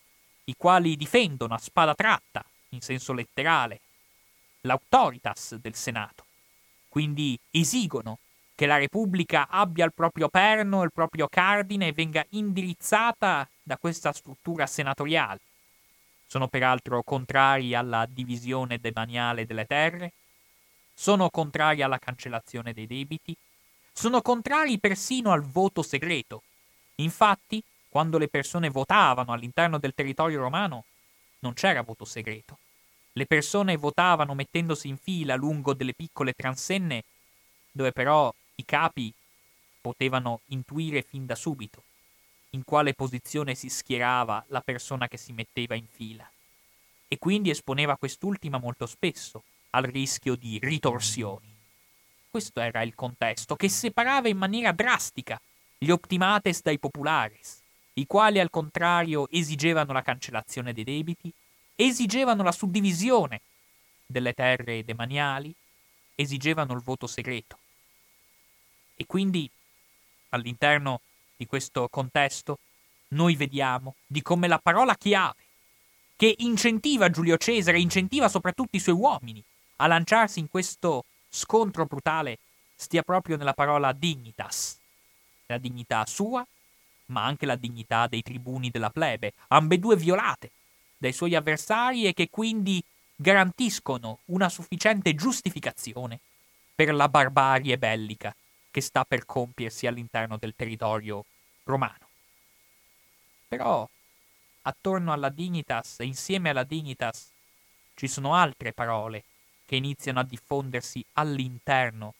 i 0.51 0.55
quali 0.57 0.97
difendono 0.97 1.55
a 1.55 1.59
spada 1.59 1.95
tratta, 1.95 2.45
in 2.71 2.81
senso 2.81 3.13
letterale, 3.13 3.81
l'autoritas 4.63 5.55
del 5.55 5.75
Senato, 5.75 6.25
quindi 6.89 7.39
esigono 7.51 8.19
che 8.55 8.67
la 8.67 8.77
Repubblica 8.77 9.49
abbia 9.49 9.87
il 9.87 9.95
proprio 9.95 10.29
perno, 10.29 10.83
il 10.83 10.93
proprio 10.93 11.29
cardine 11.29 11.89
e 11.89 11.93
venga 11.93 12.25
indirizzata 12.31 13.49
da 13.63 13.79
questa 13.79 14.13
struttura 14.13 14.67
senatoriale. 14.67 15.41
Sono 16.27 16.47
peraltro 16.49 17.03
contrari 17.03 17.75
alla 17.75 18.07
divisione 18.07 18.79
demaniale 18.79 19.47
delle 19.47 19.65
terre, 19.65 20.13
sono 20.93 21.31
contrari 21.31 21.81
alla 21.81 21.99
cancellazione 21.99 22.75
dei 22.75 22.87
debiti, 22.87 23.35
sono 23.93 24.21
contrari 24.21 24.79
persino 24.79 25.33
al 25.33 25.43
voto 25.43 25.83
segreto. 25.83 26.43
Infatti, 26.97 27.63
quando 27.91 28.17
le 28.17 28.29
persone 28.29 28.71
votavano 28.71 29.33
all'interno 29.33 29.79
del 29.79 29.95
territorio 29.95 30.41
romano, 30.41 30.85
non 31.41 31.53
c'era 31.53 31.83
voto 31.83 32.07
segreto. 32.07 32.59
Le 33.13 33.27
persone 33.27 33.77
votavano 33.77 34.35
mettendosi 34.35 34.89
in 34.89 34.97
fila 34.97 35.35
lungo 35.35 35.75
delle 35.75 35.93
piccole 35.93 36.33
transenne, 36.33 37.03
dove 37.73 37.93
però 37.93 38.33
i 38.55 38.65
capi 38.65 39.13
potevano 39.81 40.41
intuire 40.47 41.03
fin 41.03 41.27
da 41.27 41.35
subito 41.35 41.83
in 42.51 42.65
quale 42.65 42.95
posizione 42.95 43.55
si 43.55 43.69
schierava 43.69 44.45
la 44.49 44.61
persona 44.61 45.09
che 45.09 45.17
si 45.17 45.33
metteva 45.33 45.75
in 45.75 45.87
fila 45.87 46.29
e 47.07 47.19
quindi 47.19 47.51
esponeva 47.51 47.97
quest'ultima 47.97 48.59
molto 48.59 48.87
spesso 48.87 49.43
al 49.71 49.85
rischio 49.85 50.37
di 50.37 50.59
ritorsioni. 50.61 51.49
Questo 52.29 52.61
era 52.61 52.83
il 52.83 52.95
contesto 52.95 53.57
che 53.57 53.69
separava 53.69 54.29
in 54.29 54.37
maniera 54.37 54.73
drastica 54.73 55.41
gli 55.77 55.91
optimates 55.91 56.63
dai 56.63 56.79
populares, 56.79 57.60
i 57.95 58.07
quali 58.07 58.39
al 58.39 58.51
contrario 58.51 59.29
esigevano 59.31 59.93
la 59.93 60.03
cancellazione 60.03 60.73
dei 60.73 60.85
debiti, 60.85 61.33
esigevano 61.75 62.43
la 62.43 62.53
suddivisione 62.53 63.41
delle 64.07 64.33
terre 64.33 64.85
demaniali, 64.85 65.55
esigevano 66.15 66.75
il 66.75 66.83
voto 66.83 67.07
segreto. 67.07 67.59
E 68.97 69.07
quindi 69.07 69.51
all'interno 70.31 71.01
di 71.37 71.47
questo 71.47 71.89
contesto 71.89 72.59
noi 73.09 73.35
vediamo 73.35 73.97
di 74.07 74.23
come 74.23 74.47
la 74.47 74.59
parola 74.59 74.95
chiave 74.95 75.49
che 76.17 76.35
incentiva 76.39 77.09
Giulio 77.09 77.39
Cesare, 77.39 77.81
incentiva 77.81 78.29
soprattutto 78.29 78.77
i 78.77 78.81
suoi 78.81 78.95
uomini 78.95 79.43
a 79.77 79.87
lanciarsi 79.87 80.39
in 80.39 80.51
questo 80.51 81.07
scontro 81.31 81.87
brutale, 81.87 82.39
stia 82.75 83.03
proprio 83.03 83.39
nella 83.39 83.55
parola 83.55 83.93
dignitas, 83.93 84.79
la 85.47 85.57
dignità 85.57 86.05
sua, 86.05 86.47
ma 87.11 87.25
anche 87.25 87.47
la 87.47 87.57
dignità 87.57 88.07
dei 88.07 88.23
tribuni 88.23 88.71
della 88.71 88.91
plebe, 88.91 89.35
ambedue 89.49 89.97
violate 89.97 90.51
dai 90.97 91.13
suoi 91.13 91.35
avversari 91.35 92.07
e 92.07 92.15
che 92.15 92.29
quindi 92.29 92.83
garantiscono 93.17 94.21
una 94.27 94.49
sufficiente 94.49 95.15
giustificazione 95.15 96.21
per 96.75 96.95
la 96.95 97.09
barbarie 97.09 97.79
bellica 97.79 98.35
che 98.71 98.81
sta 98.81 99.05
per 99.05 99.27
compiersi 99.27 99.87
all'interno 99.87 100.37
del 100.37 100.55
territorio 100.55 101.25
romano. 101.65 102.09
Però 103.49 103.89
attorno 104.63 105.13
alla 105.13 105.29
dignitas 105.29 106.01
e 106.01 106.05
insieme 106.05 106.51
alla 106.51 106.65
dignitas 106.65 107.31
ci 107.95 108.09
sono 108.09 108.35
altre 108.35 108.73
parole 108.73 109.25
che 109.67 109.77
iniziano 109.77 110.21
a 110.21 110.25
diffondersi 110.25 111.05
all'interno 111.15 112.15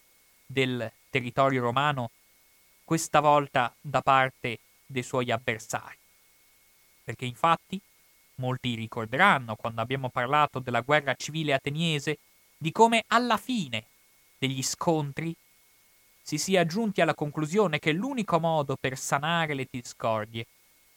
del 0.47 0.91
territorio 1.11 1.63
romano, 1.63 2.11
questa 2.85 3.21
volta 3.21 3.75
da 3.81 4.03
parte 4.03 4.59
dei 4.91 5.03
suoi 5.03 5.31
avversari. 5.31 5.97
Perché 7.05 7.25
infatti 7.25 7.81
molti 8.37 8.75
ricorderanno 8.75 9.55
quando 9.55 9.81
abbiamo 9.81 10.09
parlato 10.09 10.59
della 10.59 10.81
guerra 10.81 11.15
civile 11.15 11.53
ateniese 11.53 12.19
di 12.57 12.73
come 12.73 13.05
alla 13.09 13.37
fine 13.37 13.85
degli 14.39 14.63
scontri 14.63 15.35
si 16.23 16.39
sia 16.39 16.65
giunti 16.65 17.01
alla 17.01 17.15
conclusione 17.15 17.79
che 17.79 17.93
l'unico 17.93 18.39
modo 18.39 18.77
per 18.77 18.99
sanare 18.99 19.55
le 19.55 19.67
discordie 19.71 20.47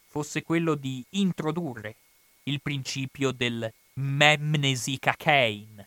fosse 0.08 0.44
quello 0.44 0.76
di 0.76 1.04
introdurre 1.12 1.96
il 2.44 2.62
principio 2.62 3.32
del 3.32 3.72
memnesi 3.94 5.00
kakein, 5.00 5.86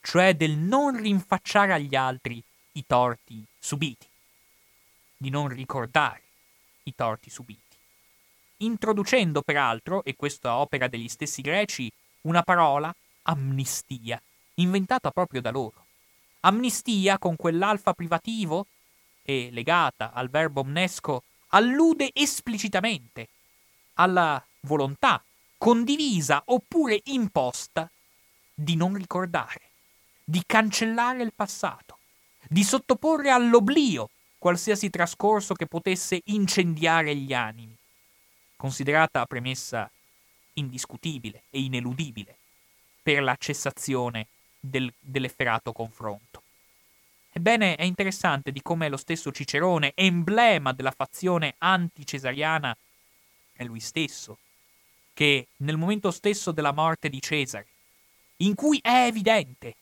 cioè 0.00 0.34
del 0.34 0.56
non 0.56 1.00
rinfacciare 1.00 1.72
agli 1.72 1.94
altri 1.94 2.42
i 2.72 2.84
torti 2.86 3.42
subiti, 3.58 4.06
di 5.16 5.30
non 5.30 5.48
ricordare 5.48 6.25
i 6.86 6.94
torti 6.94 7.30
subiti, 7.30 7.76
introducendo 8.58 9.42
peraltro, 9.42 10.02
e 10.04 10.16
questa 10.16 10.56
opera 10.56 10.88
degli 10.88 11.08
stessi 11.08 11.42
greci, 11.42 11.90
una 12.22 12.42
parola, 12.42 12.94
amnistia, 13.22 14.20
inventata 14.54 15.10
proprio 15.10 15.40
da 15.40 15.50
loro. 15.50 15.84
Amnistia 16.40 17.18
con 17.18 17.36
quell'alfa 17.36 17.92
privativo 17.92 18.66
e 19.22 19.50
legata 19.50 20.12
al 20.12 20.30
verbo 20.30 20.60
omnesco 20.60 21.22
allude 21.48 22.10
esplicitamente 22.12 23.28
alla 23.94 24.44
volontà 24.60 25.22
condivisa 25.58 26.42
oppure 26.46 27.00
imposta 27.04 27.90
di 28.54 28.76
non 28.76 28.94
ricordare, 28.94 29.70
di 30.22 30.42
cancellare 30.46 31.22
il 31.22 31.32
passato, 31.34 31.98
di 32.48 32.62
sottoporre 32.62 33.30
all'oblio 33.30 34.10
qualsiasi 34.46 34.90
trascorso 34.90 35.54
che 35.54 35.66
potesse 35.66 36.20
incendiare 36.26 37.16
gli 37.16 37.34
animi, 37.34 37.76
considerata 38.54 39.26
premessa 39.26 39.90
indiscutibile 40.52 41.42
e 41.50 41.62
ineludibile 41.62 42.36
per 43.02 43.24
la 43.24 43.34
cessazione 43.36 44.28
del, 44.60 44.92
dell'efferato 45.00 45.72
confronto. 45.72 46.42
Ebbene, 47.32 47.74
è 47.74 47.82
interessante 47.82 48.52
di 48.52 48.62
come 48.62 48.88
lo 48.88 48.96
stesso 48.96 49.32
Cicerone, 49.32 49.90
emblema 49.96 50.72
della 50.72 50.92
fazione 50.92 51.56
anticesariana, 51.58 52.76
è 53.52 53.64
lui 53.64 53.80
stesso, 53.80 54.38
che 55.12 55.48
nel 55.56 55.76
momento 55.76 56.12
stesso 56.12 56.52
della 56.52 56.72
morte 56.72 57.08
di 57.08 57.20
Cesare, 57.20 57.66
in 58.36 58.54
cui 58.54 58.78
è 58.80 59.06
evidente 59.06 59.74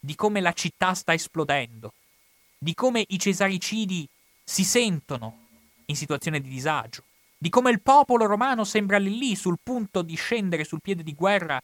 di 0.00 0.14
come 0.14 0.40
la 0.40 0.54
città 0.54 0.94
sta 0.94 1.12
esplodendo, 1.12 1.92
di 2.58 2.74
come 2.74 3.04
i 3.08 3.18
cesaricidi 3.18 4.08
si 4.42 4.64
sentono 4.64 5.44
in 5.86 5.96
situazione 5.96 6.40
di 6.40 6.48
disagio, 6.48 7.02
di 7.36 7.48
come 7.50 7.70
il 7.70 7.80
popolo 7.80 8.26
romano 8.26 8.64
sembra 8.64 8.98
lì 8.98 9.18
lì 9.18 9.36
sul 9.36 9.58
punto 9.62 10.02
di 10.02 10.14
scendere 10.14 10.64
sul 10.64 10.80
piede 10.80 11.02
di 11.02 11.14
guerra, 11.14 11.62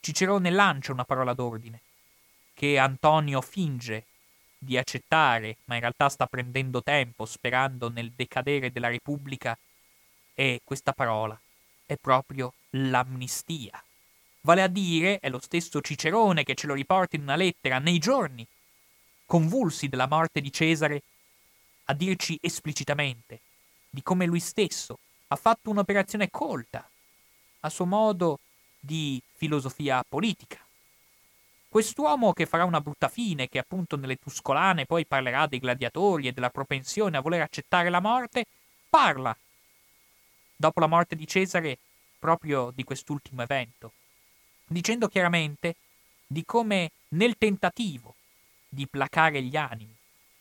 Cicerone 0.00 0.50
lancia 0.50 0.92
una 0.92 1.04
parola 1.04 1.32
d'ordine, 1.32 1.80
che 2.54 2.78
Antonio 2.78 3.40
finge 3.40 4.04
di 4.58 4.76
accettare, 4.76 5.56
ma 5.64 5.74
in 5.74 5.80
realtà 5.80 6.08
sta 6.08 6.26
prendendo 6.26 6.82
tempo, 6.82 7.24
sperando 7.24 7.88
nel 7.88 8.12
decadere 8.12 8.70
della 8.70 8.88
Repubblica, 8.88 9.58
è 10.34 10.60
questa 10.62 10.92
parola, 10.92 11.38
è 11.84 11.96
proprio 11.96 12.52
l'amnistia. 12.70 13.82
Vale 14.42 14.62
a 14.62 14.68
dire, 14.68 15.18
è 15.18 15.28
lo 15.28 15.40
stesso 15.40 15.80
Cicerone 15.80 16.44
che 16.44 16.54
ce 16.54 16.68
lo 16.68 16.74
riporta 16.74 17.16
in 17.16 17.22
una 17.22 17.34
lettera 17.34 17.78
nei 17.78 17.98
giorni 17.98 18.46
convulsi 19.26 19.88
della 19.88 20.06
morte 20.06 20.40
di 20.40 20.52
Cesare, 20.52 21.02
a 21.86 21.94
dirci 21.94 22.38
esplicitamente 22.40 23.40
di 23.90 24.02
come 24.02 24.26
lui 24.26 24.40
stesso 24.40 24.98
ha 25.28 25.36
fatto 25.36 25.70
un'operazione 25.70 26.30
colta, 26.30 26.88
a 27.60 27.68
suo 27.68 27.84
modo 27.84 28.38
di 28.78 29.20
filosofia 29.34 30.04
politica. 30.08 30.58
Quest'uomo 31.68 32.32
che 32.32 32.46
farà 32.46 32.64
una 32.64 32.80
brutta 32.80 33.08
fine, 33.08 33.48
che 33.48 33.58
appunto 33.58 33.96
nelle 33.96 34.16
Tuscolane 34.16 34.86
poi 34.86 35.04
parlerà 35.04 35.46
dei 35.46 35.58
gladiatori 35.58 36.28
e 36.28 36.32
della 36.32 36.50
propensione 36.50 37.16
a 37.16 37.20
voler 37.20 37.42
accettare 37.42 37.90
la 37.90 38.00
morte, 38.00 38.46
parla, 38.88 39.36
dopo 40.54 40.80
la 40.80 40.86
morte 40.86 41.16
di 41.16 41.26
Cesare, 41.26 41.78
proprio 42.18 42.72
di 42.74 42.84
quest'ultimo 42.84 43.42
evento, 43.42 43.92
dicendo 44.66 45.08
chiaramente 45.08 45.76
di 46.26 46.44
come 46.44 46.92
nel 47.08 47.36
tentativo 47.36 48.15
di 48.76 48.86
placare 48.86 49.42
gli 49.42 49.56
animi, 49.56 49.96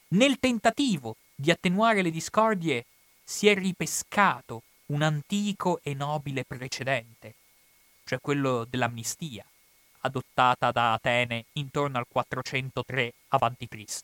nel 0.10 0.38
tentativo 0.40 1.16
di 1.34 1.50
attenuare 1.52 2.02
le 2.02 2.12
discordie, 2.12 2.86
si 3.24 3.48
è 3.48 3.56
ripescato 3.56 4.62
un 4.88 5.02
antico 5.02 5.80
e 5.82 5.94
nobile 5.94 6.44
precedente, 6.44 7.34
cioè 8.04 8.20
quello 8.20 8.66
dell'amnistia, 8.66 9.44
adottata 10.02 10.72
da 10.72 10.94
Atene 10.94 11.46
intorno 11.54 11.98
al 11.98 12.06
403 12.08 13.14
a.C. 13.30 14.04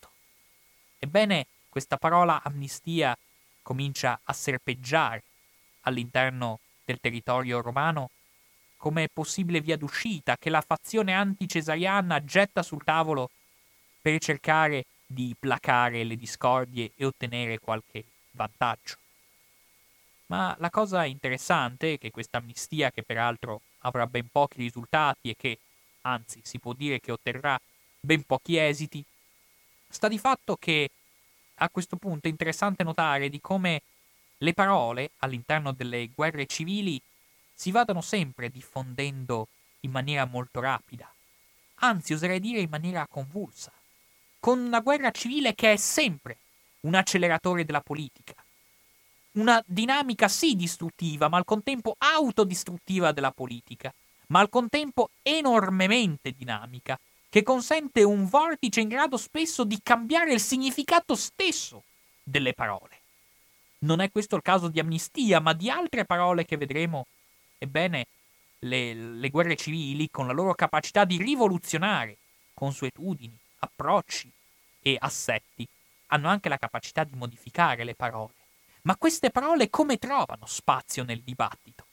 Ebbene, 0.97 1.45
questa 1.69 1.97
parola 1.97 2.41
amnistia 2.41 3.15
comincia 3.61 4.19
a 4.23 4.33
serpeggiare 4.33 5.23
all'interno 5.81 6.59
del 6.85 6.99
territorio 6.99 7.61
romano 7.61 8.09
come 8.77 9.09
possibile 9.13 9.61
via 9.61 9.77
d'uscita 9.77 10.37
che 10.37 10.49
la 10.49 10.61
fazione 10.61 11.13
anticesariana 11.13 12.23
getta 12.23 12.63
sul 12.63 12.83
tavolo 12.83 13.29
per 14.01 14.19
cercare 14.19 14.85
di 15.05 15.35
placare 15.37 16.03
le 16.03 16.15
discordie 16.15 16.91
e 16.95 17.05
ottenere 17.05 17.59
qualche 17.59 18.03
vantaggio. 18.31 18.95
Ma 20.27 20.55
la 20.59 20.69
cosa 20.69 21.05
interessante 21.05 21.93
è 21.93 21.97
che 21.97 22.09
questa 22.09 22.37
amnistia, 22.37 22.91
che 22.91 23.03
peraltro 23.03 23.61
avrà 23.79 24.07
ben 24.07 24.27
pochi 24.31 24.61
risultati 24.61 25.29
e 25.29 25.35
che, 25.35 25.59
anzi, 26.01 26.39
si 26.43 26.57
può 26.57 26.73
dire 26.73 26.99
che 26.99 27.11
otterrà 27.11 27.59
ben 27.99 28.23
pochi 28.23 28.55
esiti, 28.55 29.03
sta 29.89 30.07
di 30.07 30.17
fatto 30.17 30.55
che 30.55 30.89
a 31.55 31.69
questo 31.69 31.97
punto 31.97 32.27
è 32.27 32.31
interessante 32.31 32.83
notare 32.83 33.29
di 33.29 33.41
come 33.41 33.81
le 34.37 34.53
parole 34.53 35.11
all'interno 35.17 35.73
delle 35.73 36.09
guerre 36.15 36.47
civili 36.47 36.99
si 37.53 37.69
vadano 37.69 38.01
sempre 38.01 38.49
diffondendo 38.49 39.47
in 39.81 39.91
maniera 39.91 40.25
molto 40.25 40.61
rapida, 40.61 41.13
anzi 41.75 42.13
oserei 42.13 42.39
dire 42.39 42.61
in 42.61 42.69
maniera 42.69 43.05
convulsa 43.05 43.71
con 44.41 44.59
una 44.59 44.79
guerra 44.79 45.11
civile 45.11 45.53
che 45.53 45.73
è 45.73 45.75
sempre 45.77 46.37
un 46.81 46.95
acceleratore 46.95 47.63
della 47.63 47.79
politica. 47.79 48.33
Una 49.33 49.63
dinamica 49.67 50.27
sì 50.27 50.55
distruttiva, 50.55 51.29
ma 51.29 51.37
al 51.37 51.45
contempo 51.45 51.95
autodistruttiva 51.97 53.11
della 53.11 53.31
politica, 53.31 53.93
ma 54.27 54.39
al 54.39 54.49
contempo 54.49 55.11
enormemente 55.21 56.31
dinamica, 56.31 56.99
che 57.29 57.43
consente 57.43 58.01
un 58.01 58.25
vortice 58.25 58.81
in 58.81 58.87
grado 58.87 59.15
spesso 59.15 59.63
di 59.63 59.79
cambiare 59.81 60.33
il 60.33 60.41
significato 60.41 61.15
stesso 61.15 61.83
delle 62.23 62.53
parole. 62.53 62.99
Non 63.79 63.99
è 63.99 64.11
questo 64.11 64.35
il 64.35 64.41
caso 64.41 64.69
di 64.69 64.79
amnistia, 64.79 65.39
ma 65.39 65.53
di 65.53 65.69
altre 65.69 66.03
parole 66.03 66.45
che 66.45 66.57
vedremo. 66.57 67.05
Ebbene, 67.59 68.07
le, 68.59 68.93
le 68.95 69.29
guerre 69.29 69.55
civili, 69.55 70.09
con 70.09 70.25
la 70.25 70.33
loro 70.33 70.55
capacità 70.55 71.05
di 71.05 71.17
rivoluzionare 71.17 72.17
consuetudini, 72.55 73.37
approcci 73.61 74.31
e 74.81 74.97
assetti 74.99 75.67
hanno 76.07 76.27
anche 76.27 76.49
la 76.49 76.57
capacità 76.57 77.03
di 77.03 77.15
modificare 77.15 77.83
le 77.83 77.95
parole. 77.95 78.33
Ma 78.83 78.95
queste 78.97 79.29
parole 79.29 79.69
come 79.69 79.97
trovano 79.97 80.45
spazio 80.45 81.03
nel 81.03 81.21
dibattito? 81.21 81.85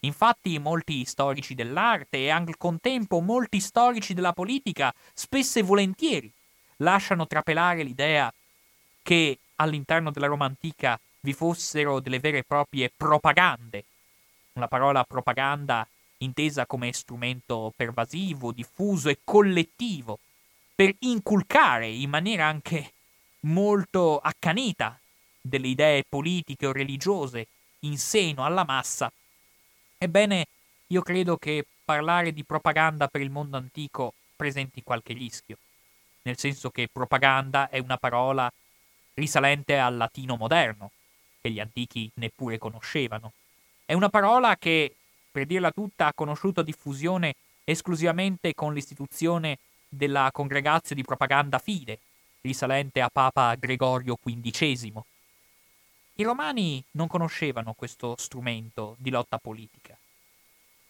Infatti 0.00 0.58
molti 0.58 1.04
storici 1.04 1.54
dell'arte 1.54 2.18
e 2.18 2.30
al 2.30 2.56
contempo 2.56 3.20
molti 3.20 3.60
storici 3.60 4.14
della 4.14 4.32
politica 4.32 4.94
spesso 5.12 5.58
e 5.58 5.62
volentieri 5.62 6.32
lasciano 6.76 7.26
trapelare 7.26 7.82
l'idea 7.82 8.32
che 9.02 9.38
all'interno 9.56 10.10
della 10.10 10.26
Roma 10.26 10.44
antica 10.44 10.98
vi 11.20 11.32
fossero 11.32 12.00
delle 12.00 12.20
vere 12.20 12.38
e 12.38 12.44
proprie 12.44 12.92
propagande. 12.94 13.84
La 14.52 14.68
parola 14.68 15.02
propaganda 15.04 15.86
intesa 16.18 16.66
come 16.66 16.92
strumento 16.92 17.72
pervasivo, 17.74 18.52
diffuso 18.52 19.08
e 19.08 19.18
collettivo 19.24 20.20
per 20.76 20.94
inculcare 21.00 21.88
in 21.88 22.10
maniera 22.10 22.46
anche 22.46 22.92
molto 23.40 24.18
accanita 24.18 25.00
delle 25.40 25.68
idee 25.68 26.04
politiche 26.06 26.66
o 26.66 26.72
religiose 26.72 27.46
in 27.80 27.96
seno 27.96 28.44
alla 28.44 28.64
massa, 28.64 29.10
ebbene 29.96 30.46
io 30.88 31.00
credo 31.00 31.38
che 31.38 31.64
parlare 31.82 32.32
di 32.32 32.44
propaganda 32.44 33.08
per 33.08 33.22
il 33.22 33.30
mondo 33.30 33.56
antico 33.56 34.12
presenti 34.36 34.82
qualche 34.82 35.14
rischio, 35.14 35.56
nel 36.22 36.36
senso 36.36 36.68
che 36.68 36.88
propaganda 36.92 37.70
è 37.70 37.78
una 37.78 37.96
parola 37.96 38.52
risalente 39.14 39.78
al 39.78 39.96
latino 39.96 40.36
moderno, 40.36 40.90
che 41.40 41.50
gli 41.50 41.60
antichi 41.60 42.10
neppure 42.16 42.58
conoscevano. 42.58 43.32
È 43.86 43.94
una 43.94 44.10
parola 44.10 44.56
che, 44.56 44.94
per 45.32 45.46
dirla 45.46 45.70
tutta, 45.70 46.08
ha 46.08 46.12
conosciuto 46.12 46.60
diffusione 46.60 47.34
esclusivamente 47.64 48.52
con 48.54 48.74
l'istituzione 48.74 49.58
della 49.96 50.30
congregazione 50.32 51.00
di 51.00 51.06
propaganda 51.06 51.58
fide, 51.58 51.98
risalente 52.42 53.00
a 53.00 53.08
Papa 53.08 53.54
Gregorio 53.56 54.16
XV. 54.16 55.02
I 56.18 56.22
romani 56.22 56.82
non 56.92 57.08
conoscevano 57.08 57.74
questo 57.74 58.14
strumento 58.16 58.96
di 58.98 59.10
lotta 59.10 59.38
politica, 59.38 59.96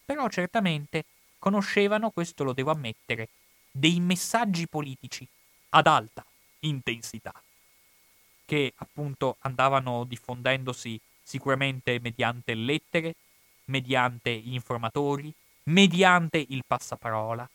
però 0.05 0.27
certamente 0.29 1.03
conoscevano, 1.39 2.11
questo 2.11 2.43
lo 2.43 2.53
devo 2.53 2.71
ammettere, 2.71 3.29
dei 3.71 3.99
messaggi 3.99 4.67
politici 4.67 5.27
ad 5.69 5.87
alta 5.87 6.25
intensità, 6.61 7.33
che 8.45 8.73
appunto 8.77 9.35
andavano 9.39 10.05
diffondendosi 10.05 10.99
sicuramente 11.21 11.99
mediante 11.99 12.53
lettere, 12.53 13.15
mediante 13.65 14.29
informatori, 14.29 15.33
mediante 15.63 16.43
il 16.47 16.63
passaparola, 16.65 17.47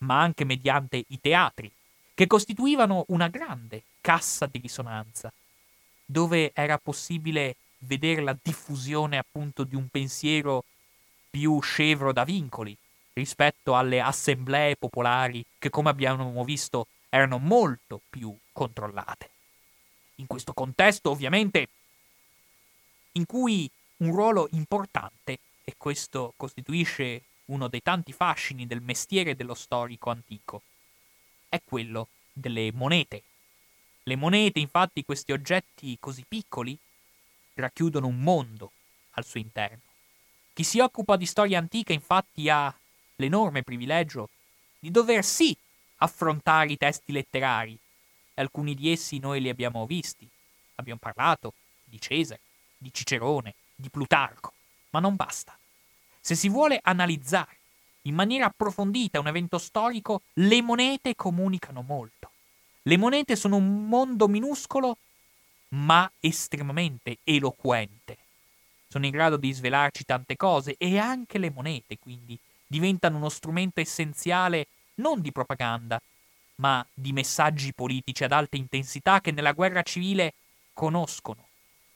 ma 0.00 0.20
anche 0.20 0.44
mediante 0.44 1.04
i 1.08 1.20
teatri, 1.20 1.70
che 2.14 2.26
costituivano 2.26 3.04
una 3.08 3.28
grande 3.28 3.82
cassa 4.00 4.46
di 4.46 4.58
risonanza, 4.58 5.32
dove 6.04 6.52
era 6.54 6.78
possibile 6.78 7.56
vedere 7.78 8.22
la 8.22 8.36
diffusione 8.40 9.16
appunto 9.16 9.64
di 9.64 9.74
un 9.74 9.88
pensiero 9.88 10.64
più 11.30 11.60
scevro 11.60 12.12
da 12.12 12.24
vincoli 12.24 12.76
rispetto 13.12 13.76
alle 13.76 14.00
assemblee 14.00 14.76
popolari 14.76 15.44
che, 15.58 15.70
come 15.70 15.90
abbiamo 15.90 16.44
visto, 16.44 16.86
erano 17.08 17.38
molto 17.38 18.00
più 18.08 18.34
controllate. 18.52 19.30
In 20.16 20.26
questo 20.26 20.52
contesto, 20.52 21.10
ovviamente, 21.10 21.68
in 23.12 23.26
cui 23.26 23.70
un 23.98 24.12
ruolo 24.12 24.48
importante, 24.52 25.38
e 25.64 25.74
questo 25.76 26.32
costituisce 26.36 27.22
uno 27.50 27.68
dei 27.68 27.82
tanti 27.82 28.12
fascini 28.12 28.66
del 28.66 28.80
mestiere 28.80 29.34
dello 29.34 29.54
storico 29.54 30.10
antico, 30.10 30.62
è 31.48 31.60
quello 31.64 32.08
delle 32.32 32.70
monete. 32.72 33.22
Le 34.04 34.16
monete, 34.16 34.60
infatti, 34.60 35.04
questi 35.04 35.32
oggetti 35.32 35.96
così 36.00 36.24
piccoli, 36.26 36.76
racchiudono 37.54 38.06
un 38.06 38.20
mondo 38.20 38.72
al 39.12 39.24
suo 39.24 39.40
interno. 39.40 39.80
Chi 40.52 40.64
si 40.64 40.78
occupa 40.80 41.16
di 41.16 41.26
storia 41.26 41.58
antica, 41.58 41.92
infatti, 41.92 42.48
ha 42.48 42.74
l'enorme 43.16 43.62
privilegio 43.62 44.30
di 44.78 44.90
dover 44.90 45.24
sì 45.24 45.56
affrontare 45.96 46.72
i 46.72 46.76
testi 46.76 47.12
letterari. 47.12 47.78
Alcuni 48.34 48.74
di 48.74 48.90
essi 48.90 49.18
noi 49.18 49.40
li 49.40 49.48
abbiamo 49.48 49.86
visti. 49.86 50.26
Abbiamo 50.76 51.00
parlato 51.00 51.54
di 51.84 52.00
Cesare, 52.00 52.40
di 52.78 52.92
Cicerone, 52.92 53.54
di 53.74 53.90
Plutarco, 53.90 54.54
ma 54.90 55.00
non 55.00 55.16
basta. 55.16 55.59
Se 56.20 56.34
si 56.34 56.48
vuole 56.48 56.78
analizzare 56.82 57.56
in 58.02 58.14
maniera 58.14 58.46
approfondita 58.46 59.20
un 59.20 59.26
evento 59.26 59.58
storico, 59.58 60.22
le 60.34 60.62
monete 60.62 61.14
comunicano 61.14 61.82
molto. 61.82 62.30
Le 62.82 62.96
monete 62.96 63.36
sono 63.36 63.56
un 63.56 63.86
mondo 63.88 64.26
minuscolo, 64.28 64.96
ma 65.70 66.10
estremamente 66.20 67.18
eloquente. 67.24 68.16
Sono 68.88 69.04
in 69.04 69.12
grado 69.12 69.36
di 69.36 69.52
svelarci 69.52 70.04
tante 70.04 70.36
cose 70.36 70.76
e 70.78 70.98
anche 70.98 71.38
le 71.38 71.50
monete, 71.50 71.98
quindi, 71.98 72.38
diventano 72.66 73.16
uno 73.16 73.28
strumento 73.28 73.80
essenziale 73.80 74.66
non 74.96 75.20
di 75.20 75.32
propaganda, 75.32 76.00
ma 76.56 76.84
di 76.92 77.12
messaggi 77.12 77.72
politici 77.72 78.24
ad 78.24 78.32
alta 78.32 78.56
intensità 78.56 79.20
che 79.20 79.30
nella 79.30 79.52
guerra 79.52 79.82
civile 79.82 80.34
conoscono 80.72 81.48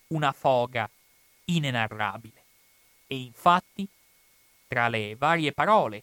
una 0.08 0.32
foga 0.32 0.88
inenarrabile. 1.46 2.42
E 3.06 3.16
infatti, 3.16 3.86
tra 4.74 4.88
le 4.88 5.14
varie 5.14 5.52
parole 5.52 6.02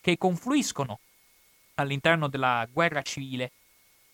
che 0.00 0.18
confluiscono 0.18 0.98
all'interno 1.74 2.26
della 2.26 2.66
guerra 2.68 3.02
civile, 3.02 3.52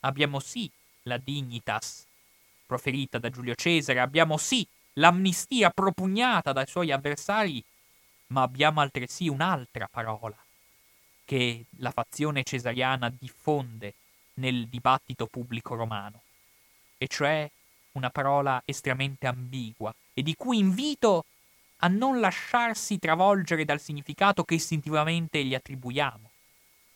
abbiamo 0.00 0.38
sì 0.38 0.70
la 1.04 1.16
dignitas 1.16 2.04
proferita 2.66 3.18
da 3.18 3.30
Giulio 3.30 3.54
Cesare, 3.54 4.00
abbiamo 4.00 4.36
sì 4.36 4.66
l'amnistia 4.94 5.70
propugnata 5.70 6.52
dai 6.52 6.66
suoi 6.66 6.92
avversari, 6.92 7.64
ma 8.28 8.42
abbiamo 8.42 8.82
altresì 8.82 9.28
un'altra 9.28 9.88
parola 9.90 10.36
che 11.24 11.64
la 11.78 11.90
fazione 11.90 12.42
cesariana 12.42 13.08
diffonde 13.08 13.94
nel 14.34 14.66
dibattito 14.68 15.24
pubblico 15.24 15.74
romano, 15.74 16.20
e 16.98 17.06
cioè 17.08 17.50
una 17.92 18.10
parola 18.10 18.60
estremamente 18.66 19.26
ambigua 19.26 19.94
e 20.12 20.22
di 20.22 20.34
cui 20.34 20.58
invito 20.58 21.24
a 21.78 21.88
non 21.88 22.20
lasciarsi 22.20 22.98
travolgere 22.98 23.64
dal 23.64 23.80
significato 23.80 24.44
che 24.44 24.54
istintivamente 24.54 25.44
gli 25.44 25.54
attribuiamo, 25.54 26.30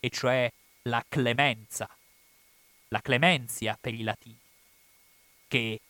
e 0.01 0.11
cioè 0.11 0.51
la 0.83 1.05
clemenza, 1.09 1.89
la 2.89 3.01
clemenzia 3.01 3.76
per 3.81 3.95
i 3.95 4.03
latini, 4.03 4.39
che 5.49 5.81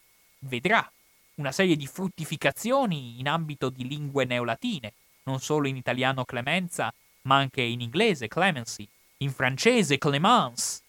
vedrà 0.41 0.91
una 1.37 1.53
serie 1.53 1.77
di 1.77 1.87
fruttificazioni 1.87 3.19
in 3.21 3.29
ambito 3.29 3.71
di 3.71 3.87
lingue 3.87 4.25
neolatine, 4.25 4.93
non 5.25 5.41
solo 5.41 5.69
in 5.69 5.77
italiano 5.77 6.25
clemenza, 6.25 6.93
ma 7.23 7.37
anche 7.37 7.63
in 7.63 7.81
inglese 7.81 8.29
clemency, 8.29 8.87
in 9.19 9.33
francese 9.33 9.99
clemence, 9.99 10.83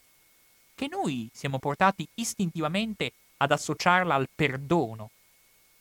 che 0.74 0.88
noi 0.88 1.30
siamo 1.32 1.58
portati 1.58 2.06
istintivamente 2.14 3.12
ad 3.38 3.52
associarla 3.52 4.14
al 4.14 4.28
perdono. 4.34 5.10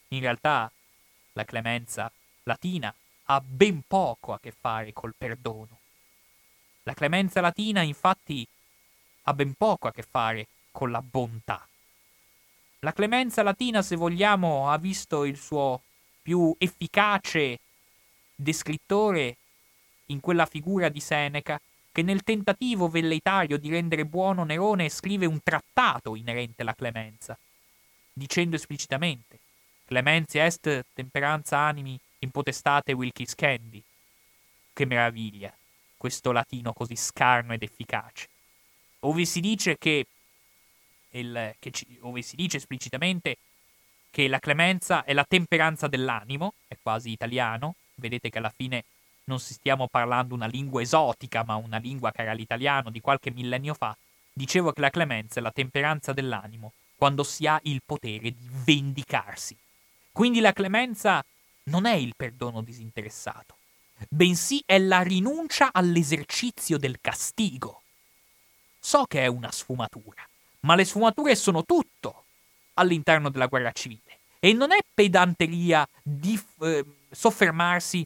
In 0.09 0.19
realtà 0.19 0.71
la 1.33 1.45
clemenza 1.45 2.11
latina 2.43 2.93
ha 3.25 3.41
ben 3.41 3.83
poco 3.87 4.33
a 4.33 4.39
che 4.39 4.51
fare 4.51 4.91
col 4.93 5.13
perdono. 5.17 5.79
La 6.83 6.93
clemenza 6.93 7.41
latina 7.41 7.81
infatti 7.81 8.45
ha 9.23 9.33
ben 9.33 9.53
poco 9.53 9.87
a 9.87 9.91
che 9.91 10.01
fare 10.01 10.47
con 10.71 10.91
la 10.91 11.01
bontà. 11.01 11.65
La 12.79 12.93
clemenza 12.93 13.43
latina, 13.43 13.81
se 13.81 13.95
vogliamo, 13.95 14.69
ha 14.71 14.77
visto 14.77 15.23
il 15.23 15.37
suo 15.37 15.81
più 16.21 16.53
efficace 16.57 17.59
descrittore 18.35 19.37
in 20.07 20.19
quella 20.19 20.45
figura 20.45 20.89
di 20.89 20.99
Seneca 20.99 21.61
che 21.91 22.01
nel 22.01 22.23
tentativo 22.23 22.89
velleitario 22.89 23.57
di 23.57 23.69
rendere 23.69 24.05
buono 24.05 24.43
Nerone 24.43 24.89
scrive 24.89 25.25
un 25.25 25.41
trattato 25.43 26.15
inerente 26.15 26.63
alla 26.63 26.73
clemenza, 26.73 27.37
dicendo 28.13 28.55
esplicitamente 28.55 29.39
Clementia 29.91 30.45
est 30.45 30.85
temperanza 30.93 31.57
animi 31.57 31.99
in 32.19 32.31
potestate 32.31 32.93
wilkis 32.93 33.35
candy. 33.35 33.83
Che 34.71 34.85
meraviglia, 34.85 35.53
questo 35.97 36.31
latino 36.31 36.71
così 36.71 36.95
scarno 36.95 37.51
ed 37.51 37.61
efficace. 37.61 38.29
Ove 38.99 39.25
si 39.25 39.41
dice 39.41 39.77
che 39.77 40.05
il, 41.09 41.55
che 41.59 41.71
ci, 41.71 41.85
dove 41.99 42.21
si 42.21 42.37
dice 42.37 42.55
esplicitamente 42.55 43.35
che 44.11 44.29
la 44.29 44.39
clemenza 44.39 45.03
è 45.03 45.11
la 45.11 45.25
temperanza 45.27 45.89
dell'animo, 45.89 46.53
è 46.69 46.77
quasi 46.81 47.11
italiano, 47.11 47.75
vedete 47.95 48.29
che 48.29 48.37
alla 48.37 48.49
fine 48.49 48.85
non 49.25 49.41
si 49.41 49.53
stiamo 49.53 49.89
parlando 49.89 50.33
una 50.33 50.47
lingua 50.47 50.81
esotica, 50.81 51.43
ma 51.45 51.55
una 51.55 51.79
lingua 51.79 52.13
che 52.13 52.21
era 52.21 52.31
l'italiano 52.31 52.91
di 52.91 53.01
qualche 53.01 53.29
millennio 53.29 53.73
fa, 53.73 53.93
dicevo 54.31 54.71
che 54.71 54.79
la 54.79 54.89
clemenza 54.89 55.41
è 55.41 55.43
la 55.43 55.51
temperanza 55.51 56.13
dell'animo 56.13 56.71
quando 56.95 57.23
si 57.23 57.45
ha 57.45 57.59
il 57.63 57.81
potere 57.85 58.31
di 58.31 58.49
vendicarsi. 58.63 59.57
Quindi 60.11 60.39
la 60.39 60.53
clemenza 60.53 61.23
non 61.63 61.85
è 61.85 61.93
il 61.93 62.13
perdono 62.15 62.61
disinteressato, 62.61 63.55
bensì 64.09 64.61
è 64.65 64.77
la 64.77 65.01
rinuncia 65.01 65.69
all'esercizio 65.71 66.77
del 66.77 66.99
castigo. 66.99 67.81
So 68.79 69.05
che 69.05 69.21
è 69.21 69.27
una 69.27 69.51
sfumatura, 69.51 70.27
ma 70.61 70.75
le 70.75 70.85
sfumature 70.85 71.35
sono 71.35 71.63
tutto 71.63 72.25
all'interno 72.75 73.29
della 73.29 73.47
guerra 73.47 73.71
civile. 73.71 74.19
E 74.39 74.53
non 74.53 74.71
è 74.71 74.79
pedanteria 74.91 75.87
di 76.01 76.41
eh, 76.61 76.83
soffermarsi 77.11 78.05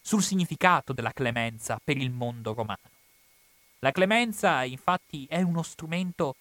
sul 0.00 0.22
significato 0.22 0.92
della 0.92 1.12
clemenza 1.12 1.80
per 1.82 1.96
il 1.96 2.10
mondo 2.10 2.54
romano. 2.54 2.78
La 3.80 3.90
clemenza, 3.90 4.62
infatti, 4.62 5.26
è 5.28 5.42
uno 5.42 5.62
strumento 5.62 6.36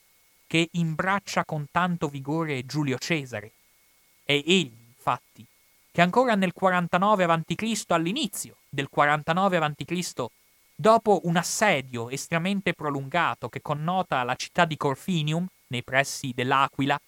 che 0.45 0.69
imbraccia 0.73 1.43
con 1.43 1.65
tanto 1.71 2.07
vigore 2.07 2.65
Giulio 2.67 2.99
Cesare. 2.99 3.51
È 4.23 4.33
egli, 4.33 4.84
infatti, 5.05 5.45
che 5.91 6.01
ancora 6.01 6.35
nel 6.35 6.53
49 6.53 7.23
a.C., 7.23 7.83
all'inizio 7.89 8.57
del 8.69 8.89
49 8.89 9.57
a.C., 9.57 10.25
Dopo 10.77 11.21
un 11.23 11.37
assedio 11.37 12.09
estremamente 12.09 12.73
prolungato 12.73 13.47
che 13.47 13.61
connota 13.61 14.23
la 14.23 14.35
città 14.35 14.65
di 14.65 14.75
Corfinium, 14.75 15.47
nei 15.67 15.83
pressi 15.83 16.33
dell'Aquila, 16.35 16.99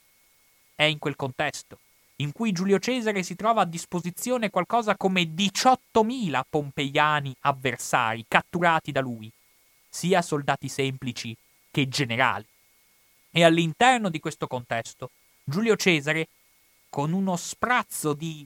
è 0.74 0.84
in 0.84 1.00
quel 1.00 1.18
contesto, 1.18 1.80
in 2.18 2.32
cui 2.32 2.54
Giulio 2.54 2.80
Cesare 2.80 3.24
si 3.24 3.36
trova 3.36 3.64
a 3.64 3.66
disposizione 3.66 4.50
qualcosa 4.50 4.96
come 4.96 5.24
18.000 5.24 6.44
pompeiani 6.50 7.36
avversari 7.42 8.24
catturati 8.26 8.94
da 8.94 9.02
lui, 9.02 9.30
sia 9.90 10.22
soldati 10.22 10.70
semplici 10.70 11.36
che 11.70 11.90
generali. 11.90 12.46
E 13.32 13.44
all'interno 13.44 14.08
di 14.08 14.22
questo 14.22 14.48
contesto, 14.48 15.12
Giulio 15.44 15.76
Cesare, 15.76 16.30
con 16.98 17.14
uno 17.14 17.36
sprazzo 17.36 18.14
di 18.14 18.44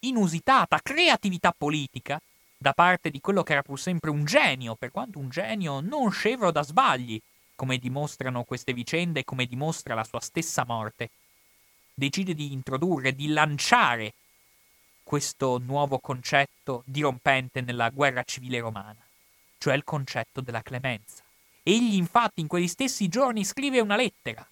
inusitata 0.00 0.80
creatività 0.82 1.54
politica, 1.56 2.20
da 2.58 2.72
parte 2.72 3.10
di 3.10 3.20
quello 3.20 3.44
che 3.44 3.52
era 3.52 3.62
pur 3.62 3.78
sempre 3.78 4.10
un 4.10 4.24
genio, 4.24 4.74
per 4.74 4.90
quanto 4.90 5.20
un 5.20 5.28
genio 5.28 5.78
non 5.78 6.10
scevro 6.10 6.50
da 6.50 6.64
sbagli, 6.64 7.22
come 7.54 7.78
dimostrano 7.78 8.42
queste 8.42 8.72
vicende 8.72 9.20
e 9.20 9.24
come 9.24 9.46
dimostra 9.46 9.94
la 9.94 10.02
sua 10.02 10.18
stessa 10.18 10.64
morte, 10.66 11.10
decide 11.94 12.34
di 12.34 12.52
introdurre, 12.52 13.14
di 13.14 13.28
lanciare 13.28 14.14
questo 15.04 15.58
nuovo 15.58 16.00
concetto 16.00 16.82
dirompente 16.84 17.60
nella 17.60 17.90
guerra 17.90 18.24
civile 18.24 18.58
romana, 18.58 18.98
cioè 19.58 19.76
il 19.76 19.84
concetto 19.84 20.40
della 20.40 20.62
clemenza. 20.62 21.22
Egli 21.62 21.94
infatti 21.94 22.40
in 22.40 22.48
quegli 22.48 22.66
stessi 22.66 23.06
giorni 23.06 23.44
scrive 23.44 23.78
una 23.78 23.94
lettera 23.94 24.44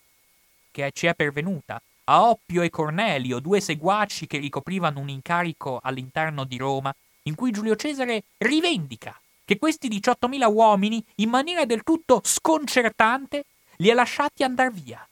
che 0.70 0.92
ci 0.92 1.08
è 1.08 1.16
pervenuta 1.16 1.82
a 2.10 2.28
Oppio 2.28 2.62
e 2.62 2.70
Cornelio, 2.70 3.38
due 3.38 3.60
seguaci 3.60 4.26
che 4.26 4.38
ricoprivano 4.38 4.98
un 4.98 5.08
incarico 5.08 5.78
all'interno 5.80 6.42
di 6.42 6.56
Roma 6.56 6.94
in 7.24 7.36
cui 7.36 7.52
Giulio 7.52 7.76
Cesare 7.76 8.24
rivendica 8.38 9.18
che 9.44 9.58
questi 9.58 9.88
18.000 9.88 10.52
uomini, 10.52 11.04
in 11.16 11.28
maniera 11.28 11.64
del 11.64 11.84
tutto 11.84 12.20
sconcertante, 12.24 13.44
li 13.76 13.90
ha 13.90 13.94
lasciati 13.94 14.42
andare 14.42 14.70
via. 14.70 15.06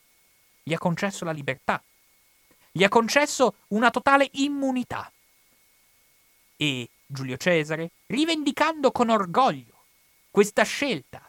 Gli 0.63 0.73
ha 0.73 0.79
concesso 0.79 1.25
la 1.25 1.31
libertà. 1.31 1.83
Gli 2.71 2.83
ha 2.83 2.89
concesso 2.89 3.55
una 3.69 3.91
totale 3.91 4.29
immunità. 4.33 5.11
E 6.57 6.89
Giulio 7.07 7.37
Cesare, 7.37 7.91
rivendicando 8.07 8.91
con 8.91 9.09
orgoglio 9.09 9.83
questa 10.31 10.65
scelta 10.65 11.28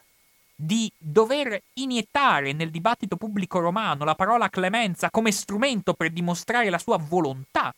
di 0.62 0.92
dover 0.98 1.58
iniettare 1.74 2.52
nel 2.52 2.70
dibattito 2.70 3.16
pubblico 3.16 3.60
romano 3.60 4.04
la 4.04 4.14
parola 4.14 4.50
clemenza 4.50 5.08
come 5.08 5.32
strumento 5.32 5.94
per 5.94 6.10
dimostrare 6.10 6.68
la 6.68 6.78
sua 6.78 6.98
volontà 6.98 7.74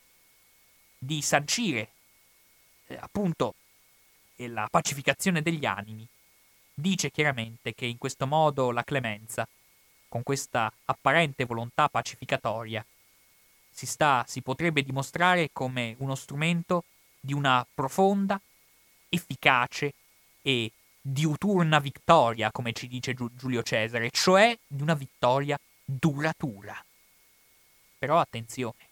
di 0.97 1.21
sancire 1.21 1.91
eh, 2.87 2.97
appunto 2.99 3.55
la 4.35 4.67
pacificazione 4.69 5.41
degli 5.41 5.65
animi, 5.65 6.05
dice 6.73 7.09
chiaramente 7.09 7.73
che 7.73 7.85
in 7.85 7.97
questo 7.97 8.27
modo 8.27 8.71
la 8.71 8.83
clemenza, 8.83 9.47
con 10.09 10.21
questa 10.21 10.69
apparente 10.83 11.45
volontà 11.45 11.87
pacificatoria, 11.87 12.85
si, 13.71 13.85
sta, 13.85 14.25
si 14.27 14.41
potrebbe 14.41 14.83
dimostrare 14.83 15.51
come 15.53 15.95
uno 15.99 16.15
strumento 16.15 16.83
di 17.17 17.31
una 17.31 17.65
profonda, 17.73 18.39
efficace 19.07 19.93
e 20.41 20.69
diuturna 21.05 21.79
vittoria, 21.79 22.49
come 22.49 22.71
ci 22.71 22.87
dice 22.87 23.13
Giulio 23.13 23.61
Cesare, 23.61 24.09
cioè 24.09 24.57
di 24.65 24.81
una 24.81 24.93
vittoria 24.93 25.59
duratura. 25.83 26.73
Però 27.99 28.19
attenzione, 28.19 28.87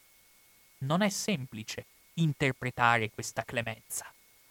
non 0.79 1.01
è 1.01 1.09
semplice 1.09 1.85
interpretare 2.15 3.09
questa 3.11 3.43
clemenza. 3.45 4.05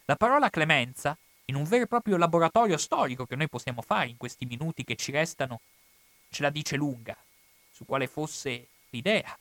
La 0.06 0.16
parola 0.16 0.48
clemenza, 0.48 1.16
in 1.46 1.54
un 1.54 1.64
vero 1.64 1.84
e 1.84 1.86
proprio 1.86 2.16
laboratorio 2.16 2.78
storico 2.78 3.26
che 3.26 3.36
noi 3.36 3.48
possiamo 3.48 3.82
fare 3.82 4.08
in 4.08 4.16
questi 4.16 4.46
minuti 4.46 4.82
che 4.82 4.96
ci 4.96 5.12
restano, 5.12 5.60
ce 6.30 6.42
la 6.42 6.50
dice 6.50 6.76
lunga, 6.76 7.16
su 7.70 7.84
quale 7.84 8.06
fosse 8.06 8.68
l'idea 8.88 9.36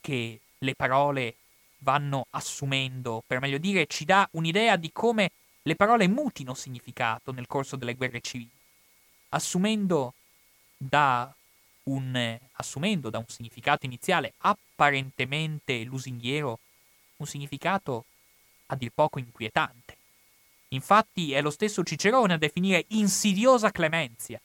che 0.00 0.40
le 0.58 0.74
parole 0.74 1.36
vanno 1.78 2.26
assumendo, 2.30 3.22
per 3.24 3.38
meglio 3.38 3.58
dire, 3.58 3.86
ci 3.86 4.04
dà 4.04 4.28
un'idea 4.32 4.76
di 4.76 4.90
come 4.92 5.30
le 5.66 5.74
parole 5.74 6.06
mutino 6.06 6.54
significato 6.54 7.32
nel 7.32 7.48
corso 7.48 7.74
delle 7.74 7.94
guerre 7.94 8.20
civili, 8.20 8.50
assumendo 9.30 10.14
da 10.76 11.34
un, 11.84 12.38
assumendo 12.52 13.10
da 13.10 13.18
un 13.18 13.26
significato 13.26 13.84
iniziale 13.84 14.34
apparentemente 14.38 15.82
lusinghiero 15.82 16.58
un 17.16 17.26
significato 17.26 18.04
a 18.66 18.76
dir 18.76 18.90
poco 18.94 19.18
inquietante. 19.18 19.96
Infatti 20.68 21.32
è 21.32 21.40
lo 21.40 21.50
stesso 21.50 21.82
Cicerone 21.82 22.34
a 22.34 22.38
definire 22.38 22.84
insidiosa 22.88 23.70
clemenzia 23.70 24.40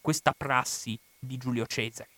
questa 0.00 0.34
prassi 0.36 0.98
di 1.18 1.38
Giulio 1.38 1.66
Cesare, 1.66 2.08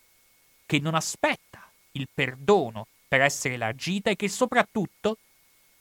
che 0.67 0.81
non 0.81 0.95
aspetta 0.95 1.71
il 1.93 2.09
perdono 2.13 2.89
per 3.07 3.21
essere 3.21 3.57
largita 3.57 4.11
e 4.11 4.17
che 4.17 4.29
soprattutto, 4.29 5.19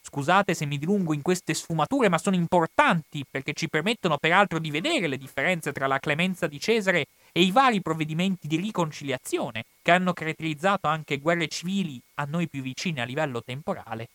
scusate 0.08 0.54
se 0.54 0.66
mi 0.66 0.78
dilungo 0.78 1.14
in 1.14 1.22
queste 1.22 1.54
sfumature, 1.54 2.08
ma 2.08 2.18
sono 2.18 2.38
importanti 2.38 3.26
perché 3.30 3.52
ci 3.52 3.68
permettono 3.68 4.18
peraltro 4.18 4.58
di 4.58 4.72
vedere 4.72 5.08
le 5.08 5.18
differenze 5.18 5.74
tra 5.74 5.86
la 5.86 6.00
clemenza 6.00 6.48
di 6.48 6.60
Cesare 6.62 7.08
e 7.34 7.42
i 7.42 7.52
vari 7.52 7.82
provvedimenti 7.82 8.48
di 8.48 8.56
riconciliazione 8.56 9.66
che 9.82 9.92
hanno 9.92 10.14
caratterizzato 10.14 10.88
anche 10.88 11.18
guerre 11.20 11.50
civili 11.50 12.02
a 12.16 12.24
noi 12.24 12.48
più 12.48 12.62
vicine 12.62 13.02
a 13.02 13.06
livello 13.06 13.44
temporale, 13.44 14.08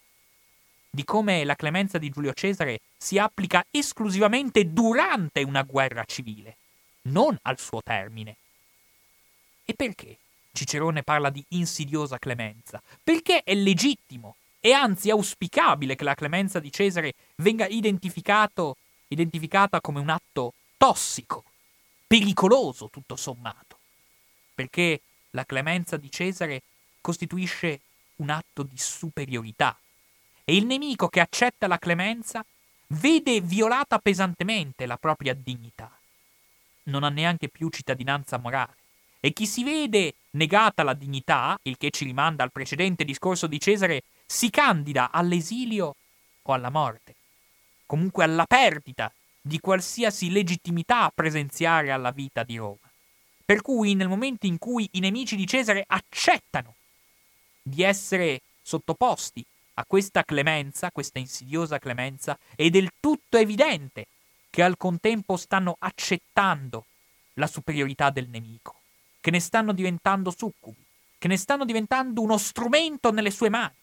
di 0.90 1.04
come 1.04 1.44
la 1.44 1.56
clemenza 1.56 1.98
di 1.98 2.08
Giulio 2.08 2.32
Cesare 2.32 2.80
si 2.96 3.18
applica 3.18 3.64
esclusivamente 3.70 4.72
durante 4.72 5.42
una 5.42 5.62
guerra 5.62 6.04
civile, 6.04 6.56
non 7.02 7.36
al 7.42 7.58
suo 7.58 7.82
termine. 7.82 8.36
E 9.64 9.74
perché? 9.74 10.16
Cicerone 10.52 11.02
parla 11.02 11.28
di 11.28 11.44
insidiosa 11.48 12.18
clemenza, 12.18 12.82
perché 13.02 13.42
è 13.42 13.54
legittimo 13.54 14.36
e 14.64 14.72
anzi 14.72 15.10
auspicabile 15.10 15.96
che 15.96 16.04
la 16.04 16.14
clemenza 16.14 16.60
di 16.60 16.70
Cesare 16.70 17.14
venga 17.38 17.66
identificata 17.66 19.80
come 19.80 19.98
un 19.98 20.08
atto 20.08 20.54
tossico, 20.76 21.42
pericoloso 22.06 22.88
tutto 22.88 23.16
sommato, 23.16 23.76
perché 24.54 25.00
la 25.30 25.44
clemenza 25.44 25.96
di 25.96 26.08
Cesare 26.12 26.62
costituisce 27.00 27.80
un 28.16 28.30
atto 28.30 28.62
di 28.62 28.78
superiorità. 28.78 29.76
E 30.44 30.54
il 30.54 30.64
nemico 30.64 31.08
che 31.08 31.18
accetta 31.18 31.66
la 31.66 31.78
clemenza 31.78 32.44
vede 32.86 33.40
violata 33.40 33.98
pesantemente 33.98 34.86
la 34.86 34.96
propria 34.96 35.34
dignità. 35.34 35.90
Non 36.84 37.02
ha 37.02 37.08
neanche 37.08 37.48
più 37.48 37.68
cittadinanza 37.68 38.38
morale. 38.38 38.76
E 39.18 39.32
chi 39.32 39.46
si 39.46 39.64
vede 39.64 40.14
negata 40.30 40.84
la 40.84 40.94
dignità, 40.94 41.58
il 41.62 41.76
che 41.76 41.90
ci 41.90 42.04
rimanda 42.04 42.44
al 42.44 42.52
precedente 42.52 43.04
discorso 43.04 43.48
di 43.48 43.58
Cesare, 43.58 44.04
si 44.32 44.48
candida 44.48 45.10
all'esilio 45.10 45.94
o 46.40 46.52
alla 46.54 46.70
morte, 46.70 47.14
comunque 47.84 48.24
alla 48.24 48.46
perdita 48.46 49.12
di 49.38 49.60
qualsiasi 49.60 50.30
legittimità 50.30 51.02
a 51.02 51.12
presenziare 51.14 51.92
alla 51.92 52.12
vita 52.12 52.42
di 52.42 52.56
Roma. 52.56 52.90
Per 53.44 53.60
cui 53.60 53.94
nel 53.94 54.08
momento 54.08 54.46
in 54.46 54.56
cui 54.56 54.88
i 54.92 55.00
nemici 55.00 55.36
di 55.36 55.46
Cesare 55.46 55.84
accettano 55.86 56.76
di 57.60 57.82
essere 57.82 58.40
sottoposti 58.62 59.44
a 59.74 59.84
questa 59.84 60.24
clemenza, 60.24 60.90
questa 60.90 61.18
insidiosa 61.18 61.78
clemenza, 61.78 62.38
è 62.56 62.70
del 62.70 62.90
tutto 63.00 63.36
evidente 63.36 64.06
che 64.48 64.62
al 64.62 64.78
contempo 64.78 65.36
stanno 65.36 65.76
accettando 65.78 66.86
la 67.34 67.46
superiorità 67.46 68.08
del 68.08 68.28
nemico 68.28 68.76
che 69.20 69.30
ne 69.30 69.40
stanno 69.40 69.72
diventando 69.72 70.34
succubi, 70.34 70.82
che 71.18 71.28
ne 71.28 71.36
stanno 71.36 71.66
diventando 71.66 72.22
uno 72.22 72.38
strumento 72.38 73.12
nelle 73.12 73.30
sue 73.30 73.50
mani, 73.50 73.74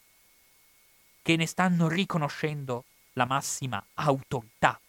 che 1.21 1.35
ne 1.35 1.45
stanno 1.45 1.87
riconoscendo 1.87 2.85
la 3.13 3.25
massima 3.25 3.83
autorità. 3.95 4.79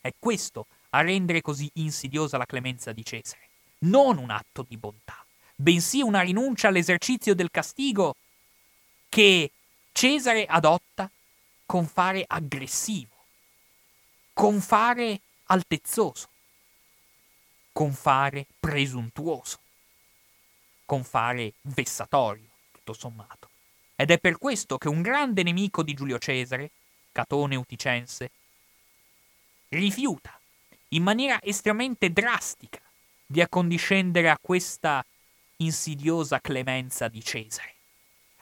È 0.00 0.12
questo 0.18 0.66
a 0.90 1.00
rendere 1.02 1.42
così 1.42 1.70
insidiosa 1.74 2.36
la 2.38 2.46
clemenza 2.46 2.92
di 2.92 3.04
Cesare, 3.04 3.48
non 3.80 4.18
un 4.18 4.30
atto 4.30 4.64
di 4.66 4.76
bontà, 4.76 5.24
bensì 5.54 6.00
una 6.00 6.20
rinuncia 6.20 6.68
all'esercizio 6.68 7.34
del 7.34 7.50
castigo 7.50 8.16
che 9.08 9.50
Cesare 9.92 10.46
adotta 10.46 11.10
con 11.64 11.86
fare 11.86 12.24
aggressivo, 12.26 13.14
con 14.32 14.60
fare 14.60 15.20
altezzoso 15.46 16.28
con 17.76 17.92
fare 17.92 18.46
presuntuoso, 18.58 19.58
con 20.86 21.04
fare 21.04 21.52
vessatorio, 21.60 22.48
tutto 22.72 22.94
sommato. 22.94 23.50
Ed 23.96 24.10
è 24.10 24.18
per 24.18 24.36
questo 24.36 24.76
che 24.76 24.88
un 24.88 25.00
grande 25.00 25.42
nemico 25.42 25.82
di 25.82 25.94
Giulio 25.94 26.18
Cesare, 26.18 26.70
Catone 27.12 27.56
Uticense, 27.56 28.30
rifiuta 29.70 30.38
in 30.88 31.02
maniera 31.02 31.40
estremamente 31.42 32.12
drastica 32.12 32.80
di 33.24 33.40
accondiscendere 33.40 34.28
a 34.28 34.38
questa 34.40 35.04
insidiosa 35.56 36.40
clemenza 36.40 37.08
di 37.08 37.24
Cesare, 37.24 37.74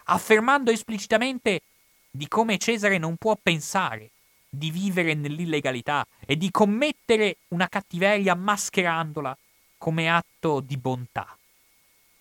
affermando 0.05 0.73
esplicitamente 0.73 1.63
di 2.11 2.27
come 2.27 2.59
Cesare 2.59 2.99
non 2.99 3.17
può 3.17 3.39
pensare 3.41 4.11
di 4.49 4.71
vivere 4.71 5.15
nell'illegalità 5.15 6.05
e 6.27 6.37
di 6.37 6.51
commettere 6.51 7.39
una 7.49 7.69
cattiveria 7.69 8.35
mascherandola 8.35 9.37
come 9.79 10.09
atto 10.09 10.61
di 10.61 10.77
bontà, 10.77 11.37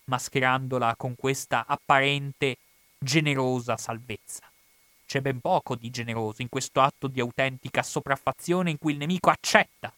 mascherandola 0.04 0.94
con 0.96 1.16
questa 1.16 1.64
apparente 1.66 2.58
generosa 3.04 3.76
salvezza. 3.76 4.50
C'è 5.06 5.20
ben 5.20 5.40
poco 5.40 5.76
di 5.76 5.90
generoso 5.90 6.42
in 6.42 6.48
questo 6.48 6.80
atto 6.80 7.06
di 7.06 7.20
autentica 7.20 7.82
sopraffazione 7.82 8.70
in 8.70 8.78
cui 8.78 8.92
il 8.92 8.98
nemico 8.98 9.30
accetta 9.30 9.92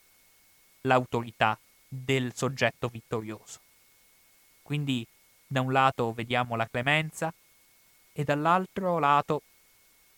l'autorità 0.83 1.59
del 1.89 2.35
soggetto 2.35 2.89
vittorioso. 2.89 3.61
Quindi 4.61 5.07
da 5.47 5.61
un 5.61 5.73
lato 5.73 6.13
vediamo 6.13 6.57
la 6.57 6.69
clemenza 6.69 7.33
e 8.13 8.25
dall'altro 8.25 8.99
lato 8.99 9.43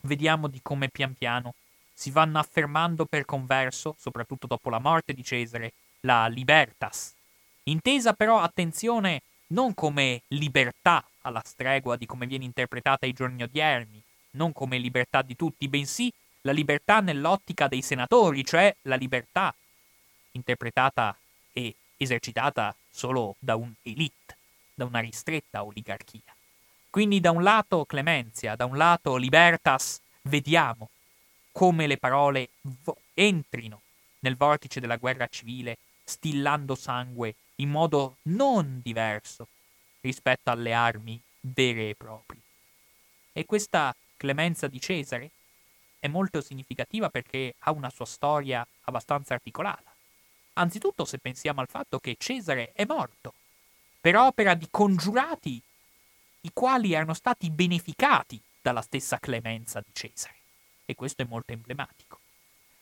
vediamo 0.03 0.49
di 0.49 0.61
come 0.63 0.89
pian 0.89 1.15
piano 1.15 1.55
si 1.93 2.11
vanno 2.11 2.39
affermando 2.39 3.05
per 3.05 3.25
converso, 3.25 3.97
soprattutto 3.99 4.47
dopo 4.47 4.71
la 4.71 4.79
morte 4.79 5.13
di 5.13 5.25
Cesare, 5.25 5.73
la 6.01 6.29
libertas. 6.29 7.13
Intesa 7.65 8.13
però, 8.13 8.39
attenzione, 8.41 9.23
non 9.49 9.75
come 9.75 10.23
libertà 10.29 11.05
alla 11.29 11.43
stregua 11.45 11.97
di 11.97 12.07
come 12.07 12.27
viene 12.27 12.45
interpretata 12.45 13.07
ai 13.07 13.13
giorni 13.13 13.43
odierni, 13.43 14.03
non 14.33 14.53
come 14.53 14.79
libertà 14.79 15.23
di 15.23 15.37
tutti, 15.37 15.69
bensì 15.69 16.13
la 16.43 16.53
libertà 16.53 17.01
nell'ottica 17.01 17.69
dei 17.69 17.83
senatori, 17.83 18.45
cioè 18.45 18.75
la 18.83 18.97
libertà 18.97 19.55
interpretata 20.33 21.17
e 21.53 21.75
esercitata 21.97 22.75
solo 22.91 23.37
da 23.39 23.57
un 23.57 23.73
elite, 23.83 24.37
da 24.75 24.85
una 24.85 25.01
ristretta 25.01 25.65
oligarchia. 25.65 26.35
Quindi 26.91 27.21
da 27.21 27.31
un 27.31 27.43
lato 27.43 27.85
clemenzia, 27.85 28.57
da 28.57 28.65
un 28.65 28.77
lato 28.77 29.17
libertas, 29.17 30.01
vediamo 30.23 30.91
come 31.53 31.87
le 31.87 31.97
parole 31.97 32.51
vo- 32.85 32.99
entrino 33.15 33.83
nel 34.21 34.37
vortice 34.37 34.81
della 34.81 34.97
guerra 34.97 35.27
civile, 35.29 35.79
stillando 36.05 36.75
sangue 36.75 37.35
in 37.57 37.69
modo 37.69 38.17
non 38.23 38.81
diverso 38.83 39.49
rispetto 40.01 40.51
alle 40.51 40.73
armi 40.73 41.21
vere 41.41 41.91
e 41.91 41.95
proprie. 41.95 42.41
E 43.33 43.45
questa 43.47 43.95
clemenza 44.17 44.67
di 44.67 44.81
Cesare 44.81 45.31
è 45.99 46.09
molto 46.09 46.41
significativa 46.41 47.09
perché 47.09 47.55
ha 47.61 47.71
una 47.71 47.91
sua 47.91 48.05
storia 48.05 48.67
abbastanza 48.83 49.35
articolata. 49.35 49.93
Anzitutto 50.55 51.05
se 51.05 51.19
pensiamo 51.19 51.61
al 51.61 51.69
fatto 51.69 51.99
che 51.99 52.17
Cesare 52.19 52.73
è 52.73 52.85
morto 52.85 53.35
per 54.01 54.17
opera 54.17 54.55
di 54.55 54.69
congiurati 54.71 55.61
i 56.43 56.51
quali 56.53 56.93
erano 56.93 57.15
stati 57.15 57.51
beneficati 57.51 58.41
dalla 58.63 58.81
stessa 58.81 59.19
clemenza 59.19 59.81
di 59.81 59.91
Cesare 59.93 60.37
e 60.85 60.95
questo 60.95 61.23
è 61.23 61.27
molto 61.29 61.53
emblematico. 61.53 62.21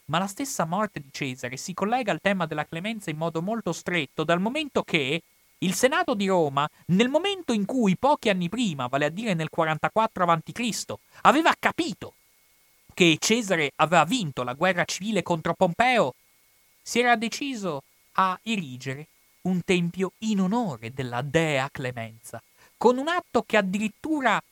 Ma 0.07 0.19
la 0.19 0.27
stessa 0.27 0.65
morte 0.65 1.01
di 1.01 1.09
Cesare 1.11 1.57
si 1.57 1.75
collega 1.75 2.13
al 2.13 2.21
tema 2.21 2.47
della 2.47 2.67
clemenza 2.67 3.11
in 3.11 3.17
modo 3.17 3.43
molto 3.43 3.73
stretto, 3.73 4.25
dal 4.25 4.41
momento 4.41 4.83
che 4.85 5.23
il 5.59 5.75
Senato 5.75 6.15
di 6.15 6.27
Roma, 6.27 6.69
nel 6.87 7.09
momento 7.09 7.53
in 7.53 7.65
cui 7.65 7.97
pochi 7.97 8.29
anni 8.29 8.49
prima, 8.49 8.89
vale 8.89 9.07
a 9.07 9.11
dire 9.11 9.35
nel 9.35 9.49
44 9.49 10.25
a.C., 10.25 10.95
aveva 11.23 11.55
capito 11.59 12.15
che 12.93 13.17
Cesare 13.19 13.73
aveva 13.77 14.05
vinto 14.05 14.43
la 14.43 14.55
guerra 14.55 14.85
civile 14.85 15.23
contro 15.23 15.55
Pompeo, 15.55 16.15
si 16.83 17.01
era 17.01 17.17
deciso 17.17 17.83
a 18.13 18.39
erigere 18.43 19.09
un 19.43 19.63
tempio 19.65 20.13
in 20.19 20.41
onore 20.41 20.93
della 20.93 21.23
dea 21.23 21.69
clemenza, 21.71 22.43
con 22.77 22.99
un 22.99 23.09
atto 23.09 23.43
che 23.43 23.57
addirittura 23.57 24.43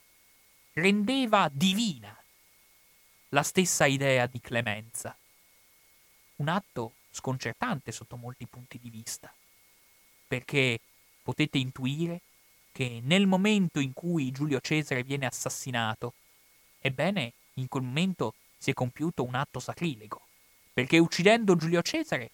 rendeva 0.74 1.48
divina 1.52 2.16
la 3.30 3.42
stessa 3.42 3.86
idea 3.86 4.26
di 4.26 4.40
clemenza. 4.40 5.16
Un 6.36 6.48
atto 6.48 6.92
sconcertante 7.10 7.92
sotto 7.92 8.16
molti 8.16 8.46
punti 8.46 8.78
di 8.80 8.90
vista, 8.90 9.32
perché 10.26 10.80
potete 11.24 11.58
intuire 11.58 12.20
che 12.70 13.00
nel 13.02 13.26
momento 13.26 13.80
in 13.80 13.92
cui 13.92 14.30
Giulio 14.30 14.60
Cesare 14.60 15.02
viene 15.02 15.26
assassinato, 15.26 16.14
ebbene, 16.78 17.32
in 17.54 17.66
quel 17.66 17.82
momento 17.82 18.34
si 18.56 18.70
è 18.70 18.74
compiuto 18.74 19.24
un 19.24 19.34
atto 19.34 19.58
sacrilego, 19.58 20.20
perché 20.72 20.98
uccidendo 20.98 21.56
Giulio 21.56 21.82
Cesare 21.82 22.30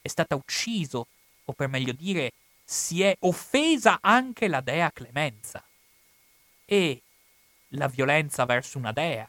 è 0.00 0.08
stata 0.08 0.34
ucciso, 0.34 1.06
o 1.44 1.52
per 1.52 1.68
meglio 1.68 1.92
dire, 1.92 2.32
si 2.64 3.02
è 3.02 3.14
offesa 3.20 3.98
anche 4.00 4.48
la 4.48 4.60
dea 4.60 4.90
clemenza. 4.90 5.62
E 6.64 7.02
la 7.74 7.86
violenza 7.88 8.44
verso 8.44 8.78
una 8.78 8.92
dea 8.92 9.28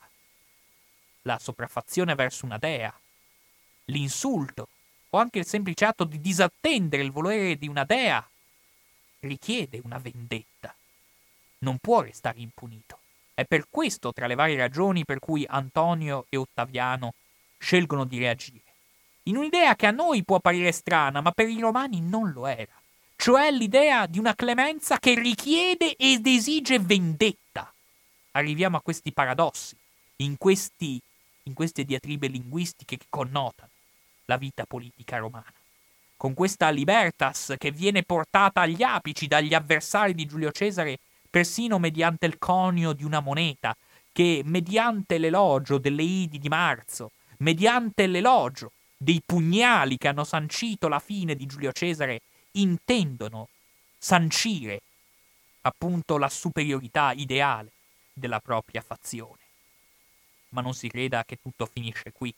la 1.23 1.39
sopraffazione 1.39 2.15
verso 2.15 2.45
una 2.45 2.57
dea, 2.57 2.93
l'insulto 3.85 4.67
o 5.09 5.17
anche 5.17 5.39
il 5.39 5.45
semplice 5.45 5.85
atto 5.85 6.03
di 6.05 6.19
disattendere 6.19 7.03
il 7.03 7.11
volere 7.11 7.57
di 7.57 7.67
una 7.67 7.83
dea 7.83 8.25
richiede 9.23 9.81
una 9.83 9.97
vendetta. 9.97 10.73
Non 11.59 11.77
può 11.77 12.01
restare 12.01 12.39
impunito. 12.39 12.99
È 13.33 13.45
per 13.45 13.67
questo, 13.69 14.13
tra 14.13 14.27
le 14.27 14.35
varie 14.35 14.57
ragioni 14.57 15.05
per 15.05 15.19
cui 15.19 15.45
Antonio 15.47 16.25
e 16.29 16.37
Ottaviano 16.37 17.13
scelgono 17.57 18.05
di 18.05 18.19
reagire. 18.19 18.61
In 19.23 19.37
un'idea 19.37 19.75
che 19.75 19.87
a 19.87 19.91
noi 19.91 20.23
può 20.23 20.35
apparire 20.35 20.71
strana, 20.71 21.21
ma 21.21 21.31
per 21.31 21.47
i 21.47 21.59
romani 21.59 22.01
non 22.01 22.31
lo 22.31 22.45
era. 22.45 22.73
Cioè 23.15 23.51
l'idea 23.51 24.05
di 24.05 24.19
una 24.19 24.35
clemenza 24.35 24.99
che 24.99 25.15
richiede 25.15 25.95
ed 25.95 26.27
esige 26.27 26.79
vendetta. 26.79 27.71
Arriviamo 28.31 28.77
a 28.77 28.81
questi 28.81 29.13
paradossi, 29.13 29.77
in, 30.17 30.37
questi, 30.37 30.99
in 31.43 31.53
queste 31.53 31.85
diatribe 31.85 32.27
linguistiche 32.27 32.97
che 32.97 33.05
connotano 33.09 33.69
la 34.25 34.37
vita 34.37 34.65
politica 34.65 35.17
romana. 35.17 35.53
Con 36.15 36.33
questa 36.33 36.69
libertas 36.69 37.55
che 37.57 37.71
viene 37.71 38.03
portata 38.03 38.61
agli 38.61 38.81
apici 38.81 39.27
dagli 39.27 39.53
avversari 39.53 40.13
di 40.13 40.25
Giulio 40.25 40.51
Cesare 40.51 40.99
persino 41.29 41.79
mediante 41.79 42.25
il 42.25 42.37
conio 42.37 42.93
di 42.93 43.03
una 43.03 43.19
moneta, 43.19 43.75
che 44.11 44.41
mediante 44.45 45.17
l'elogio 45.17 45.79
delle 45.79 46.03
Idi 46.03 46.37
di 46.37 46.47
marzo, 46.47 47.11
mediante 47.37 48.07
l'elogio 48.07 48.71
dei 48.95 49.21
pugnali 49.25 49.97
che 49.97 50.07
hanno 50.07 50.23
sancito 50.23 50.87
la 50.87 50.99
fine 50.99 51.35
di 51.35 51.45
Giulio 51.45 51.71
Cesare, 51.71 52.21
intendono 52.51 53.49
sancire 53.97 54.81
appunto 55.61 56.17
la 56.17 56.29
superiorità 56.29 57.11
ideale 57.13 57.71
della 58.13 58.39
propria 58.39 58.81
fazione. 58.81 59.39
Ma 60.49 60.61
non 60.61 60.73
si 60.73 60.87
creda 60.87 61.23
che 61.25 61.39
tutto 61.41 61.65
finisce 61.65 62.11
qui 62.11 62.33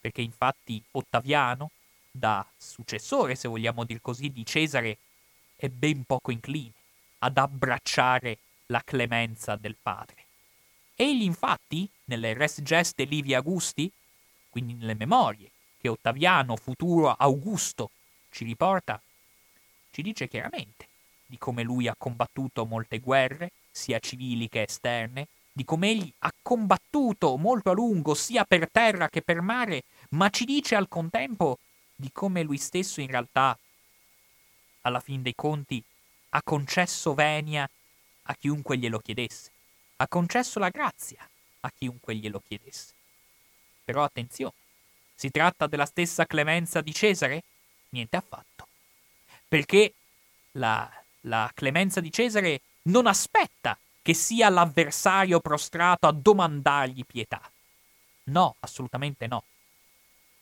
perché 0.00 0.22
infatti 0.22 0.82
Ottaviano, 0.92 1.70
da 2.10 2.46
successore, 2.56 3.34
se 3.34 3.48
vogliamo 3.48 3.84
dir 3.84 4.00
così, 4.00 4.30
di 4.30 4.44
Cesare, 4.44 4.98
è 5.56 5.68
ben 5.68 6.04
poco 6.04 6.30
incline 6.30 6.72
ad 7.18 7.38
abbracciare 7.38 8.38
la 8.66 8.82
clemenza 8.84 9.56
del 9.56 9.76
padre. 9.80 10.24
Egli 10.94 11.22
infatti, 11.22 11.88
nelle 12.04 12.34
res 12.34 12.60
geste 12.62 13.04
Livi 13.04 13.34
Augusti, 13.34 13.90
quindi 14.48 14.74
nelle 14.74 14.94
memorie 14.94 15.50
che 15.80 15.88
Ottaviano, 15.88 16.56
futuro 16.56 17.10
Augusto, 17.10 17.90
ci 18.30 18.44
riporta, 18.44 19.00
ci 19.90 20.02
dice 20.02 20.28
chiaramente 20.28 20.88
di 21.26 21.38
come 21.38 21.62
lui 21.62 21.86
ha 21.88 21.94
combattuto 21.96 22.66
molte 22.66 22.98
guerre, 22.98 23.52
sia 23.70 24.00
civili 24.00 24.48
che 24.48 24.62
esterne, 24.62 25.28
di 25.52 25.64
come 25.64 25.90
egli 25.90 26.12
ha 26.18 26.32
combattuto 26.42 27.36
molto 27.36 27.70
a 27.70 27.72
lungo 27.74 28.14
sia 28.14 28.44
per 28.44 28.68
terra 28.70 29.08
che 29.08 29.22
per 29.22 29.40
mare, 29.40 29.84
ma 30.10 30.28
ci 30.28 30.44
dice 30.44 30.74
al 30.74 30.88
contempo 30.88 31.58
di 32.00 32.10
come 32.10 32.42
lui 32.42 32.58
stesso 32.58 33.00
in 33.00 33.06
realtà, 33.06 33.56
alla 34.82 34.98
fin 34.98 35.22
dei 35.22 35.34
conti, 35.36 35.82
ha 36.30 36.42
concesso 36.42 37.14
venia 37.14 37.68
a 38.22 38.34
chiunque 38.34 38.76
glielo 38.76 38.98
chiedesse, 38.98 39.50
ha 39.96 40.08
concesso 40.08 40.58
la 40.58 40.70
grazia 40.70 41.28
a 41.60 41.72
chiunque 41.76 42.16
glielo 42.16 42.42
chiedesse. 42.44 42.94
Però 43.84 44.02
attenzione, 44.02 44.54
si 45.14 45.30
tratta 45.30 45.66
della 45.66 45.86
stessa 45.86 46.26
clemenza 46.26 46.80
di 46.80 46.92
Cesare? 46.94 47.42
Niente 47.90 48.16
affatto. 48.16 48.66
Perché 49.46 49.92
la, 50.52 50.90
la 51.22 51.50
clemenza 51.54 52.00
di 52.00 52.10
Cesare 52.10 52.62
non 52.82 53.06
aspetta 53.06 53.76
che 54.00 54.14
sia 54.14 54.48
l'avversario 54.48 55.40
prostrato 55.40 56.06
a 56.06 56.12
domandargli 56.12 57.04
pietà. 57.04 57.40
No, 58.24 58.56
assolutamente 58.60 59.26
no. 59.26 59.44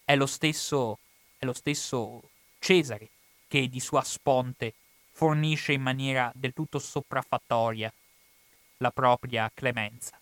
È 0.05 0.15
lo 0.15 0.27
stesso, 0.27 0.99
è 1.39 1.45
lo 1.45 1.53
stesso 1.53 2.23
Cesare 2.59 3.09
che 3.47 3.69
di 3.69 3.81
sua 3.81 4.03
sponte 4.03 4.75
fornisce 5.13 5.73
in 5.73 5.81
maniera 5.81 6.31
del 6.35 6.53
tutto 6.53 6.79
sopraffatoria 6.79 7.93
la 8.79 8.91
propria 8.91 9.51
clemenza. 9.55 10.19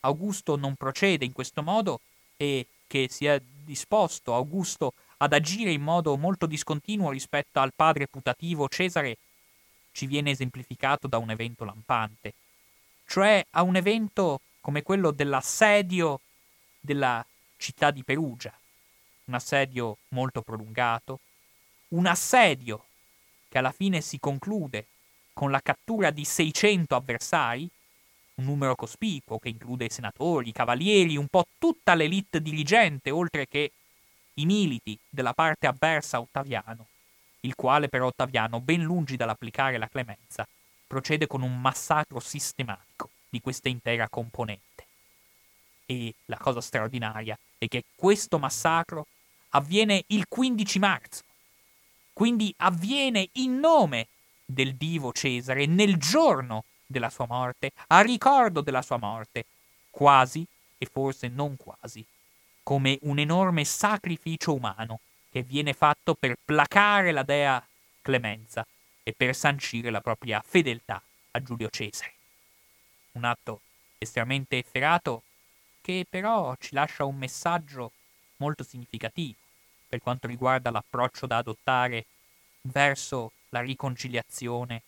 Augusto 0.00 0.56
non 0.56 0.74
procede 0.74 1.24
in 1.24 1.32
questo 1.32 1.62
modo 1.62 2.00
e 2.36 2.66
che 2.86 3.08
si 3.10 3.26
è 3.26 3.40
disposto 3.64 4.34
Augusto 4.34 4.94
ad 5.18 5.32
agire 5.32 5.72
in 5.72 5.82
modo 5.82 6.16
molto 6.16 6.46
discontinuo 6.46 7.10
rispetto 7.10 7.60
al 7.60 7.72
padre 7.74 8.06
putativo 8.06 8.68
Cesare 8.68 9.16
ci 9.92 10.06
viene 10.06 10.30
esemplificato 10.30 11.06
da 11.08 11.18
un 11.18 11.30
evento 11.30 11.64
lampante 11.64 12.34
cioè 13.06 13.44
a 13.50 13.62
un 13.62 13.76
evento 13.76 14.40
come 14.60 14.82
quello 14.82 15.12
dell'assedio 15.12 16.20
della 16.80 17.24
città 17.56 17.90
di 17.90 18.02
Perugia, 18.02 18.52
un 19.26 19.34
assedio 19.34 19.98
molto 20.08 20.42
prolungato, 20.42 21.20
un 21.88 22.06
assedio 22.06 22.84
che 23.48 23.58
alla 23.58 23.72
fine 23.72 24.00
si 24.00 24.18
conclude 24.18 24.86
con 25.32 25.50
la 25.50 25.60
cattura 25.60 26.10
di 26.10 26.24
600 26.24 26.94
avversari, 26.94 27.68
un 28.36 28.44
numero 28.44 28.74
cospicuo 28.74 29.38
che 29.38 29.48
include 29.48 29.86
i 29.86 29.90
senatori, 29.90 30.48
i 30.48 30.52
cavalieri, 30.52 31.16
un 31.16 31.28
po' 31.28 31.46
tutta 31.58 31.94
l'elite 31.94 32.40
dirigente, 32.40 33.10
oltre 33.10 33.46
che 33.46 33.72
i 34.34 34.46
militi 34.46 34.98
della 35.08 35.32
parte 35.32 35.66
avversa 35.66 36.18
a 36.18 36.20
Ottaviano, 36.20 36.86
il 37.40 37.54
quale 37.54 37.88
però 37.88 38.06
Ottaviano, 38.06 38.60
ben 38.60 38.82
lungi 38.82 39.16
dall'applicare 39.16 39.78
la 39.78 39.88
clemenza, 39.88 40.46
procede 40.86 41.26
con 41.26 41.42
un 41.42 41.60
massacro 41.60 42.20
sistematico 42.20 43.10
di 43.28 43.40
questa 43.40 43.68
intera 43.68 44.08
componente. 44.08 44.86
E 45.86 46.14
la 46.26 46.36
cosa 46.36 46.60
straordinaria 46.60 47.38
è 47.58 47.68
che 47.68 47.84
questo 47.94 48.38
massacro 48.38 49.06
avviene 49.50 50.04
il 50.08 50.26
15 50.28 50.78
marzo, 50.78 51.22
quindi 52.12 52.52
avviene 52.58 53.28
in 53.32 53.58
nome 53.58 54.08
del 54.44 54.74
divo 54.74 55.12
Cesare 55.12 55.66
nel 55.66 55.96
giorno 55.96 56.64
della 56.86 57.10
sua 57.10 57.26
morte, 57.26 57.72
a 57.88 58.00
ricordo 58.00 58.60
della 58.60 58.82
sua 58.82 58.96
morte, 58.96 59.44
quasi, 59.90 60.46
e 60.78 60.86
forse 60.90 61.28
non 61.28 61.56
quasi, 61.56 62.04
come 62.62 62.98
un 63.02 63.18
enorme 63.18 63.64
sacrificio 63.64 64.54
umano 64.54 65.00
che 65.30 65.42
viene 65.42 65.72
fatto 65.72 66.14
per 66.14 66.36
placare 66.42 67.12
la 67.12 67.22
dea 67.22 67.64
Clemenza 68.00 68.66
e 69.02 69.12
per 69.12 69.34
sancire 69.34 69.90
la 69.90 70.00
propria 70.00 70.42
fedeltà 70.44 71.02
a 71.32 71.42
Giulio 71.42 71.68
Cesare. 71.70 72.14
Un 73.12 73.24
atto 73.24 73.60
estremamente 73.98 74.58
efferato 74.58 75.22
che 75.80 76.06
però 76.08 76.54
ci 76.58 76.74
lascia 76.74 77.04
un 77.04 77.16
messaggio 77.16 77.92
molto 78.38 78.62
significativo 78.64 79.38
per 79.88 80.00
quanto 80.00 80.26
riguarda 80.26 80.70
l'approccio 80.70 81.26
da 81.26 81.38
adottare 81.38 82.06
verso 82.62 83.32
la 83.50 83.60
riconciliazione 83.60 84.82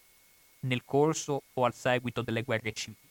nel 0.60 0.84
corso 0.84 1.42
o 1.54 1.64
al 1.64 1.74
seguito 1.74 2.22
delle 2.22 2.42
guerre 2.42 2.72
civili. 2.72 3.08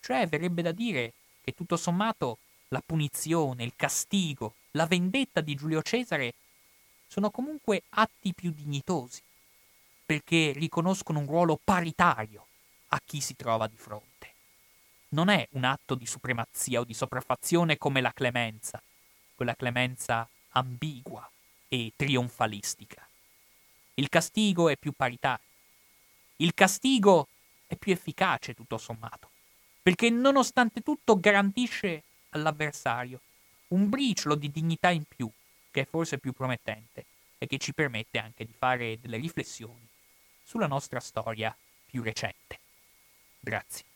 Cioè 0.00 0.26
verrebbe 0.26 0.62
da 0.62 0.72
dire 0.72 1.12
che 1.42 1.52
tutto 1.52 1.76
sommato 1.76 2.38
la 2.68 2.82
punizione, 2.84 3.64
il 3.64 3.72
castigo, 3.76 4.54
la 4.72 4.86
vendetta 4.86 5.40
di 5.40 5.54
Giulio 5.54 5.82
Cesare 5.82 6.34
sono 7.06 7.30
comunque 7.30 7.82
atti 7.90 8.32
più 8.34 8.50
dignitosi, 8.50 9.22
perché 10.04 10.52
riconoscono 10.52 11.20
un 11.20 11.26
ruolo 11.26 11.58
paritario 11.62 12.46
a 12.88 13.00
chi 13.04 13.20
si 13.20 13.36
trova 13.36 13.66
di 13.66 13.76
fronte. 13.76 14.32
Non 15.10 15.28
è 15.28 15.46
un 15.52 15.64
atto 15.64 15.94
di 15.94 16.06
supremazia 16.06 16.80
o 16.80 16.84
di 16.84 16.94
sopraffazione 16.94 17.78
come 17.78 18.00
la 18.00 18.12
clemenza, 18.12 18.82
quella 19.34 19.54
clemenza 19.54 20.28
ambigua 20.50 21.28
e 21.68 21.92
trionfalistica. 21.96 23.06
Il 23.94 24.08
castigo 24.08 24.68
è 24.68 24.76
più 24.76 24.92
paritario. 24.92 25.44
Il 26.36 26.54
castigo 26.54 27.28
è 27.66 27.76
più 27.76 27.92
efficace 27.92 28.54
tutto 28.54 28.78
sommato, 28.78 29.30
perché 29.82 30.10
nonostante 30.10 30.80
tutto 30.80 31.18
garantisce 31.18 32.02
all'avversario 32.30 33.20
un 33.68 33.88
briciolo 33.88 34.34
di 34.34 34.50
dignità 34.50 34.90
in 34.90 35.04
più, 35.04 35.30
che 35.70 35.82
è 35.82 35.86
forse 35.86 36.18
più 36.18 36.32
promettente 36.32 37.04
e 37.38 37.46
che 37.46 37.58
ci 37.58 37.72
permette 37.72 38.18
anche 38.18 38.44
di 38.44 38.52
fare 38.56 38.98
delle 39.00 39.16
riflessioni 39.16 39.86
sulla 40.42 40.66
nostra 40.66 41.00
storia 41.00 41.56
più 41.86 42.02
recente. 42.02 42.58
Grazie. 43.40 43.93